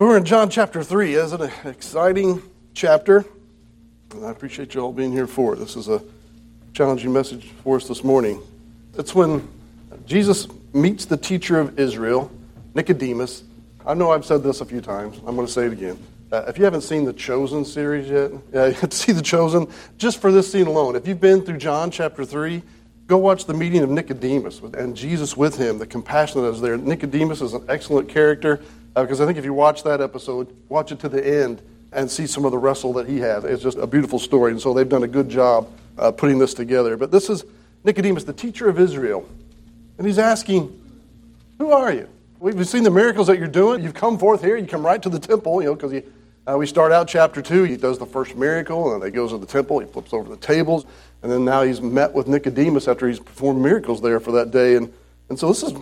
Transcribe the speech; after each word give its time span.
We're 0.00 0.16
in 0.16 0.24
John 0.24 0.48
chapter 0.48 0.84
3. 0.84 1.16
Isn't 1.16 1.40
it 1.40 1.50
an 1.64 1.70
exciting 1.70 2.40
chapter? 2.72 3.24
And 4.12 4.24
I 4.24 4.30
appreciate 4.30 4.72
you 4.72 4.80
all 4.80 4.92
being 4.92 5.10
here 5.10 5.26
for 5.26 5.54
it. 5.54 5.56
This 5.56 5.74
is 5.74 5.88
a 5.88 6.00
challenging 6.72 7.12
message 7.12 7.48
for 7.64 7.74
us 7.74 7.88
this 7.88 8.04
morning. 8.04 8.40
It's 8.96 9.12
when 9.12 9.48
Jesus 10.06 10.46
meets 10.72 11.04
the 11.04 11.16
teacher 11.16 11.58
of 11.58 11.80
Israel, 11.80 12.30
Nicodemus. 12.76 13.42
I 13.84 13.94
know 13.94 14.12
I've 14.12 14.24
said 14.24 14.44
this 14.44 14.60
a 14.60 14.64
few 14.64 14.80
times. 14.80 15.18
I'm 15.26 15.34
going 15.34 15.48
to 15.48 15.52
say 15.52 15.66
it 15.66 15.72
again. 15.72 15.98
Uh, 16.30 16.44
if 16.46 16.58
you 16.58 16.64
haven't 16.64 16.82
seen 16.82 17.04
the 17.04 17.12
Chosen 17.12 17.64
series 17.64 18.08
yet, 18.08 18.30
uh, 18.54 18.66
you 18.66 18.90
see 18.92 19.10
the 19.10 19.20
Chosen 19.20 19.66
just 19.96 20.20
for 20.20 20.30
this 20.30 20.48
scene 20.52 20.68
alone. 20.68 20.94
If 20.94 21.08
you've 21.08 21.20
been 21.20 21.42
through 21.42 21.58
John 21.58 21.90
chapter 21.90 22.24
3, 22.24 22.62
go 23.08 23.16
watch 23.16 23.46
the 23.46 23.54
meeting 23.54 23.82
of 23.82 23.90
Nicodemus 23.90 24.60
and 24.60 24.96
Jesus 24.96 25.36
with 25.36 25.56
him, 25.56 25.78
the 25.78 25.88
compassion 25.88 26.42
that 26.42 26.50
is 26.50 26.60
there. 26.60 26.76
Nicodemus 26.76 27.40
is 27.40 27.52
an 27.52 27.64
excellent 27.68 28.08
character 28.08 28.60
because 29.02 29.20
uh, 29.20 29.24
I 29.24 29.26
think 29.26 29.38
if 29.38 29.44
you 29.44 29.54
watch 29.54 29.82
that 29.84 30.00
episode, 30.00 30.54
watch 30.68 30.92
it 30.92 31.00
to 31.00 31.08
the 31.08 31.42
end 31.42 31.62
and 31.92 32.10
see 32.10 32.26
some 32.26 32.44
of 32.44 32.52
the 32.52 32.58
wrestle 32.58 32.92
that 32.94 33.08
he 33.08 33.18
has. 33.18 33.44
It's 33.44 33.62
just 33.62 33.78
a 33.78 33.86
beautiful 33.86 34.18
story. 34.18 34.52
And 34.52 34.60
so 34.60 34.74
they've 34.74 34.88
done 34.88 35.02
a 35.02 35.08
good 35.08 35.28
job 35.28 35.70
uh, 35.96 36.12
putting 36.12 36.38
this 36.38 36.54
together. 36.54 36.96
But 36.96 37.10
this 37.10 37.30
is 37.30 37.44
Nicodemus, 37.84 38.24
the 38.24 38.32
teacher 38.32 38.68
of 38.68 38.78
Israel. 38.78 39.28
And 39.96 40.06
he's 40.06 40.18
asking, 40.18 40.80
Who 41.58 41.72
are 41.72 41.92
you? 41.92 42.08
We've 42.40 42.68
seen 42.68 42.84
the 42.84 42.90
miracles 42.90 43.26
that 43.26 43.38
you're 43.38 43.48
doing. 43.48 43.82
You've 43.82 43.94
come 43.94 44.16
forth 44.16 44.42
here. 44.42 44.56
You 44.56 44.66
come 44.66 44.86
right 44.86 45.02
to 45.02 45.08
the 45.08 45.18
temple, 45.18 45.60
you 45.60 45.68
know, 45.68 45.74
because 45.74 46.02
uh, 46.46 46.56
we 46.56 46.66
start 46.66 46.92
out 46.92 47.08
chapter 47.08 47.42
2. 47.42 47.64
He 47.64 47.76
does 47.76 47.98
the 47.98 48.06
first 48.06 48.36
miracle, 48.36 48.92
and 48.92 49.02
then 49.02 49.10
he 49.10 49.14
goes 49.14 49.32
to 49.32 49.38
the 49.38 49.46
temple. 49.46 49.80
He 49.80 49.86
flips 49.86 50.12
over 50.12 50.28
the 50.28 50.36
tables. 50.36 50.86
And 51.22 51.32
then 51.32 51.44
now 51.44 51.62
he's 51.62 51.80
met 51.80 52.12
with 52.12 52.28
Nicodemus 52.28 52.86
after 52.86 53.08
he's 53.08 53.18
performed 53.18 53.60
miracles 53.60 54.00
there 54.00 54.20
for 54.20 54.30
that 54.32 54.52
day. 54.52 54.76
And, 54.76 54.92
and 55.30 55.38
so 55.38 55.48
this 55.48 55.64
is 55.64 55.72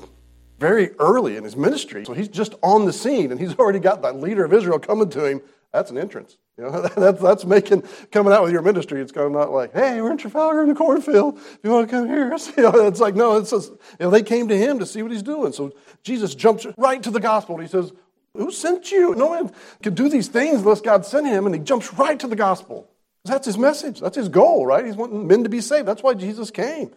very 0.59 0.91
early 0.99 1.37
in 1.37 1.45
his 1.45 1.57
ministry. 1.57 2.05
So 2.05 2.13
he's 2.13 2.29
just 2.29 2.55
on 2.63 2.85
the 2.85 2.93
scene, 2.93 3.31
and 3.31 3.41
he's 3.41 3.55
already 3.57 3.79
got 3.79 4.03
the 4.03 4.13
leader 4.13 4.45
of 4.45 4.53
Israel 4.53 4.79
coming 4.79 5.11
to 5.11 5.25
him. 5.25 5.43
That's 5.73 5.91
an 5.91 5.99
entrance. 5.99 6.39
You 6.57 6.65
know, 6.65 6.83
that's, 6.97 7.21
that's 7.21 7.45
making 7.45 7.83
coming 8.11 8.33
out 8.33 8.43
with 8.43 8.53
your 8.53 8.63
ministry. 8.63 9.01
It's 9.01 9.13
kind 9.13 9.27
of 9.27 9.33
not 9.33 9.53
like, 9.53 9.75
hey, 9.75 10.01
we're 10.01 10.13
in 10.13 10.19
Trafalgar 10.19 10.63
in 10.63 10.69
the 10.69 10.75
cornfield. 10.75 11.39
If 11.39 11.59
you 11.63 11.71
want 11.71 11.89
to 11.89 11.95
come 11.95 12.09
here, 12.09 12.35
you 12.57 12.63
know, 12.63 12.87
it's 12.87 13.01
like 13.01 13.15
no. 13.15 13.37
It's 13.37 13.51
just, 13.51 13.71
you 13.71 13.79
know, 14.01 14.11
they 14.11 14.23
came 14.23 14.49
to 14.49 14.57
him 14.57 14.79
to 14.79 14.87
see 14.87 15.03
what 15.03 15.13
he's 15.13 15.23
doing. 15.23 15.53
So 15.53 15.73
Jesus 16.03 16.35
jumps 16.35 16.67
right 16.79 17.03
to 17.03 17.11
the 17.11 17.21
gospel. 17.21 17.59
He 17.59 17.69
says, 17.69 17.93
"Who 18.35 18.51
sent 18.51 18.91
you? 18.91 19.15
No 19.15 19.27
one 19.27 19.53
can 19.83 19.95
do 19.95 20.09
these 20.09 20.29
things 20.29 20.61
unless 20.61 20.81
God 20.81 21.05
sent 21.05 21.27
him." 21.27 21.45
And 21.47 21.55
he 21.55 21.61
jumps 21.61 21.93
right 21.95 22.19
to 22.21 22.27
the 22.27 22.37
gospel. 22.37 22.89
That's 23.25 23.47
his 23.47 23.59
message. 23.59 24.01
That's 24.01 24.17
his 24.17 24.29
goal, 24.29 24.67
right? 24.67 24.85
He's 24.85 24.97
wanting 24.97 25.27
men 25.27 25.43
to 25.43 25.49
be 25.49 25.61
saved. 25.61 25.87
That's 25.87 26.03
why 26.03 26.15
Jesus 26.15 26.51
came. 26.51 26.93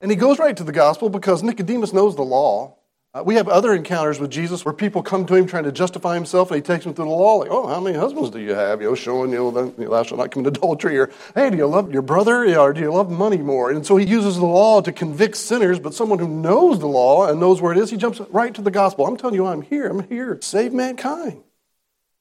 And 0.00 0.10
he 0.10 0.16
goes 0.16 0.38
right 0.38 0.56
to 0.56 0.64
the 0.64 0.72
gospel 0.72 1.08
because 1.08 1.42
Nicodemus 1.42 1.92
knows 1.92 2.16
the 2.16 2.22
law. 2.22 2.77
Uh, 3.18 3.22
we 3.22 3.34
have 3.34 3.48
other 3.48 3.74
encounters 3.74 4.20
with 4.20 4.30
Jesus 4.30 4.64
where 4.64 4.72
people 4.72 5.02
come 5.02 5.26
to 5.26 5.34
him 5.34 5.46
trying 5.46 5.64
to 5.64 5.72
justify 5.72 6.14
himself, 6.14 6.50
and 6.50 6.56
he 6.56 6.62
takes 6.62 6.84
them 6.84 6.94
through 6.94 7.06
the 7.06 7.10
law, 7.10 7.36
like, 7.36 7.50
"Oh, 7.50 7.66
how 7.66 7.80
many 7.80 7.96
husbands 7.96 8.30
do 8.30 8.38
you 8.38 8.54
have?" 8.54 8.80
You 8.80 8.88
know, 8.88 8.94
showing 8.94 9.32
you 9.32 9.38
know, 9.38 9.50
thou 9.50 10.02
shalt 10.04 10.20
not 10.20 10.30
commit 10.30 10.56
adultery, 10.56 10.98
or 10.98 11.10
"Hey, 11.34 11.50
do 11.50 11.56
you 11.56 11.66
love 11.66 11.92
your 11.92 12.02
brother, 12.02 12.56
or 12.58 12.72
do 12.72 12.80
you 12.80 12.92
love 12.92 13.10
money 13.10 13.38
more?" 13.38 13.70
And 13.70 13.84
so 13.84 13.96
he 13.96 14.06
uses 14.06 14.36
the 14.36 14.46
law 14.46 14.80
to 14.82 14.92
convict 14.92 15.36
sinners. 15.36 15.80
But 15.80 15.94
someone 15.94 16.20
who 16.20 16.28
knows 16.28 16.78
the 16.78 16.86
law 16.86 17.26
and 17.26 17.40
knows 17.40 17.60
where 17.60 17.72
it 17.72 17.78
is, 17.78 17.90
he 17.90 17.96
jumps 17.96 18.20
right 18.30 18.54
to 18.54 18.62
the 18.62 18.70
gospel. 18.70 19.06
I'm 19.06 19.16
telling 19.16 19.34
you, 19.34 19.46
I'm 19.46 19.62
here. 19.62 19.88
I'm 19.88 20.06
here 20.08 20.38
save 20.40 20.72
mankind. 20.72 21.42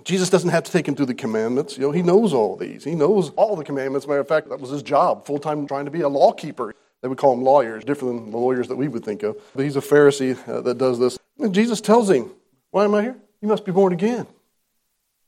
Jesus 0.04 0.30
doesn't 0.30 0.50
have 0.50 0.64
to 0.64 0.72
take 0.72 0.88
him 0.88 0.96
through 0.96 1.08
the 1.08 1.14
commandments. 1.14 1.78
You 1.78 1.84
know, 1.84 1.92
he 1.92 2.02
knows 2.02 2.34
all 2.34 2.56
these. 2.56 2.84
He 2.84 2.96
knows 2.96 3.32
all 3.32 3.56
the 3.56 3.64
commandments. 3.64 4.08
Matter 4.08 4.22
of 4.22 4.28
fact, 4.28 4.50
that 4.50 4.60
was 4.60 4.72
his 4.72 4.82
job, 4.82 5.26
full 5.26 5.38
time 5.38 5.68
trying 5.68 5.86
to 5.86 5.92
be 5.92 6.02
a 6.02 6.10
law 6.10 6.32
keeper. 6.32 6.74
They 7.02 7.08
would 7.08 7.18
call 7.18 7.36
them 7.36 7.44
lawyers, 7.44 7.84
different 7.84 8.24
than 8.24 8.32
the 8.32 8.38
lawyers 8.38 8.68
that 8.70 8.76
we 8.76 8.88
would 8.88 9.06
think 9.06 9.24
of. 9.24 9.38
But 9.56 9.64
he's 9.64 9.76
a 9.76 9.82
Pharisee 9.82 10.38
uh, 10.48 10.62
that 10.62 10.78
does 10.78 11.00
this. 11.00 11.18
And 11.40 11.54
Jesus 11.54 11.80
tells 11.82 12.10
him, 12.10 12.32
Why 12.72 12.86
am 12.86 12.96
I 12.96 13.04
here? 13.04 13.18
You 13.42 13.48
must 13.48 13.66
be 13.66 13.72
born 13.72 13.94
again. 13.94 14.26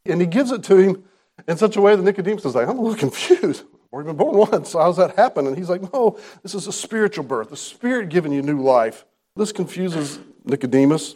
And 0.05 0.19
he 0.19 0.27
gives 0.27 0.51
it 0.51 0.63
to 0.63 0.77
him 0.77 1.03
in 1.47 1.57
such 1.57 1.75
a 1.75 1.81
way 1.81 1.95
that 1.95 2.01
Nicodemus 2.01 2.45
is 2.45 2.55
like, 2.55 2.67
I'm 2.67 2.79
a 2.79 2.81
little 2.81 2.97
confused. 3.09 3.63
We've 3.91 4.05
been 4.05 4.17
born 4.17 4.37
once. 4.37 4.69
So 4.69 4.79
how's 4.79 4.97
that 4.97 5.15
happen? 5.15 5.47
And 5.47 5.57
he's 5.57 5.69
like, 5.69 5.93
No, 5.93 6.19
this 6.43 6.55
is 6.55 6.67
a 6.67 6.73
spiritual 6.73 7.23
birth, 7.23 7.49
the 7.49 7.57
Spirit 7.57 8.09
giving 8.09 8.31
you 8.31 8.41
new 8.41 8.61
life. 8.61 9.05
This 9.35 9.51
confuses 9.51 10.19
Nicodemus. 10.45 11.15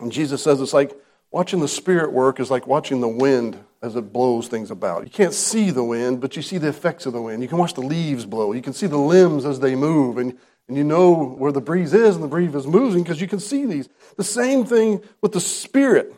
And 0.00 0.12
Jesus 0.12 0.42
says 0.42 0.60
it's 0.60 0.72
like 0.72 0.92
watching 1.30 1.60
the 1.60 1.68
Spirit 1.68 2.12
work 2.12 2.40
is 2.40 2.50
like 2.50 2.66
watching 2.66 3.00
the 3.00 3.08
wind 3.08 3.58
as 3.82 3.96
it 3.96 4.12
blows 4.12 4.48
things 4.48 4.70
about. 4.70 5.04
You 5.04 5.10
can't 5.10 5.34
see 5.34 5.70
the 5.70 5.84
wind, 5.84 6.20
but 6.20 6.36
you 6.36 6.42
see 6.42 6.58
the 6.58 6.68
effects 6.68 7.06
of 7.06 7.12
the 7.12 7.22
wind. 7.22 7.42
You 7.42 7.48
can 7.48 7.58
watch 7.58 7.74
the 7.74 7.80
leaves 7.80 8.26
blow. 8.26 8.52
You 8.52 8.62
can 8.62 8.72
see 8.72 8.86
the 8.86 8.98
limbs 8.98 9.44
as 9.44 9.60
they 9.60 9.76
move, 9.76 10.18
and, 10.18 10.36
and 10.66 10.76
you 10.76 10.84
know 10.84 11.36
where 11.38 11.52
the 11.52 11.60
breeze 11.60 11.94
is 11.94 12.14
and 12.14 12.24
the 12.24 12.28
breeze 12.28 12.54
is 12.54 12.66
moving 12.66 13.02
because 13.02 13.20
you 13.20 13.28
can 13.28 13.40
see 13.40 13.66
these. 13.66 13.88
The 14.16 14.24
same 14.24 14.64
thing 14.64 15.02
with 15.20 15.32
the 15.32 15.40
Spirit. 15.40 16.14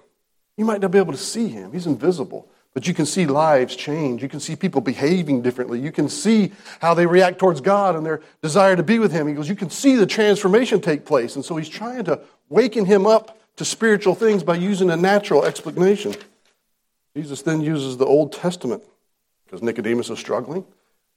You 0.56 0.64
might 0.64 0.80
not 0.80 0.90
be 0.90 0.98
able 0.98 1.12
to 1.12 1.18
see 1.18 1.48
Him, 1.48 1.72
He's 1.72 1.86
invisible. 1.86 2.48
But 2.72 2.86
you 2.86 2.94
can 2.94 3.04
see 3.04 3.26
lives 3.26 3.74
change. 3.74 4.22
You 4.22 4.28
can 4.28 4.38
see 4.38 4.54
people 4.54 4.80
behaving 4.80 5.42
differently. 5.42 5.80
You 5.80 5.90
can 5.90 6.08
see 6.08 6.52
how 6.80 6.94
they 6.94 7.04
react 7.04 7.40
towards 7.40 7.60
God 7.60 7.96
and 7.96 8.06
their 8.06 8.20
desire 8.42 8.76
to 8.76 8.84
be 8.84 9.00
with 9.00 9.10
Him. 9.10 9.26
He 9.26 9.34
goes, 9.34 9.48
You 9.48 9.56
can 9.56 9.70
see 9.70 9.96
the 9.96 10.06
transformation 10.06 10.80
take 10.80 11.04
place. 11.04 11.34
And 11.34 11.44
so 11.44 11.56
He's 11.56 11.68
trying 11.68 12.04
to 12.04 12.20
waken 12.50 12.84
him 12.84 13.06
up 13.06 13.39
to 13.60 13.64
spiritual 13.66 14.14
things 14.14 14.42
by 14.42 14.54
using 14.54 14.90
a 14.90 14.96
natural 14.96 15.44
explanation. 15.44 16.14
Jesus 17.14 17.42
then 17.42 17.60
uses 17.60 17.98
the 17.98 18.06
Old 18.06 18.32
Testament 18.32 18.82
because 19.44 19.62
Nicodemus 19.62 20.08
is 20.08 20.18
struggling. 20.18 20.64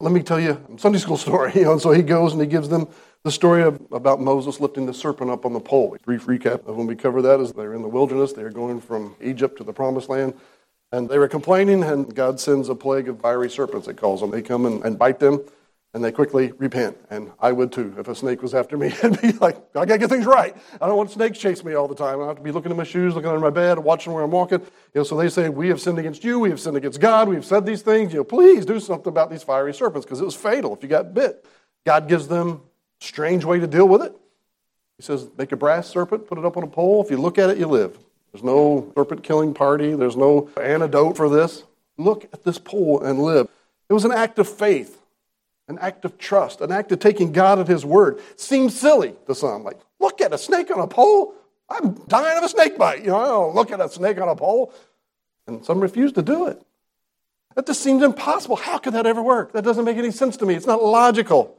Let 0.01 0.11
me 0.11 0.21
tell 0.21 0.41
you 0.41 0.61
a 0.75 0.77
Sunday 0.77 0.99
school 0.99 1.15
story. 1.27 1.53
You 1.55 1.63
know, 1.63 1.77
so 1.77 1.91
he 1.91 2.01
goes 2.01 2.33
and 2.33 2.41
he 2.41 2.47
gives 2.47 2.67
them 2.67 2.89
the 3.23 3.31
story 3.31 3.63
of, 3.63 3.81
about 3.93 4.19
Moses 4.19 4.59
lifting 4.59 4.85
the 4.85 4.93
serpent 4.93 5.31
up 5.31 5.45
on 5.45 5.53
the 5.53 5.61
pole. 5.61 5.95
A 5.95 5.99
Brief 5.99 6.25
recap 6.25 6.67
of 6.67 6.75
when 6.75 6.85
we 6.85 6.97
cover 6.97 7.21
that 7.21 7.39
is 7.39 7.53
they're 7.53 7.75
in 7.75 7.81
the 7.81 7.87
wilderness. 7.87 8.33
They're 8.33 8.49
going 8.49 8.81
from 8.81 9.15
Egypt 9.21 9.59
to 9.59 9.63
the 9.63 9.71
promised 9.71 10.09
land. 10.09 10.33
And 10.91 11.07
they 11.07 11.19
were 11.19 11.29
complaining, 11.29 11.81
and 11.81 12.13
God 12.13 12.41
sends 12.41 12.67
a 12.67 12.75
plague 12.75 13.07
of 13.07 13.21
fiery 13.21 13.49
serpents, 13.49 13.87
it 13.87 13.95
calls 13.95 14.19
them. 14.19 14.31
They 14.31 14.41
come 14.41 14.65
and, 14.65 14.83
and 14.83 14.99
bite 14.99 15.19
them 15.19 15.39
and 15.93 16.03
they 16.03 16.11
quickly 16.11 16.51
repent. 16.57 16.97
And 17.09 17.31
I 17.39 17.51
would 17.51 17.71
too. 17.71 17.93
If 17.99 18.07
a 18.07 18.15
snake 18.15 18.41
was 18.41 18.55
after 18.55 18.77
me, 18.77 18.93
I'd 19.03 19.21
be 19.21 19.31
like, 19.33 19.57
I 19.75 19.85
gotta 19.85 19.99
get 19.99 20.09
things 20.09 20.25
right. 20.25 20.55
I 20.81 20.87
don't 20.87 20.97
want 20.97 21.11
snakes 21.11 21.37
chase 21.37 21.63
me 21.63 21.75
all 21.75 21.87
the 21.87 21.95
time. 21.95 22.19
I 22.19 22.27
have 22.27 22.37
to 22.37 22.41
be 22.41 22.51
looking 22.51 22.71
at 22.71 22.77
my 22.77 22.83
shoes, 22.83 23.13
looking 23.13 23.29
under 23.29 23.39
my 23.39 23.51
bed, 23.51 23.77
watching 23.77 24.13
where 24.13 24.23
I'm 24.23 24.31
walking. 24.31 24.59
You 24.59 24.67
know, 24.95 25.03
so 25.03 25.15
they 25.15 25.29
say, 25.29 25.49
We 25.49 25.69
have 25.69 25.79
sinned 25.79 25.99
against 25.99 26.23
you, 26.23 26.39
we 26.39 26.49
have 26.49 26.59
sinned 26.59 26.77
against 26.77 26.99
God, 26.99 27.29
we 27.29 27.35
have 27.35 27.45
said 27.45 27.65
these 27.65 27.83
things. 27.83 28.11
You 28.11 28.19
know, 28.19 28.23
please 28.23 28.65
do 28.65 28.79
something 28.79 29.09
about 29.09 29.29
these 29.29 29.43
fiery 29.43 29.73
serpents, 29.73 30.05
because 30.05 30.19
it 30.19 30.25
was 30.25 30.35
fatal 30.35 30.73
if 30.73 30.81
you 30.81 30.89
got 30.89 31.13
bit. 31.13 31.45
God 31.85 32.07
gives 32.07 32.27
them 32.27 32.61
a 33.01 33.05
strange 33.05 33.45
way 33.45 33.59
to 33.59 33.67
deal 33.67 33.87
with 33.87 34.01
it. 34.01 34.15
He 34.97 35.03
says, 35.03 35.29
Make 35.37 35.51
a 35.51 35.57
brass 35.57 35.87
serpent, 35.87 36.27
put 36.27 36.39
it 36.39 36.45
up 36.45 36.57
on 36.57 36.63
a 36.63 36.67
pole. 36.67 37.03
If 37.03 37.11
you 37.11 37.17
look 37.17 37.37
at 37.37 37.51
it, 37.51 37.57
you 37.59 37.67
live. 37.67 37.97
There's 38.31 38.43
no 38.43 38.91
serpent 38.95 39.21
killing 39.21 39.53
party, 39.53 39.93
there's 39.93 40.17
no 40.17 40.49
antidote 40.59 41.17
for 41.17 41.29
this. 41.29 41.63
Look 41.97 42.23
at 42.33 42.43
this 42.43 42.57
pole 42.57 42.99
and 43.03 43.19
live. 43.19 43.47
It 43.89 43.93
was 43.93 44.05
an 44.05 44.11
act 44.11 44.39
of 44.39 44.49
faith 44.49 45.02
an 45.67 45.79
act 45.79 46.05
of 46.05 46.17
trust, 46.17 46.61
an 46.61 46.71
act 46.71 46.91
of 46.91 46.99
taking 46.99 47.31
God 47.31 47.59
at 47.59 47.67
His 47.67 47.85
word. 47.85 48.19
Seems 48.35 48.79
silly 48.79 49.15
to 49.27 49.35
some. 49.35 49.63
Like, 49.63 49.79
look 49.99 50.21
at 50.21 50.33
a 50.33 50.37
snake 50.37 50.71
on 50.71 50.79
a 50.79 50.87
pole. 50.87 51.33
I'm 51.69 51.93
dying 52.07 52.37
of 52.37 52.43
a 52.43 52.49
snake 52.49 52.77
bite. 52.77 53.01
You 53.01 53.11
know, 53.11 53.19
I 53.19 53.25
don't 53.25 53.55
look 53.55 53.71
at 53.71 53.79
a 53.79 53.89
snake 53.89 54.19
on 54.19 54.27
a 54.27 54.35
pole. 54.35 54.73
And 55.47 55.65
some 55.65 55.79
refuse 55.79 56.11
to 56.13 56.21
do 56.21 56.47
it. 56.47 56.61
That 57.55 57.67
just 57.67 57.81
seems 57.81 58.03
impossible. 58.03 58.55
How 58.55 58.77
could 58.77 58.93
that 58.93 59.05
ever 59.05 59.21
work? 59.21 59.53
That 59.53 59.63
doesn't 59.63 59.85
make 59.85 59.97
any 59.97 60.11
sense 60.11 60.37
to 60.37 60.45
me. 60.45 60.55
It's 60.55 60.67
not 60.67 60.83
logical. 60.83 61.57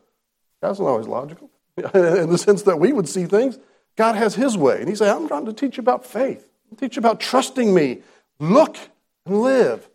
God's 0.62 0.80
not 0.80 0.88
always 0.88 1.06
logical 1.06 1.50
in 1.76 2.30
the 2.30 2.38
sense 2.38 2.62
that 2.62 2.78
we 2.78 2.92
would 2.92 3.08
see 3.08 3.26
things. 3.26 3.58
God 3.96 4.16
has 4.16 4.34
His 4.34 4.56
way. 4.56 4.80
And 4.80 4.88
He 4.88 4.94
said, 4.94 5.14
I'm 5.14 5.28
trying 5.28 5.46
to 5.46 5.52
teach 5.52 5.76
you 5.76 5.82
about 5.82 6.04
faith, 6.04 6.48
teach 6.78 6.96
you 6.96 7.00
about 7.00 7.20
trusting 7.20 7.72
me. 7.72 8.02
Look 8.40 8.76
and 9.26 9.40
live. 9.40 9.88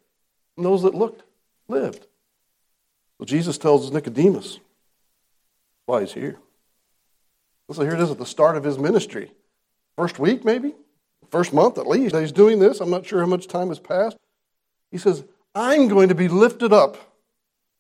And 0.56 0.66
those 0.66 0.84
that 0.84 0.96
looked 0.96 1.24
lived. 1.68 2.08
So 3.20 3.26
Jesus 3.26 3.58
tells 3.58 3.92
Nicodemus 3.92 4.60
why 5.86 6.02
he's 6.02 6.14
here. 6.14 6.38
So 7.72 7.84
here 7.84 7.94
it 7.94 8.00
is 8.00 8.10
at 8.10 8.18
the 8.18 8.26
start 8.26 8.58
of 8.58 8.64
his 8.64 8.80
ministry. 8.80 9.32
First 9.96 10.18
week, 10.18 10.44
maybe? 10.44 10.74
First 11.30 11.54
month 11.54 11.78
at 11.78 11.86
least. 11.86 12.16
He's 12.16 12.32
doing 12.32 12.60
this. 12.60 12.80
I'm 12.80 12.90
not 12.90 13.06
sure 13.06 13.20
how 13.20 13.28
much 13.28 13.48
time 13.48 13.68
has 13.68 13.80
passed. 13.80 14.18
He 14.92 14.98
says, 14.98 15.24
I'm 15.54 15.88
going 15.88 16.10
to 16.10 16.16
be 16.16 16.28
lifted 16.28 16.74
up 16.74 16.96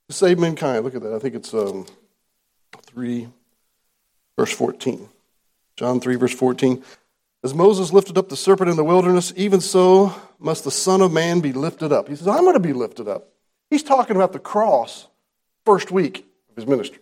to 0.07 0.13
save 0.13 0.38
mankind. 0.38 0.83
Look 0.83 0.95
at 0.95 1.01
that. 1.01 1.13
I 1.13 1.19
think 1.19 1.33
it's 1.33 1.53
um, 1.53 1.88
3, 2.85 3.27
verse 4.38 4.53
14. 4.53 5.09
John 5.75 6.00
3, 6.00 6.15
verse 6.18 6.33
14. 6.33 6.83
As 7.44 7.53
Moses 7.53 7.94
lifted 7.94 8.18
up 8.18 8.30
the 8.30 8.35
serpent 8.35 8.69
in 8.69 8.75
the 8.75 8.83
wilderness, 8.83 9.33
even 9.35 9.62
so 9.62 10.13
must 10.39 10.65
the 10.65 10.71
Son 10.71 11.01
of 11.01 11.12
Man 11.12 11.39
be 11.39 11.53
lifted 11.53 11.92
up. 11.92 12.09
He 12.09 12.15
says, 12.15 12.27
I'm 12.27 12.44
going 12.44 12.53
to 12.53 12.59
be 12.59 12.74
lifted 12.74 13.07
up. 13.07 13.30
He's 13.69 13.83
talking 13.83 14.15
about 14.15 14.33
the 14.33 14.39
cross 14.39 15.07
first 15.69 15.92
week 15.92 16.25
of 16.50 16.56
his 16.56 16.66
ministry. 16.66 16.98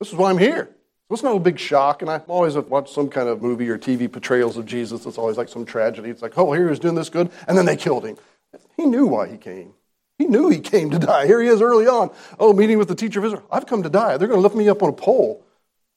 This 0.00 0.08
is 0.08 0.14
why 0.14 0.30
I'm 0.30 0.38
here. 0.38 0.64
So 1.08 1.14
it's 1.14 1.22
no 1.22 1.38
big 1.38 1.58
shock, 1.58 2.00
and 2.00 2.10
I 2.10 2.22
always 2.26 2.54
watch 2.54 2.90
some 2.90 3.10
kind 3.10 3.28
of 3.28 3.42
movie 3.42 3.68
or 3.68 3.76
TV 3.76 4.10
portrayals 4.10 4.56
of 4.56 4.64
Jesus. 4.64 5.04
It's 5.04 5.18
always 5.18 5.36
like 5.36 5.50
some 5.50 5.66
tragedy. 5.66 6.08
It's 6.08 6.22
like, 6.22 6.38
oh, 6.38 6.50
here 6.54 6.64
he 6.64 6.70
was 6.70 6.78
doing 6.78 6.94
this 6.94 7.10
good, 7.10 7.30
and 7.46 7.58
then 7.58 7.66
they 7.66 7.76
killed 7.76 8.06
him. 8.06 8.16
He 8.78 8.86
knew 8.86 9.06
why 9.06 9.28
he 9.28 9.36
came. 9.36 9.74
He 10.16 10.24
knew 10.24 10.48
he 10.48 10.60
came 10.60 10.88
to 10.90 10.98
die. 10.98 11.26
Here 11.26 11.42
he 11.42 11.48
is 11.48 11.60
early 11.60 11.86
on. 11.86 12.10
Oh, 12.40 12.54
meeting 12.54 12.78
with 12.78 12.88
the 12.88 12.94
teacher 12.94 13.18
of 13.18 13.26
Israel. 13.26 13.44
I've 13.52 13.66
come 13.66 13.82
to 13.82 13.90
die. 13.90 14.16
They're 14.16 14.26
going 14.26 14.38
to 14.38 14.42
lift 14.42 14.56
me 14.56 14.70
up 14.70 14.82
on 14.82 14.88
a 14.88 14.94
pole. 14.94 15.44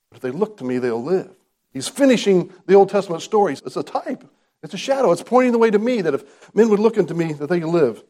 But 0.09 0.17
if 0.17 0.21
they 0.21 0.31
look 0.31 0.57
to 0.57 0.65
me, 0.65 0.79
they'll 0.79 1.01
live. 1.01 1.31
He's 1.71 1.87
finishing 1.87 2.51
the 2.65 2.73
Old 2.73 2.89
Testament 2.89 3.21
stories. 3.21 3.61
It's 3.65 3.77
a 3.77 3.83
type. 3.83 4.29
It's 4.63 4.73
a 4.73 4.77
shadow. 4.77 5.13
It's 5.13 5.23
pointing 5.23 5.53
the 5.53 5.59
way 5.59 5.71
to 5.71 5.79
me 5.79 6.01
that 6.01 6.13
if 6.13 6.53
men 6.53 6.69
would 6.69 6.79
look 6.79 6.97
into 6.97 7.13
me, 7.13 7.31
that 7.31 7.47
they 7.47 7.61
can 7.61 7.71
live. 7.71 8.03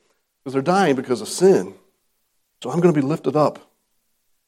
Because 0.43 0.53
they're 0.53 0.63
dying 0.63 0.95
because 0.95 1.21
of 1.21 1.27
sin. 1.27 1.75
So 2.63 2.71
I'm 2.71 2.79
going 2.79 2.93
to 2.93 2.99
be 2.99 3.05
lifted 3.05 3.35
up. 3.35 3.70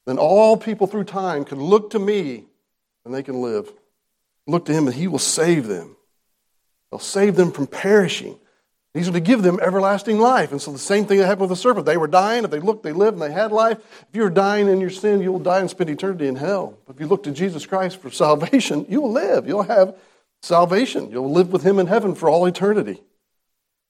Then 0.05 0.17
all 0.17 0.57
people 0.57 0.87
through 0.87 1.05
time 1.05 1.45
can 1.45 1.59
look 1.59 1.91
to 1.91 1.99
me 1.99 2.45
and 3.05 3.13
they 3.13 3.23
can 3.23 3.41
live. 3.41 3.71
Look 4.47 4.65
to 4.65 4.73
him 4.73 4.87
and 4.87 4.95
he 4.95 5.07
will 5.07 5.19
save 5.19 5.67
them. 5.67 5.95
He'll 6.89 6.99
save 6.99 7.35
them 7.35 7.51
from 7.51 7.67
perishing. 7.67 8.37
He's 8.93 9.09
going 9.09 9.13
to 9.15 9.27
give 9.27 9.41
them 9.41 9.59
everlasting 9.59 10.19
life. 10.19 10.51
And 10.51 10.61
so 10.61 10.71
the 10.71 10.77
same 10.77 11.05
thing 11.05 11.17
that 11.17 11.25
happened 11.25 11.49
with 11.49 11.57
the 11.57 11.61
serpent. 11.61 11.87
They 11.87 11.97
were 11.97 12.07
dying. 12.07 12.43
If 12.43 12.51
they 12.51 12.59
looked, 12.59 12.83
they 12.83 12.91
lived 12.91 13.13
and 13.13 13.21
they 13.23 13.33
had 13.33 13.51
life. 13.51 13.79
If 13.79 14.15
you're 14.15 14.29
dying 14.29 14.67
in 14.67 14.79
your 14.79 14.91
sin, 14.91 15.21
you'll 15.21 15.39
die 15.39 15.61
and 15.61 15.69
spend 15.69 15.89
eternity 15.89 16.27
in 16.27 16.35
hell. 16.35 16.77
But 16.85 16.97
if 16.97 17.01
you 17.01 17.07
look 17.07 17.23
to 17.23 17.31
Jesus 17.31 17.65
Christ 17.65 17.97
for 17.97 18.11
salvation, 18.11 18.85
you 18.89 19.01
will 19.01 19.11
live. 19.11 19.47
You'll 19.47 19.63
have 19.63 19.95
salvation. 20.43 21.09
You'll 21.09 21.31
live 21.31 21.51
with 21.51 21.63
him 21.63 21.79
in 21.79 21.87
heaven 21.87 22.13
for 22.13 22.29
all 22.29 22.45
eternity. 22.45 23.01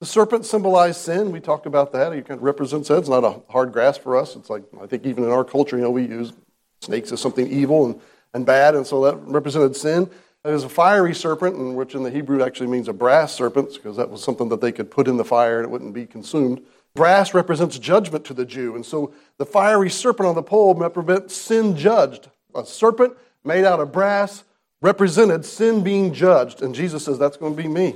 The 0.03 0.07
serpent 0.07 0.45
symbolized 0.45 0.99
sin. 0.99 1.31
We 1.31 1.39
talked 1.39 1.65
about 1.65 1.93
that. 1.93 2.11
It 2.11 2.27
represents 2.29 2.89
that. 2.89 2.97
It's 2.97 3.07
not 3.07 3.23
a 3.23 3.39
hard 3.49 3.71
grasp 3.71 4.01
for 4.01 4.17
us. 4.17 4.35
It's 4.35 4.49
like, 4.49 4.63
I 4.81 4.85
think 4.85 5.05
even 5.05 5.23
in 5.23 5.29
our 5.29 5.45
culture, 5.45 5.77
you 5.77 5.83
know, 5.83 5.91
we 5.91 6.05
use 6.05 6.33
snakes 6.81 7.13
as 7.13 7.21
something 7.21 7.49
evil 7.49 7.85
and, 7.85 8.01
and 8.33 8.45
bad, 8.45 8.75
and 8.75 8.85
so 8.85 9.05
that 9.05 9.15
represented 9.19 9.77
sin. 9.77 10.09
There's 10.43 10.65
a 10.65 10.69
fiery 10.69 11.15
serpent, 11.15 11.55
and 11.55 11.77
which 11.77 11.95
in 11.95 12.03
the 12.03 12.09
Hebrew 12.11 12.43
actually 12.43 12.67
means 12.67 12.89
a 12.89 12.93
brass 12.93 13.33
serpent, 13.33 13.75
because 13.75 13.95
that 13.95 14.09
was 14.09 14.21
something 14.21 14.49
that 14.49 14.59
they 14.59 14.73
could 14.73 14.91
put 14.91 15.07
in 15.07 15.15
the 15.15 15.23
fire 15.23 15.59
and 15.59 15.67
it 15.67 15.71
wouldn't 15.71 15.93
be 15.93 16.05
consumed. 16.05 16.61
Brass 16.95 17.33
represents 17.33 17.79
judgment 17.79 18.25
to 18.25 18.33
the 18.33 18.43
Jew, 18.43 18.75
and 18.75 18.85
so 18.85 19.13
the 19.37 19.45
fiery 19.45 19.89
serpent 19.89 20.27
on 20.27 20.35
the 20.35 20.43
pole 20.43 20.75
represents 20.75 21.33
sin 21.33 21.77
judged. 21.77 22.29
A 22.53 22.65
serpent 22.65 23.15
made 23.45 23.63
out 23.63 23.79
of 23.79 23.93
brass 23.93 24.43
represented 24.81 25.45
sin 25.45 25.81
being 25.81 26.13
judged, 26.13 26.61
and 26.61 26.75
Jesus 26.75 27.05
says, 27.05 27.17
That's 27.17 27.37
going 27.37 27.55
to 27.55 27.61
be 27.61 27.69
me. 27.69 27.95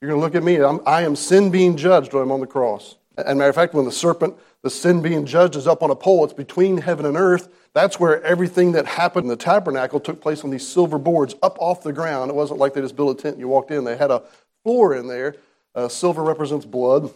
You're 0.00 0.10
going 0.10 0.20
to 0.20 0.24
look 0.24 0.34
at 0.34 0.44
me. 0.44 0.56
I'm, 0.56 0.80
I 0.86 1.02
am 1.02 1.16
sin 1.16 1.50
being 1.50 1.76
judged 1.76 2.12
when 2.12 2.22
I'm 2.22 2.30
on 2.30 2.40
the 2.40 2.46
cross. 2.46 2.96
And 3.16 3.38
matter 3.38 3.50
of 3.50 3.56
fact, 3.56 3.74
when 3.74 3.84
the 3.84 3.92
serpent, 3.92 4.36
the 4.62 4.70
sin 4.70 5.02
being 5.02 5.26
judged, 5.26 5.56
is 5.56 5.66
up 5.66 5.82
on 5.82 5.90
a 5.90 5.96
pole, 5.96 6.24
it's 6.24 6.32
between 6.32 6.78
heaven 6.78 7.04
and 7.04 7.16
earth. 7.16 7.48
That's 7.74 7.98
where 7.98 8.22
everything 8.22 8.72
that 8.72 8.86
happened 8.86 9.24
in 9.24 9.28
the 9.28 9.36
tabernacle 9.36 9.98
took 9.98 10.20
place 10.20 10.44
on 10.44 10.50
these 10.50 10.66
silver 10.66 10.98
boards 10.98 11.34
up 11.42 11.56
off 11.60 11.82
the 11.82 11.92
ground. 11.92 12.30
It 12.30 12.34
wasn't 12.34 12.60
like 12.60 12.74
they 12.74 12.80
just 12.80 12.96
built 12.96 13.18
a 13.18 13.22
tent 13.22 13.34
and 13.34 13.40
you 13.40 13.48
walked 13.48 13.72
in. 13.72 13.84
They 13.84 13.96
had 13.96 14.10
a 14.10 14.22
floor 14.62 14.94
in 14.94 15.08
there. 15.08 15.36
Uh, 15.74 15.88
silver 15.88 16.22
represents 16.22 16.64
blood. 16.64 17.12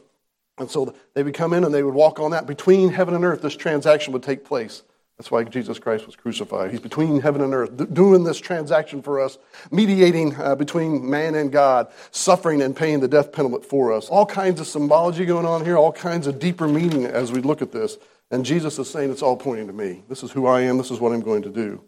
And 0.58 0.70
so 0.70 0.94
they 1.14 1.22
would 1.22 1.34
come 1.34 1.52
in 1.52 1.64
and 1.64 1.72
they 1.72 1.82
would 1.82 1.94
walk 1.94 2.20
on 2.20 2.32
that. 2.32 2.46
Between 2.46 2.90
heaven 2.90 3.14
and 3.14 3.24
earth, 3.24 3.42
this 3.42 3.56
transaction 3.56 4.12
would 4.12 4.22
take 4.22 4.44
place. 4.44 4.82
That's 5.18 5.30
why 5.30 5.44
Jesus 5.44 5.78
Christ 5.78 6.06
was 6.06 6.16
crucified. 6.16 6.70
He's 6.70 6.80
between 6.80 7.20
heaven 7.20 7.42
and 7.42 7.54
earth, 7.54 7.94
doing 7.94 8.24
this 8.24 8.40
transaction 8.40 9.02
for 9.02 9.20
us, 9.20 9.38
mediating 9.70 10.34
uh, 10.36 10.56
between 10.56 11.08
man 11.08 11.34
and 11.34 11.52
God, 11.52 11.92
suffering 12.10 12.62
and 12.62 12.74
paying 12.74 13.00
the 13.00 13.08
death 13.08 13.32
penalty 13.32 13.66
for 13.66 13.92
us. 13.92 14.08
All 14.08 14.26
kinds 14.26 14.60
of 14.60 14.66
symbology 14.66 15.24
going 15.24 15.46
on 15.46 15.64
here, 15.64 15.76
all 15.76 15.92
kinds 15.92 16.26
of 16.26 16.38
deeper 16.38 16.66
meaning 16.66 17.04
as 17.04 17.30
we 17.30 17.40
look 17.40 17.62
at 17.62 17.72
this. 17.72 17.98
And 18.30 18.44
Jesus 18.44 18.78
is 18.78 18.90
saying 18.90 19.10
it's 19.10 19.22
all 19.22 19.36
pointing 19.36 19.66
to 19.66 19.72
me. 19.72 20.02
This 20.08 20.22
is 20.22 20.32
who 20.32 20.46
I 20.46 20.62
am, 20.62 20.78
this 20.78 20.90
is 20.90 20.98
what 20.98 21.12
I'm 21.12 21.20
going 21.20 21.42
to 21.42 21.50
do. 21.50 21.84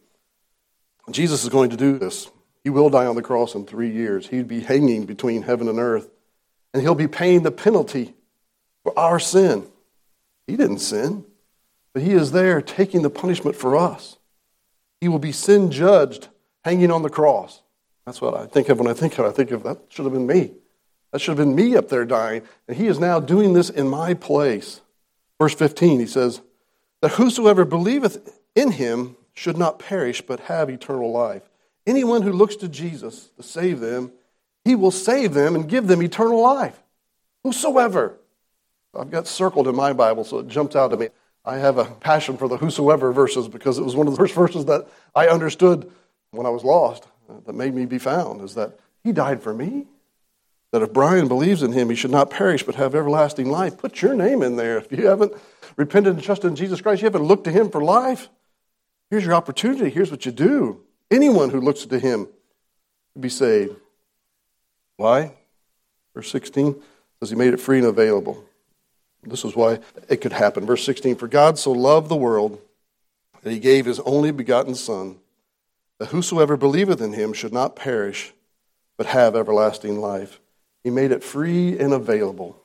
Jesus 1.11 1.43
is 1.43 1.49
going 1.49 1.71
to 1.71 1.77
do 1.77 1.99
this. 1.99 2.31
He 2.63 2.71
will 2.71 2.89
die 2.89 3.07
on 3.07 3.17
the 3.17 3.23
cross 3.23 3.55
in 3.55 3.67
three 3.67 3.91
years. 3.91 4.27
He'd 4.27 4.49
be 4.49 4.61
hanging 4.61 5.07
between 5.07 5.43
heaven 5.43 5.69
and 5.69 5.79
earth, 5.79 6.09
and 6.73 6.83
he'll 6.83 6.95
be 6.95 7.09
paying 7.09 7.43
the 7.43 7.51
penalty 7.51 8.15
for 8.83 8.99
our 8.99 9.19
sin. 9.19 9.67
He 10.47 10.57
didn't 10.57 10.79
sin. 10.79 11.25
But 11.95 12.03
he 12.03 12.13
is 12.13 12.33
there 12.33 12.61
taking 12.61 13.03
the 13.03 13.11
punishment 13.11 13.57
for 13.57 13.77
us. 13.77 14.19
He 15.01 15.09
will 15.09 15.21
be 15.21 15.33
sin 15.33 15.71
judged 15.71 16.29
hanging 16.65 16.91
on 16.91 17.03
the 17.03 17.09
cross. 17.09 17.63
That's 18.05 18.21
what 18.21 18.35
I 18.35 18.47
think 18.47 18.69
of 18.69 18.79
when 18.79 18.89
I 18.89 18.93
think 18.93 19.19
of 19.19 19.25
it. 19.25 19.29
I 19.29 19.33
think 19.33 19.53
of 19.53 19.63
that 19.63 19.79
should 19.89 20.05
have 20.05 20.13
been 20.13 20.27
me. 20.27 20.53
That 21.13 21.21
should 21.21 21.39
have 21.39 21.47
been 21.47 21.55
me 21.55 21.77
up 21.77 21.89
there 21.89 22.05
dying. 22.05 22.43
And 22.67 22.77
he 22.77 22.89
is 22.89 22.99
now 22.99 23.21
doing 23.21 23.53
this 23.53 23.71
in 23.71 23.89
my 23.89 24.15
place. 24.15 24.81
Verse 25.41 25.55
15, 25.55 26.01
he 26.01 26.07
says, 26.07 26.43
That 27.01 27.13
whosoever 27.13 27.65
believeth 27.65 28.41
in 28.55 28.73
him 28.73 29.17
should 29.33 29.57
not 29.57 29.79
perish, 29.79 30.23
but 30.23 30.41
have 30.41 30.69
eternal 30.69 31.13
life. 31.13 31.43
Anyone 31.87 32.23
who 32.23 32.33
looks 32.33 32.57
to 32.57 32.69
Jesus 32.69 33.31
to 33.37 33.43
save 33.43 33.81
them, 33.81 34.13
he 34.65 34.75
will 34.75 34.91
save 34.91 35.35
them 35.35 35.55
and 35.55 35.69
give 35.69 35.87
them 35.87 36.03
eternal 36.03 36.41
life. 36.41 36.83
Whosoever. 37.45 38.17
I've 38.99 39.11
got 39.11 39.27
circled 39.27 39.69
in 39.69 39.77
my 39.77 39.93
Bible, 39.93 40.25
so 40.25 40.39
it 40.39 40.49
jumps 40.49 40.77
out 40.77 40.89
to 40.89 40.97
me. 40.97 41.09
I 41.45 41.59
have 41.59 41.79
a 41.79 41.85
passion 41.85 42.37
for 42.37 42.49
the 42.49 42.57
whosoever 42.57 43.13
verses 43.13 43.49
because 43.49 43.79
it 43.79 43.85
was 43.85 43.95
one 43.95 44.07
of 44.07 44.15
the 44.15 44.17
first 44.17 44.35
verses 44.35 44.65
that 44.67 44.89
I 45.15 45.29
understood 45.29 45.91
when 46.31 46.47
I 46.47 46.51
was 46.51 46.65
lost 46.65 47.07
that 47.47 47.55
made 47.55 47.75
me 47.75 47.87
be 47.87 47.99
found 47.99 48.41
is 48.41 48.55
that 48.55 48.79
he 49.03 49.13
died 49.13 49.43
for 49.43 49.53
me. 49.53 49.87
That 50.73 50.83
if 50.83 50.93
Brian 50.93 51.29
believes 51.29 51.63
in 51.63 51.73
him, 51.73 51.89
he 51.89 51.95
should 51.95 52.11
not 52.11 52.31
perish 52.31 52.65
but 52.65 52.75
have 52.75 52.95
everlasting 52.95 53.49
life. 53.49 53.79
Put 53.79 54.03
your 54.03 54.15
name 54.15 54.43
in 54.43 54.57
there. 54.57 54.79
If 54.79 54.91
you 54.91 55.07
haven't 55.07 55.33
repented 55.77 56.15
and 56.15 56.23
trusted 56.23 56.51
in 56.51 56.57
Jesus 56.57 56.81
Christ, 56.81 57.03
you 57.03 57.07
haven't 57.07 57.23
looked 57.23 57.45
to 57.45 57.53
him 57.53 57.71
for 57.71 57.83
life. 57.83 58.29
Here's 59.11 59.25
your 59.25 59.35
opportunity. 59.35 59.91
Here's 59.91 60.11
what 60.11 60.27
you 60.27 60.33
do. 60.33 60.81
Anyone 61.11 61.51
who 61.51 61.61
looks 61.61 61.87
to 61.87 61.99
him 61.99 62.27
will 63.15 63.23
be 63.23 63.29
saved. 63.29 63.77
Why? 64.97 65.35
Verse 66.15 66.31
16 66.31 66.83
says 67.21 67.31
he 67.31 67.37
made 67.37 67.55
it 67.55 67.61
free 67.61 67.79
and 67.79 67.87
available. 67.87 68.45
This 69.27 69.45
is 69.45 69.57
why 69.57 69.81
it 70.09 70.21
could 70.21 70.33
happen. 70.33 70.67
Verse 70.67 70.85
16 70.85 71.17
For 71.17 71.29
God 71.29 71.59
so 71.59 71.73
loved 71.73 72.09
the 72.09 72.17
world 72.17 72.61
that 73.43 73.51
he 73.51 73.59
gave 73.59 73.87
his 73.87 74.01
only 74.01 74.31
begotten 74.31 74.75
Son, 74.75 75.17
that 75.99 76.09
whosoever 76.09 76.57
believeth 76.57 77.01
in 77.01 77.13
him 77.13 77.33
should 77.33 77.53
not 77.53 77.77
perish, 77.77 78.33
but 78.97 79.07
have 79.07 79.37
everlasting 79.37 80.01
life. 80.01 80.41
He 80.83 80.91
made 80.91 81.13
it 81.13 81.23
free 81.23 81.79
and 81.79 81.93
available. 81.93 82.61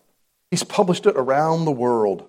He's 0.52 0.64
published 0.64 1.06
it 1.06 1.16
around 1.16 1.66
the 1.66 1.72
world. 1.72 2.28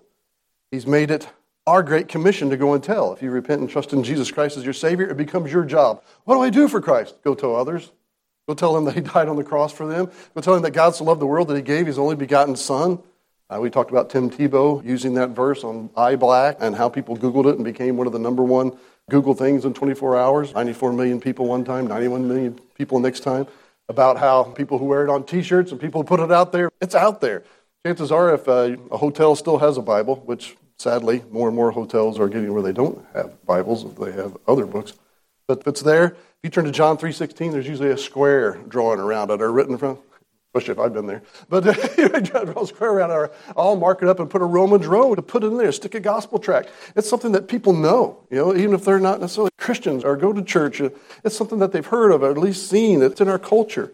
He's 0.70 0.86
made 0.86 1.10
it 1.10 1.28
our 1.66 1.82
great 1.82 2.08
commission 2.08 2.50
to 2.50 2.56
go 2.56 2.74
and 2.74 2.82
tell. 2.82 3.12
If 3.12 3.22
you 3.22 3.30
repent 3.30 3.60
and 3.60 3.70
trust 3.70 3.92
in 3.92 4.02
Jesus 4.02 4.30
Christ 4.30 4.56
as 4.56 4.64
your 4.64 4.72
Savior, 4.72 5.08
it 5.08 5.16
becomes 5.16 5.52
your 5.52 5.64
job. 5.64 6.02
What 6.24 6.34
do 6.34 6.42
I 6.42 6.50
do 6.50 6.68
for 6.68 6.80
Christ? 6.80 7.16
Go 7.22 7.34
tell 7.34 7.54
others. 7.54 7.90
Go 8.48 8.54
tell 8.54 8.74
them 8.74 8.84
that 8.86 8.94
He 8.94 9.00
died 9.00 9.28
on 9.28 9.36
the 9.36 9.44
cross 9.44 9.72
for 9.72 9.86
them. 9.86 10.10
Go 10.34 10.40
tell 10.40 10.54
them 10.54 10.62
that 10.62 10.72
God 10.72 10.94
so 10.94 11.04
loved 11.04 11.20
the 11.20 11.26
world 11.26 11.48
that 11.48 11.56
He 11.56 11.62
gave 11.62 11.86
His 11.86 11.98
only 11.98 12.16
begotten 12.16 12.56
Son. 12.56 13.00
Uh, 13.50 13.58
we 13.58 13.68
talked 13.68 13.90
about 13.90 14.08
Tim 14.08 14.30
Tebow 14.30 14.84
using 14.84 15.14
that 15.14 15.30
verse 15.30 15.64
on 15.64 15.90
eye 15.96 16.14
black 16.14 16.58
and 16.60 16.76
how 16.76 16.88
people 16.88 17.16
Googled 17.16 17.46
it 17.50 17.56
and 17.56 17.64
became 17.64 17.96
one 17.96 18.06
of 18.06 18.12
the 18.12 18.18
number 18.18 18.44
one 18.44 18.78
Google 19.10 19.34
things 19.34 19.64
in 19.64 19.74
24 19.74 20.16
hours. 20.16 20.54
94 20.54 20.92
million 20.92 21.20
people 21.20 21.46
one 21.46 21.64
time, 21.64 21.88
91 21.88 22.28
million 22.28 22.60
people 22.76 23.00
next 23.00 23.20
time. 23.20 23.48
About 23.88 24.18
how 24.18 24.44
people 24.44 24.78
who 24.78 24.84
wear 24.84 25.02
it 25.02 25.10
on 25.10 25.24
t 25.24 25.42
shirts 25.42 25.72
and 25.72 25.80
people 25.80 26.04
put 26.04 26.20
it 26.20 26.30
out 26.30 26.52
there, 26.52 26.70
it's 26.80 26.94
out 26.94 27.20
there. 27.20 27.42
Chances 27.84 28.12
are, 28.12 28.32
if 28.34 28.46
uh, 28.46 28.76
a 28.92 28.96
hotel 28.96 29.34
still 29.34 29.58
has 29.58 29.76
a 29.76 29.82
Bible, 29.82 30.16
which 30.26 30.56
sadly 30.78 31.24
more 31.32 31.48
and 31.48 31.56
more 31.56 31.72
hotels 31.72 32.20
are 32.20 32.28
getting 32.28 32.52
where 32.52 32.62
they 32.62 32.72
don't 32.72 33.04
have 33.14 33.44
Bibles, 33.44 33.84
if 33.84 33.96
they 33.96 34.12
have 34.12 34.36
other 34.46 34.64
books, 34.64 34.92
but 35.48 35.60
if 35.60 35.66
it's 35.66 35.80
there, 35.80 36.04
if 36.04 36.38
you 36.44 36.50
turn 36.50 36.66
to 36.66 36.70
John 36.70 36.96
3.16, 36.96 37.50
there's 37.50 37.66
usually 37.66 37.90
a 37.90 37.98
square 37.98 38.60
drawn 38.68 39.00
around 39.00 39.32
it 39.32 39.42
or 39.42 39.50
written 39.50 39.72
in 39.72 39.78
front 39.78 39.98
especially 40.52 40.72
if 40.72 40.78
I've 40.80 40.92
been 40.92 41.06
there. 41.06 41.22
But 41.48 41.66
uh, 41.68 41.88
you 41.96 42.52
I'll 42.56 42.66
square 42.66 42.90
around 42.90 43.30
I'll 43.56 43.76
mark 43.76 44.02
it 44.02 44.08
up 44.08 44.18
and 44.18 44.28
put 44.28 44.42
a 44.42 44.46
Romans 44.46 44.86
road 44.86 45.16
to 45.16 45.22
put 45.22 45.44
it 45.44 45.48
in 45.48 45.56
there, 45.56 45.70
stick 45.70 45.94
a 45.94 46.00
gospel 46.00 46.38
track. 46.38 46.66
It's 46.96 47.08
something 47.08 47.32
that 47.32 47.46
people 47.46 47.72
know, 47.72 48.24
you 48.30 48.36
know, 48.38 48.56
even 48.56 48.74
if 48.74 48.84
they're 48.84 48.98
not 48.98 49.20
necessarily 49.20 49.50
Christians 49.58 50.04
or 50.04 50.16
go 50.16 50.32
to 50.32 50.42
church. 50.42 50.80
Uh, 50.80 50.90
it's 51.24 51.36
something 51.36 51.60
that 51.60 51.72
they've 51.72 51.86
heard 51.86 52.10
of 52.10 52.22
or 52.22 52.30
at 52.30 52.38
least 52.38 52.68
seen. 52.68 53.02
It's 53.02 53.20
in 53.20 53.28
our 53.28 53.38
culture. 53.38 53.92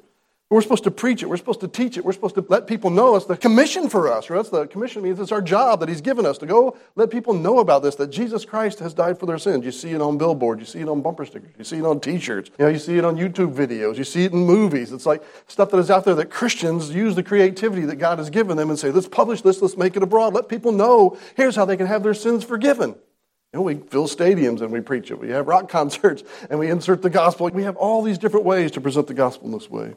We're 0.49 0.63
supposed 0.63 0.85
to 0.85 0.93
preach 0.93 1.25
it. 1.25 1.29
We're 1.29 1.39
supposed 1.39 1.59
to 1.61 1.69
teach 1.69 1.97
it. 1.97 2.05
We're 2.05 2.13
supposed 2.13 2.37
to 2.37 2.47
let 2.49 2.69
people 2.69 2.89
know 2.89 3.17
it's 3.17 3.27
the 3.27 3.37
commission 3.37 3.89
for 3.89 4.13
us. 4.13 4.31
Right? 4.31 4.37
That's 4.37 4.51
the 4.51 4.69
commission 4.69 5.03
means 5.03 5.19
it's 5.19 5.33
our 5.33 5.43
job 5.43 5.81
that 5.81 5.89
He's 5.89 6.01
given 6.01 6.25
us 6.25 6.39
to 6.39 6.47
go 6.47 6.77
let 6.95 7.11
people 7.11 7.35
know 7.35 7.59
about 7.59 7.83
this, 7.83 7.97
that 7.97 8.11
Jesus 8.11 8.45
Christ 8.45 8.79
has 8.79 8.95
died 8.95 9.19
for 9.19 9.27
their 9.27 9.39
sins. 9.39 9.65
You 9.65 9.73
see 9.73 9.91
it 9.91 10.01
on 10.01 10.19
billboards. 10.19 10.61
You 10.61 10.67
see 10.67 10.81
it 10.81 10.89
on 10.89 11.03
bumper 11.03 11.25
stickers. 11.25 11.51
You 11.59 11.65
see 11.65 11.79
it 11.79 11.85
on 11.85 11.99
T-shirts. 11.99 12.53
You 12.61 12.65
know, 12.67 12.71
you 12.71 12.79
see 12.79 12.97
it 12.97 13.05
on 13.05 13.17
YouTube 13.17 13.55
videos. 13.55 13.97
You 13.99 14.05
see 14.05 14.23
it 14.23 14.33
in 14.33 14.39
movies. 14.39 14.93
It's 14.93 15.05
like 15.05 15.25
stuff 15.49 15.71
that 15.71 15.79
is 15.79 15.91
out 15.91 16.05
there 16.05 16.15
that 16.15 16.31
Christians 16.31 16.91
use 16.91 17.17
the 17.17 17.25
creativity 17.25 17.85
that 17.85 17.97
God 17.97 18.19
has 18.19 18.31
given 18.31 18.57
them 18.57 18.71
and 18.71 18.79
say, 18.79 18.93
let's 18.93 19.09
publish 19.09 19.41
this. 19.41 19.61
Let's 19.61 19.77
make 19.77 19.97
it 19.97 20.03
abroad. 20.05 20.33
Let 20.33 20.49
people 20.49 20.71
know. 20.71 21.19
Here's 21.35 21.57
how 21.57 21.65
they 21.65 21.77
can 21.77 21.89
have 21.89 22.05
their 22.05 22.15
sins 22.15 22.45
forgiven. 22.45 22.91
You 22.91 23.59
know, 23.59 23.63
we 23.63 23.75
fill 23.75 24.07
stadiums 24.07 24.61
and 24.61 24.71
we 24.71 24.81
preach 24.81 25.11
it. 25.11 25.19
We 25.19 25.31
have 25.31 25.49
rock 25.49 25.69
concerts 25.69 26.23
and 26.49 26.61
we 26.61 26.71
insert 26.71 27.03
the 27.03 27.11
gospel. 27.11 27.51
We 27.51 27.65
have 27.65 27.77
all 27.77 28.03
these 28.03 28.19
different 28.19 28.47
ways 28.47 28.71
to 28.73 28.81
present 28.81 29.09
the 29.09 29.15
gospel 29.15 29.47
in 29.47 29.53
this 29.53 29.69
way. 29.69 29.97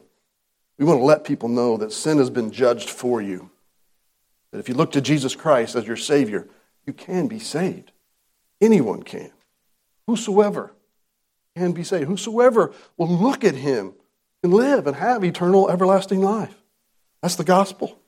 We 0.80 0.86
want 0.86 0.98
to 0.98 1.04
let 1.04 1.24
people 1.24 1.50
know 1.50 1.76
that 1.76 1.92
sin 1.92 2.16
has 2.16 2.30
been 2.30 2.50
judged 2.50 2.88
for 2.88 3.20
you. 3.20 3.50
That 4.50 4.60
if 4.60 4.68
you 4.68 4.74
look 4.74 4.92
to 4.92 5.02
Jesus 5.02 5.36
Christ 5.36 5.76
as 5.76 5.86
your 5.86 5.98
Savior, 5.98 6.48
you 6.86 6.94
can 6.94 7.28
be 7.28 7.38
saved. 7.38 7.92
Anyone 8.62 9.02
can. 9.02 9.30
Whosoever 10.06 10.72
can 11.54 11.72
be 11.72 11.84
saved. 11.84 12.06
Whosoever 12.06 12.72
will 12.96 13.08
look 13.08 13.44
at 13.44 13.56
Him 13.56 13.92
can 14.42 14.52
live 14.52 14.86
and 14.86 14.96
have 14.96 15.22
eternal, 15.22 15.70
everlasting 15.70 16.22
life. 16.22 16.54
That's 17.20 17.36
the 17.36 17.44
gospel. 17.44 17.98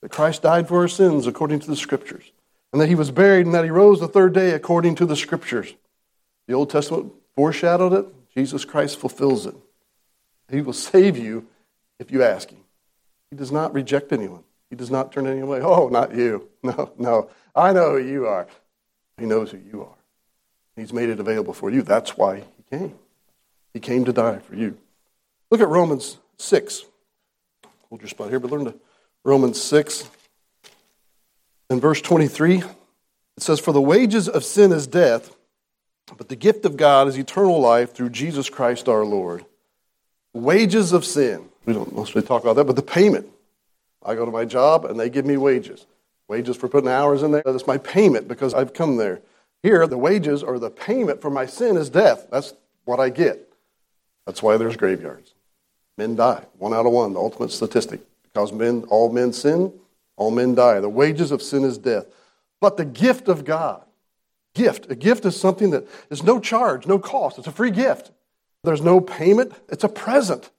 That 0.00 0.10
Christ 0.10 0.40
died 0.40 0.68
for 0.68 0.80
our 0.80 0.88
sins 0.88 1.26
according 1.26 1.60
to 1.60 1.66
the 1.66 1.76
Scriptures, 1.76 2.32
and 2.72 2.80
that 2.80 2.88
He 2.88 2.94
was 2.94 3.10
buried 3.10 3.44
and 3.44 3.54
that 3.54 3.64
He 3.64 3.70
rose 3.70 4.00
the 4.00 4.08
third 4.08 4.32
day 4.32 4.52
according 4.52 4.94
to 4.96 5.06
the 5.06 5.16
Scriptures. 5.16 5.74
The 6.46 6.54
Old 6.54 6.70
Testament 6.70 7.12
foreshadowed 7.36 7.92
it, 7.92 8.06
Jesus 8.34 8.64
Christ 8.64 8.98
fulfills 8.98 9.44
it. 9.44 9.54
He 10.50 10.62
will 10.62 10.72
save 10.72 11.18
you 11.18 11.46
if 11.98 12.10
you 12.10 12.22
ask 12.22 12.50
him. 12.50 12.60
He 13.30 13.36
does 13.36 13.52
not 13.52 13.74
reject 13.74 14.12
anyone. 14.12 14.44
He 14.70 14.76
does 14.76 14.90
not 14.90 15.12
turn 15.12 15.26
anyone 15.26 15.60
away. 15.60 15.60
Oh, 15.62 15.88
not 15.88 16.14
you. 16.14 16.48
No, 16.62 16.90
no. 16.98 17.30
I 17.54 17.72
know 17.72 17.92
who 17.92 17.98
you 17.98 18.26
are. 18.26 18.48
He 19.16 19.26
knows 19.26 19.52
who 19.52 19.58
you 19.58 19.82
are. 19.82 19.96
He's 20.76 20.92
made 20.92 21.08
it 21.08 21.20
available 21.20 21.54
for 21.54 21.70
you. 21.70 21.82
That's 21.82 22.16
why 22.16 22.42
he 22.56 22.76
came. 22.76 22.94
He 23.72 23.80
came 23.80 24.04
to 24.04 24.12
die 24.12 24.40
for 24.40 24.56
you. 24.56 24.76
Look 25.50 25.60
at 25.60 25.68
Romans 25.68 26.18
6. 26.38 26.84
Hold 27.88 28.02
your 28.02 28.08
spot 28.08 28.30
here, 28.30 28.40
but 28.40 28.50
learn 28.50 28.64
to 28.66 28.74
Romans 29.24 29.62
6 29.62 30.08
and 31.70 31.80
verse 31.80 32.00
23. 32.00 32.58
It 32.58 33.42
says, 33.42 33.60
For 33.60 33.72
the 33.72 33.80
wages 33.80 34.28
of 34.28 34.44
sin 34.44 34.72
is 34.72 34.86
death, 34.86 35.36
but 36.16 36.28
the 36.28 36.36
gift 36.36 36.64
of 36.64 36.76
God 36.76 37.08
is 37.08 37.16
eternal 37.18 37.60
life 37.60 37.94
through 37.94 38.10
Jesus 38.10 38.50
Christ 38.50 38.88
our 38.88 39.04
Lord. 39.04 39.44
Wages 40.38 40.92
of 40.92 41.04
sin. 41.04 41.48
We 41.66 41.72
don't 41.72 41.94
mostly 41.94 42.22
talk 42.22 42.42
about 42.42 42.54
that, 42.56 42.64
but 42.64 42.76
the 42.76 42.82
payment. 42.82 43.28
I 44.04 44.14
go 44.14 44.24
to 44.24 44.30
my 44.30 44.44
job 44.44 44.84
and 44.84 44.98
they 44.98 45.10
give 45.10 45.26
me 45.26 45.36
wages. 45.36 45.86
Wages 46.28 46.56
for 46.56 46.68
putting 46.68 46.88
hours 46.88 47.24
in 47.24 47.32
there. 47.32 47.42
That's 47.44 47.66
my 47.66 47.78
payment 47.78 48.28
because 48.28 48.54
I've 48.54 48.72
come 48.72 48.96
there. 48.98 49.20
Here, 49.64 49.84
the 49.88 49.98
wages 49.98 50.44
or 50.44 50.60
the 50.60 50.70
payment 50.70 51.20
for 51.20 51.28
my 51.28 51.44
sin 51.44 51.76
is 51.76 51.90
death. 51.90 52.28
That's 52.30 52.54
what 52.84 53.00
I 53.00 53.10
get. 53.10 53.52
That's 54.26 54.40
why 54.40 54.56
there's 54.56 54.76
graveyards. 54.76 55.34
Men 55.96 56.14
die. 56.14 56.44
One 56.58 56.72
out 56.72 56.86
of 56.86 56.92
one, 56.92 57.14
the 57.14 57.20
ultimate 57.20 57.50
statistic. 57.50 58.00
Because 58.22 58.52
men, 58.52 58.84
all 58.88 59.12
men 59.12 59.32
sin, 59.32 59.72
all 60.16 60.30
men 60.30 60.54
die. 60.54 60.78
The 60.78 60.88
wages 60.88 61.32
of 61.32 61.42
sin 61.42 61.64
is 61.64 61.78
death. 61.78 62.06
But 62.60 62.76
the 62.76 62.84
gift 62.84 63.26
of 63.26 63.44
God, 63.44 63.82
gift, 64.54 64.88
a 64.88 64.94
gift 64.94 65.24
is 65.24 65.38
something 65.38 65.70
that 65.70 65.88
is 66.10 66.22
no 66.22 66.38
charge, 66.38 66.86
no 66.86 67.00
cost. 67.00 67.38
It's 67.38 67.48
a 67.48 67.52
free 67.52 67.72
gift. 67.72 68.12
There's 68.68 68.82
no 68.82 69.00
payment, 69.00 69.54
it's 69.70 69.82
a 69.82 69.88
present. 69.88 70.50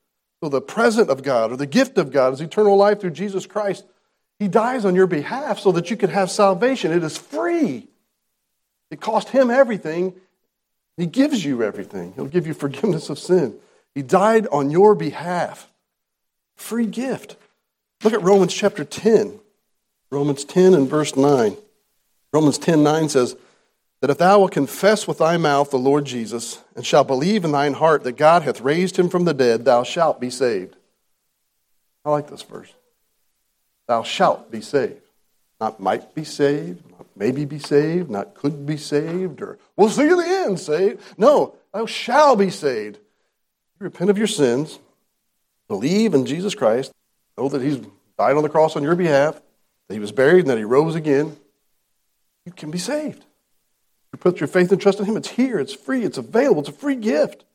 So 0.42 0.50
the 0.50 0.62
present 0.62 1.12
of 1.12 1.22
God 1.22 1.52
or 1.52 1.58
the 1.58 1.68
gift 1.68 2.00
of 2.00 2.12
God 2.12 2.34
is 2.34 2.42
eternal 2.42 2.76
life 2.76 3.00
through 3.00 3.12
Jesus 3.12 3.46
Christ. 3.46 3.86
He 4.40 4.48
dies 4.48 4.84
on 4.84 4.96
your 4.96 5.06
behalf 5.06 5.60
so 5.60 5.72
that 5.74 5.92
you 5.92 5.96
can 5.96 6.10
have 6.10 6.32
salvation. 6.32 6.92
It 6.92 7.04
is 7.04 7.20
free. 7.20 7.88
It 8.90 9.00
cost 9.00 9.30
him 9.30 9.52
everything. 9.52 10.16
He 10.98 11.06
gives 11.06 11.46
you 11.46 11.62
everything. 11.62 12.14
He'll 12.16 12.26
give 12.26 12.48
you 12.48 12.56
forgiveness 12.56 13.12
of 13.12 13.20
sin. 13.20 13.56
He 13.94 14.02
died 14.02 14.48
on 14.48 14.72
your 14.72 14.96
behalf. 14.96 15.70
Free 16.56 16.88
gift. 16.88 17.36
Look 18.04 18.14
at 18.14 18.24
Romans 18.24 18.56
chapter 18.56 18.84
10. 18.84 19.40
Romans 20.10 20.44
10 20.46 20.74
and 20.74 20.90
verse 20.90 21.16
9. 21.16 21.58
Romans 22.34 22.58
10 22.58 22.82
9 22.82 23.10
says, 23.10 23.36
That 24.02 24.10
if 24.10 24.18
thou 24.18 24.40
wilt 24.40 24.52
confess 24.52 25.08
with 25.08 25.18
thy 25.18 25.38
mouth 25.38 25.72
the 25.72 25.78
Lord 25.78 26.06
Jesus, 26.06 26.64
and 26.76 26.86
shalt 26.86 27.08
believe 27.08 27.44
in 27.44 27.52
thine 27.52 27.74
heart 27.74 28.04
that 28.04 28.14
God 28.14 28.44
hath 28.44 28.62
raised 28.62 28.98
him 28.98 29.10
from 29.10 29.26
the 29.26 29.34
dead, 29.34 29.66
thou 29.66 29.84
shalt 29.84 30.22
be 30.22 30.30
saved. 30.30 30.78
I 32.06 32.12
like 32.12 32.30
this 32.30 32.44
verse. 32.44 32.74
Thou 33.88 34.04
shalt 34.04 34.52
be 34.52 34.62
saved. 34.62 35.02
Not 35.60 35.82
might 35.82 36.16
be 36.16 36.24
saved, 36.24 36.90
not 36.92 37.06
maybe 37.18 37.44
be 37.44 37.60
saved, 37.60 38.10
not 38.10 38.34
could 38.36 38.66
be 38.66 38.78
saved, 38.78 39.42
or 39.42 39.60
we'll 39.76 39.90
see 39.90 40.04
you 40.04 40.16
the 40.16 40.28
end 40.28 40.60
saved. 40.60 41.02
No, 41.18 41.56
thou 41.74 41.86
shalt 41.86 42.40
be 42.40 42.50
saved. 42.50 42.98
You 43.80 43.84
repent 43.84 44.10
of 44.10 44.18
your 44.18 44.28
sins, 44.28 44.80
believe 45.68 46.14
in 46.14 46.26
Jesus 46.26 46.56
Christ, 46.56 46.94
know 47.38 47.50
that 47.50 47.62
He's 47.62 47.78
died 48.18 48.38
on 48.38 48.44
the 48.44 48.50
cross 48.50 48.78
on 48.78 48.84
your 48.84 48.96
behalf, 48.96 49.42
that 49.88 49.94
He 49.94 50.00
was 50.00 50.14
buried, 50.14 50.42
and 50.42 50.50
that 50.50 50.58
He 50.58 50.64
rose 50.64 50.96
again. 50.96 51.36
You 52.46 52.54
can 52.54 52.72
be 52.72 52.78
saved. 52.78 53.26
You 54.14 54.20
put 54.20 54.40
your 54.40 54.48
faith 54.48 54.72
and 54.72 54.82
trust 54.82 55.00
in 55.00 55.06
Him. 55.06 55.18
It's 55.18 55.30
here, 55.30 55.60
it's 55.60 55.74
free, 55.74 56.04
it's 56.04 56.18
available, 56.18 56.62
it's 56.62 56.70
a 56.70 56.74
free 56.74 56.96
gift. 56.96 57.46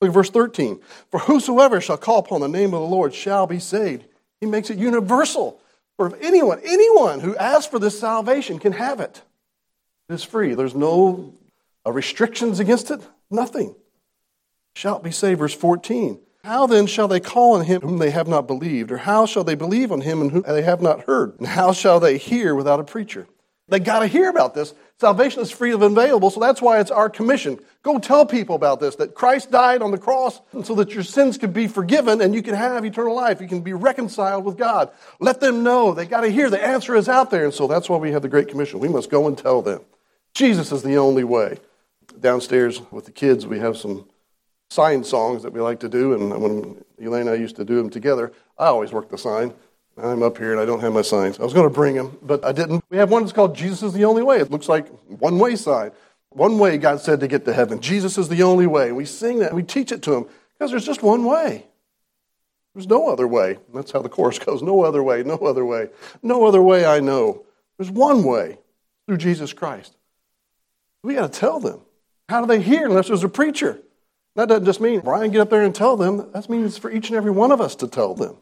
Look 0.00 0.08
at 0.08 0.14
verse 0.14 0.30
13. 0.30 0.80
For 1.10 1.20
whosoever 1.20 1.80
shall 1.80 1.98
call 1.98 2.20
upon 2.20 2.40
the 2.40 2.48
name 2.48 2.72
of 2.72 2.80
the 2.80 2.86
Lord 2.86 3.14
shall 3.14 3.46
be 3.46 3.58
saved. 3.58 4.04
He 4.40 4.46
makes 4.46 4.70
it 4.70 4.78
universal. 4.78 5.60
For 5.96 6.06
if 6.06 6.14
anyone, 6.22 6.60
anyone 6.64 7.20
who 7.20 7.36
asks 7.36 7.66
for 7.66 7.78
this 7.78 8.00
salvation 8.00 8.58
can 8.58 8.72
have 8.72 9.00
it. 9.00 9.22
It 10.08 10.14
is 10.14 10.24
free. 10.24 10.54
There's 10.54 10.74
no 10.74 11.34
uh, 11.86 11.92
restrictions 11.92 12.60
against 12.60 12.90
it. 12.90 13.00
Nothing. 13.30 13.74
Shall 14.74 14.98
be 14.98 15.10
saved. 15.10 15.40
Verse 15.40 15.54
14. 15.54 16.18
How 16.42 16.66
then 16.66 16.86
shall 16.86 17.06
they 17.06 17.20
call 17.20 17.56
on 17.56 17.66
him 17.66 17.82
whom 17.82 17.98
they 17.98 18.10
have 18.10 18.26
not 18.26 18.46
believed? 18.46 18.90
Or 18.90 18.96
how 18.96 19.26
shall 19.26 19.44
they 19.44 19.54
believe 19.54 19.92
on 19.92 20.00
him 20.00 20.22
and 20.22 20.32
whom 20.32 20.44
they 20.48 20.62
have 20.62 20.80
not 20.80 21.04
heard? 21.04 21.38
And 21.38 21.46
how 21.46 21.72
shall 21.72 22.00
they 22.00 22.16
hear 22.16 22.54
without 22.54 22.80
a 22.80 22.84
preacher? 22.84 23.26
They 23.68 23.78
got 23.78 24.00
to 24.00 24.06
hear 24.06 24.30
about 24.30 24.54
this. 24.54 24.74
Salvation 25.00 25.40
is 25.40 25.50
free 25.50 25.72
and 25.72 25.82
available, 25.82 26.28
so 26.28 26.40
that's 26.40 26.60
why 26.60 26.78
it's 26.78 26.90
our 26.90 27.08
commission. 27.08 27.58
Go 27.82 27.98
tell 27.98 28.26
people 28.26 28.54
about 28.54 28.80
this 28.80 28.96
that 28.96 29.14
Christ 29.14 29.50
died 29.50 29.80
on 29.80 29.92
the 29.92 29.98
cross 29.98 30.42
so 30.62 30.74
that 30.74 30.92
your 30.92 31.04
sins 31.04 31.38
could 31.38 31.54
be 31.54 31.68
forgiven 31.68 32.20
and 32.20 32.34
you 32.34 32.42
can 32.42 32.54
have 32.54 32.84
eternal 32.84 33.16
life. 33.16 33.40
You 33.40 33.48
can 33.48 33.62
be 33.62 33.72
reconciled 33.72 34.44
with 34.44 34.58
God. 34.58 34.90
Let 35.18 35.40
them 35.40 35.62
know. 35.62 35.94
They 35.94 36.04
got 36.04 36.20
to 36.20 36.28
hear 36.28 36.50
the 36.50 36.62
answer 36.62 36.94
is 36.94 37.08
out 37.08 37.30
there. 37.30 37.46
And 37.46 37.54
so 37.54 37.66
that's 37.66 37.88
why 37.88 37.96
we 37.96 38.12
have 38.12 38.20
the 38.20 38.28
Great 38.28 38.48
Commission. 38.48 38.78
We 38.78 38.88
must 38.88 39.08
go 39.08 39.26
and 39.26 39.38
tell 39.38 39.62
them. 39.62 39.80
Jesus 40.34 40.70
is 40.70 40.82
the 40.82 40.98
only 40.98 41.24
way. 41.24 41.56
Downstairs 42.20 42.82
with 42.90 43.06
the 43.06 43.12
kids, 43.12 43.46
we 43.46 43.58
have 43.58 43.78
some 43.78 44.06
sign 44.68 45.02
songs 45.02 45.44
that 45.44 45.54
we 45.54 45.62
like 45.62 45.80
to 45.80 45.88
do. 45.88 46.12
And 46.12 46.42
when 46.42 46.84
Elaine 47.00 47.22
and 47.22 47.30
I 47.30 47.34
used 47.36 47.56
to 47.56 47.64
do 47.64 47.76
them 47.76 47.88
together, 47.88 48.32
I 48.58 48.66
always 48.66 48.92
work 48.92 49.08
the 49.08 49.16
sign. 49.16 49.54
I'm 50.02 50.22
up 50.22 50.38
here 50.38 50.52
and 50.52 50.60
I 50.60 50.64
don't 50.64 50.80
have 50.80 50.92
my 50.92 51.02
signs. 51.02 51.38
I 51.38 51.44
was 51.44 51.52
going 51.52 51.68
to 51.68 51.74
bring 51.74 51.94
them, 51.94 52.18
but 52.22 52.44
I 52.44 52.52
didn't. 52.52 52.84
We 52.90 52.96
have 52.96 53.10
one 53.10 53.22
that's 53.22 53.32
called 53.32 53.54
Jesus 53.54 53.82
is 53.82 53.92
the 53.92 54.04
only 54.04 54.22
way. 54.22 54.38
It 54.38 54.50
looks 54.50 54.68
like 54.68 54.88
one 55.08 55.38
way 55.38 55.56
sign. 55.56 55.92
One 56.30 56.58
way 56.58 56.78
God 56.78 57.00
said 57.00 57.20
to 57.20 57.28
get 57.28 57.44
to 57.46 57.52
heaven. 57.52 57.80
Jesus 57.80 58.16
is 58.16 58.28
the 58.28 58.42
only 58.42 58.66
way. 58.66 58.92
We 58.92 59.04
sing 59.04 59.40
that 59.40 59.52
we 59.52 59.62
teach 59.62 59.90
it 59.90 60.02
to 60.02 60.10
them 60.12 60.26
because 60.56 60.70
there's 60.70 60.86
just 60.86 61.02
one 61.02 61.24
way. 61.24 61.66
There's 62.74 62.86
no 62.86 63.08
other 63.08 63.26
way. 63.26 63.58
That's 63.74 63.90
how 63.90 64.00
the 64.00 64.08
chorus 64.08 64.38
goes. 64.38 64.62
No 64.62 64.82
other 64.84 65.02
way, 65.02 65.24
no 65.24 65.36
other 65.36 65.64
way. 65.64 65.88
No 66.22 66.44
other 66.44 66.62
way 66.62 66.86
I 66.86 67.00
know. 67.00 67.44
There's 67.78 67.90
one 67.90 68.22
way 68.22 68.58
through 69.06 69.16
Jesus 69.16 69.52
Christ. 69.52 69.96
We 71.02 71.14
got 71.14 71.32
to 71.32 71.38
tell 71.38 71.58
them. 71.58 71.80
How 72.28 72.40
do 72.40 72.46
they 72.46 72.60
hear 72.60 72.86
unless 72.86 73.08
there's 73.08 73.24
a 73.24 73.28
preacher? 73.28 73.80
That 74.36 74.48
doesn't 74.48 74.66
just 74.66 74.80
mean 74.80 75.00
Brian 75.00 75.32
get 75.32 75.40
up 75.40 75.50
there 75.50 75.62
and 75.62 75.74
tell 75.74 75.96
them. 75.96 76.30
That 76.32 76.48
means 76.48 76.78
for 76.78 76.92
each 76.92 77.08
and 77.08 77.16
every 77.16 77.32
one 77.32 77.50
of 77.50 77.60
us 77.60 77.74
to 77.76 77.88
tell 77.88 78.14
them 78.14 78.36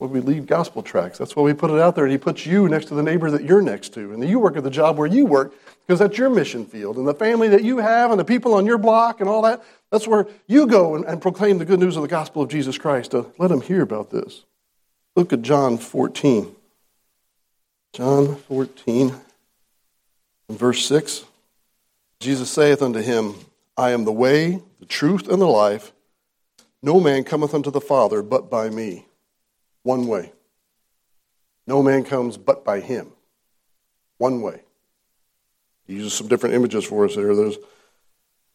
when 0.00 0.10
we 0.10 0.20
leave 0.20 0.46
gospel 0.46 0.82
tracks. 0.82 1.18
That's 1.18 1.36
why 1.36 1.42
we 1.42 1.52
put 1.52 1.70
it 1.70 1.78
out 1.78 1.94
there, 1.94 2.04
and 2.04 2.12
He 2.12 2.16
puts 2.16 2.46
you 2.46 2.68
next 2.68 2.86
to 2.86 2.94
the 2.94 3.02
neighbor 3.02 3.30
that 3.30 3.44
you're 3.44 3.60
next 3.60 3.92
to, 3.94 4.12
and 4.12 4.26
you 4.26 4.38
work 4.38 4.56
at 4.56 4.64
the 4.64 4.70
job 4.70 4.96
where 4.96 5.06
you 5.06 5.26
work 5.26 5.52
because 5.86 5.98
that's 5.98 6.16
your 6.16 6.30
mission 6.30 6.64
field, 6.64 6.96
and 6.96 7.06
the 7.06 7.14
family 7.14 7.48
that 7.48 7.62
you 7.62 7.78
have, 7.78 8.10
and 8.10 8.18
the 8.18 8.24
people 8.24 8.54
on 8.54 8.64
your 8.64 8.78
block, 8.78 9.20
and 9.20 9.28
all 9.28 9.42
that. 9.42 9.62
That's 9.90 10.08
where 10.08 10.26
you 10.46 10.66
go 10.66 10.94
and, 10.94 11.04
and 11.04 11.20
proclaim 11.20 11.58
the 11.58 11.66
good 11.66 11.80
news 11.80 11.96
of 11.96 12.02
the 12.02 12.08
gospel 12.08 12.42
of 12.42 12.48
Jesus 12.48 12.78
Christ 12.78 13.10
to 13.10 13.30
let 13.38 13.48
them 13.48 13.60
hear 13.60 13.82
about 13.82 14.10
this. 14.10 14.44
Look 15.16 15.32
at 15.34 15.42
John 15.42 15.76
14. 15.76 16.54
John 17.92 18.36
14, 18.36 19.14
verse 20.48 20.86
6. 20.86 21.24
Jesus 22.20 22.50
saith 22.50 22.80
unto 22.80 23.00
him, 23.00 23.34
I 23.76 23.90
am 23.90 24.04
the 24.04 24.12
way, 24.12 24.62
the 24.78 24.86
truth, 24.86 25.28
and 25.28 25.42
the 25.42 25.46
life. 25.46 25.92
No 26.82 27.00
man 27.00 27.24
cometh 27.24 27.52
unto 27.52 27.70
the 27.70 27.80
Father 27.80 28.22
but 28.22 28.48
by 28.48 28.70
me 28.70 29.06
one 29.82 30.06
way. 30.06 30.32
No 31.66 31.82
man 31.82 32.04
comes 32.04 32.36
but 32.36 32.64
by 32.64 32.80
him. 32.80 33.12
One 34.18 34.42
way. 34.42 34.62
He 35.86 35.94
uses 35.94 36.14
some 36.14 36.28
different 36.28 36.54
images 36.54 36.84
for 36.84 37.04
us 37.04 37.16
there. 37.16 37.34
There's, 37.34 37.56